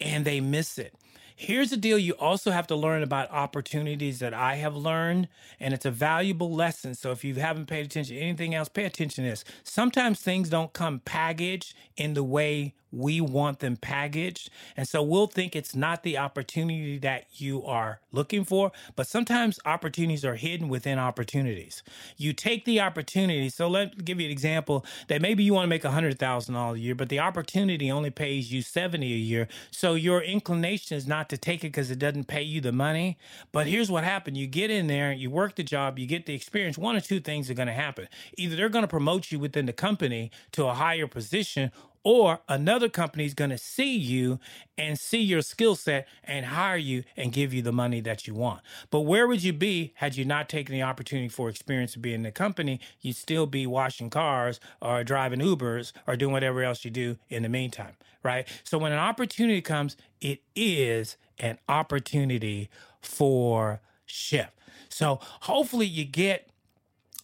and 0.00 0.24
they 0.24 0.40
miss 0.40 0.78
it. 0.78 0.94
Here's 1.40 1.70
the 1.70 1.76
deal 1.76 1.98
you 1.98 2.14
also 2.14 2.50
have 2.50 2.66
to 2.66 2.74
learn 2.74 3.04
about 3.04 3.30
opportunities 3.30 4.18
that 4.18 4.34
I 4.34 4.56
have 4.56 4.74
learned, 4.74 5.28
and 5.60 5.72
it's 5.72 5.86
a 5.86 5.90
valuable 5.92 6.52
lesson. 6.52 6.96
So 6.96 7.12
if 7.12 7.22
you 7.22 7.36
haven't 7.36 7.66
paid 7.66 7.86
attention 7.86 8.16
to 8.16 8.20
anything 8.20 8.56
else, 8.56 8.68
pay 8.68 8.84
attention 8.84 9.22
to 9.22 9.30
this. 9.30 9.44
Sometimes 9.62 10.18
things 10.18 10.48
don't 10.48 10.72
come 10.72 10.98
packaged 10.98 11.74
in 11.96 12.14
the 12.14 12.24
way 12.24 12.74
we 12.90 13.20
want 13.20 13.60
them 13.60 13.76
packaged. 13.76 14.50
And 14.76 14.88
so 14.88 15.02
we'll 15.02 15.26
think 15.26 15.54
it's 15.54 15.74
not 15.74 16.02
the 16.02 16.18
opportunity 16.18 16.98
that 16.98 17.26
you 17.32 17.64
are 17.64 18.00
looking 18.12 18.44
for, 18.44 18.72
but 18.96 19.06
sometimes 19.06 19.58
opportunities 19.64 20.24
are 20.24 20.36
hidden 20.36 20.68
within 20.68 20.98
opportunities. 20.98 21.82
You 22.16 22.32
take 22.32 22.64
the 22.64 22.80
opportunity. 22.80 23.48
So 23.50 23.68
let 23.68 23.96
me 23.96 24.04
give 24.04 24.20
you 24.20 24.26
an 24.26 24.32
example 24.32 24.84
that 25.08 25.20
maybe 25.20 25.44
you 25.44 25.54
want 25.54 25.64
to 25.64 25.68
make 25.68 25.82
$100,000 25.82 26.74
a 26.74 26.78
year, 26.78 26.94
but 26.94 27.08
the 27.08 27.18
opportunity 27.18 27.90
only 27.90 28.10
pays 28.10 28.52
you 28.52 28.62
70 28.62 29.06
a 29.06 29.16
year. 29.16 29.48
So 29.70 29.94
your 29.94 30.22
inclination 30.22 30.96
is 30.96 31.06
not 31.06 31.28
to 31.30 31.36
take 31.36 31.60
it 31.64 31.68
because 31.68 31.90
it 31.90 31.98
doesn't 31.98 32.24
pay 32.24 32.42
you 32.42 32.60
the 32.60 32.72
money. 32.72 33.18
But 33.52 33.66
here's 33.66 33.90
what 33.90 34.04
happened. 34.04 34.36
You 34.36 34.46
get 34.46 34.70
in 34.70 34.86
there, 34.86 35.12
you 35.12 35.30
work 35.30 35.56
the 35.56 35.62
job, 35.62 35.98
you 35.98 36.06
get 36.06 36.26
the 36.26 36.34
experience. 36.34 36.78
One 36.78 36.96
or 36.96 37.00
two 37.00 37.20
things 37.20 37.50
are 37.50 37.54
going 37.54 37.68
to 37.68 37.74
happen. 37.74 38.08
Either 38.36 38.56
they're 38.56 38.68
going 38.68 38.84
to 38.84 38.88
promote 38.88 39.30
you 39.30 39.38
within 39.38 39.66
the 39.66 39.72
company 39.72 40.30
to 40.52 40.66
a 40.66 40.74
higher 40.74 41.06
position 41.06 41.70
or 42.08 42.40
another 42.48 42.88
company 42.88 43.26
is 43.26 43.34
going 43.34 43.50
to 43.50 43.58
see 43.58 43.94
you 43.94 44.40
and 44.78 44.98
see 44.98 45.20
your 45.20 45.42
skill 45.42 45.76
set 45.76 46.08
and 46.24 46.46
hire 46.46 46.78
you 46.78 47.04
and 47.18 47.34
give 47.34 47.52
you 47.52 47.60
the 47.60 47.70
money 47.70 48.00
that 48.00 48.26
you 48.26 48.32
want. 48.32 48.62
But 48.88 49.00
where 49.00 49.28
would 49.28 49.42
you 49.42 49.52
be 49.52 49.92
had 49.96 50.16
you 50.16 50.24
not 50.24 50.48
taken 50.48 50.72
the 50.72 50.80
opportunity 50.80 51.28
for 51.28 51.50
experience 51.50 51.92
to 51.92 51.98
be 51.98 52.14
in 52.14 52.22
the 52.22 52.32
company? 52.32 52.80
You'd 53.02 53.16
still 53.16 53.44
be 53.44 53.66
washing 53.66 54.08
cars 54.08 54.58
or 54.80 55.04
driving 55.04 55.40
Ubers 55.40 55.92
or 56.06 56.16
doing 56.16 56.32
whatever 56.32 56.62
else 56.62 56.82
you 56.82 56.90
do 56.90 57.18
in 57.28 57.42
the 57.42 57.50
meantime, 57.50 57.92
right? 58.22 58.48
So 58.64 58.78
when 58.78 58.92
an 58.92 58.98
opportunity 58.98 59.60
comes, 59.60 59.94
it 60.18 60.40
is 60.56 61.18
an 61.38 61.58
opportunity 61.68 62.70
for 63.02 63.82
shift. 64.06 64.54
So 64.88 65.20
hopefully 65.40 65.84
you 65.84 66.06
get 66.06 66.48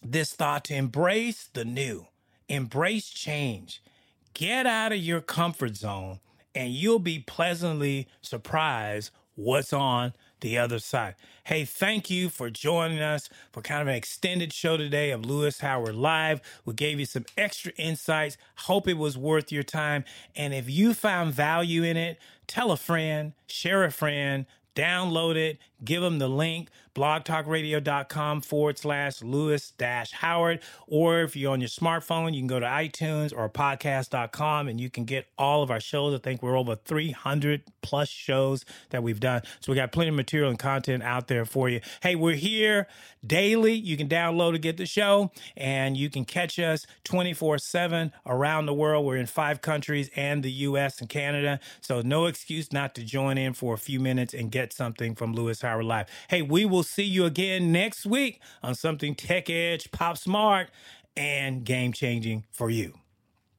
this 0.03 0.33
thought 0.33 0.63
to 0.65 0.75
embrace 0.75 1.49
the 1.51 1.65
new, 1.65 2.05
embrace 2.47 3.09
change 3.09 3.81
Get 4.35 4.67
out 4.67 4.91
of 4.91 4.97
your 4.97 5.21
comfort 5.21 5.77
zone 5.77 6.19
and 6.53 6.73
you'll 6.73 6.99
be 6.99 7.19
pleasantly 7.19 8.09
surprised 8.21 9.11
what's 9.35 9.71
on 9.71 10.11
the 10.41 10.57
other 10.57 10.79
side. 10.79 11.15
Hey, 11.45 11.63
thank 11.63 12.09
you 12.09 12.27
for 12.27 12.49
joining 12.49 12.99
us 12.99 13.29
for 13.53 13.61
kind 13.61 13.81
of 13.81 13.87
an 13.87 13.95
extended 13.95 14.51
show 14.51 14.75
today 14.75 15.11
of 15.11 15.25
Lewis 15.25 15.61
Howard 15.61 15.95
Live. 15.95 16.41
We 16.65 16.73
gave 16.73 16.99
you 16.99 17.05
some 17.05 17.23
extra 17.37 17.71
insights. 17.77 18.35
Hope 18.55 18.89
it 18.89 18.97
was 18.97 19.17
worth 19.17 19.53
your 19.53 19.63
time. 19.63 20.03
And 20.35 20.53
if 20.53 20.69
you 20.69 20.93
found 20.93 21.33
value 21.33 21.83
in 21.83 21.95
it, 21.95 22.19
tell 22.45 22.73
a 22.73 22.77
friend, 22.77 23.31
share 23.47 23.85
a 23.85 23.91
friend, 23.91 24.45
download 24.75 25.37
it, 25.37 25.59
give 25.85 26.01
them 26.01 26.19
the 26.19 26.27
link. 26.27 26.69
blogtalkradio.com 26.95 28.41
forward 28.41 28.77
slash 28.77 29.21
Lewis 29.21 29.71
dash 29.71 30.13
Howard. 30.13 30.61
Or 30.87 31.21
if 31.21 31.35
you're 31.35 31.51
on 31.51 31.61
your 31.61 31.67
smartphone, 31.67 32.33
you 32.33 32.39
can 32.39 32.47
go 32.47 32.59
to 32.59 32.65
iTunes 32.65 33.33
or 33.35 33.49
podcast.com 33.49 34.67
and 34.67 34.79
you 34.79 34.89
can 34.89 35.03
get 35.05 35.27
all 35.37 35.61
of 35.61 35.69
our 35.69 35.79
shows. 35.79 36.15
I 36.15 36.19
think 36.19 36.41
we're 36.41 36.57
over 36.57 36.75
300 36.75 37.63
plus 37.81 38.09
shows 38.09 38.65
that 38.89 39.03
we've 39.03 39.19
done. 39.19 39.41
So 39.59 39.71
we 39.71 39.75
got 39.75 39.91
plenty 39.91 40.09
of 40.09 40.15
material 40.15 40.49
and 40.49 40.57
content 40.57 41.03
out 41.03 41.27
there 41.27 41.45
for 41.45 41.69
you. 41.69 41.81
Hey, 42.01 42.15
we're 42.15 42.35
here 42.35 42.87
daily. 43.25 43.73
You 43.73 43.97
can 43.97 44.07
download 44.07 44.53
to 44.53 44.59
get 44.59 44.77
the 44.77 44.85
show 44.85 45.31
and 45.57 45.97
you 45.97 46.09
can 46.09 46.25
catch 46.25 46.57
us 46.59 46.87
24 47.03 47.57
7 47.57 48.11
around 48.25 48.65
the 48.65 48.73
world. 48.73 49.05
We're 49.05 49.17
in 49.17 49.25
five 49.25 49.61
countries 49.61 50.09
and 50.15 50.43
the 50.43 50.51
US 50.51 51.01
and 51.01 51.09
Canada. 51.09 51.59
So 51.81 52.01
no 52.01 52.25
excuse 52.25 52.71
not 52.71 52.95
to 52.95 53.03
join 53.03 53.37
in 53.37 53.53
for 53.53 53.73
a 53.73 53.77
few 53.77 53.99
minutes 53.99 54.33
and 54.33 54.49
get 54.49 54.71
something 54.71 55.15
from 55.15 55.33
Lewis 55.33 55.61
Howard 55.61 55.85
Live. 55.85 56.07
Hey, 56.29 56.41
we 56.41 56.65
will 56.65 56.84
see 56.85 57.03
you 57.03 57.25
again 57.25 57.71
next 57.71 58.05
week 58.05 58.39
on 58.63 58.75
something 58.75 59.15
tech 59.15 59.49
edge, 59.49 59.91
pop 59.91 60.17
smart, 60.17 60.69
and 61.17 61.63
game 61.63 61.93
changing 61.93 62.45
for 62.51 62.69
you. 62.69 62.93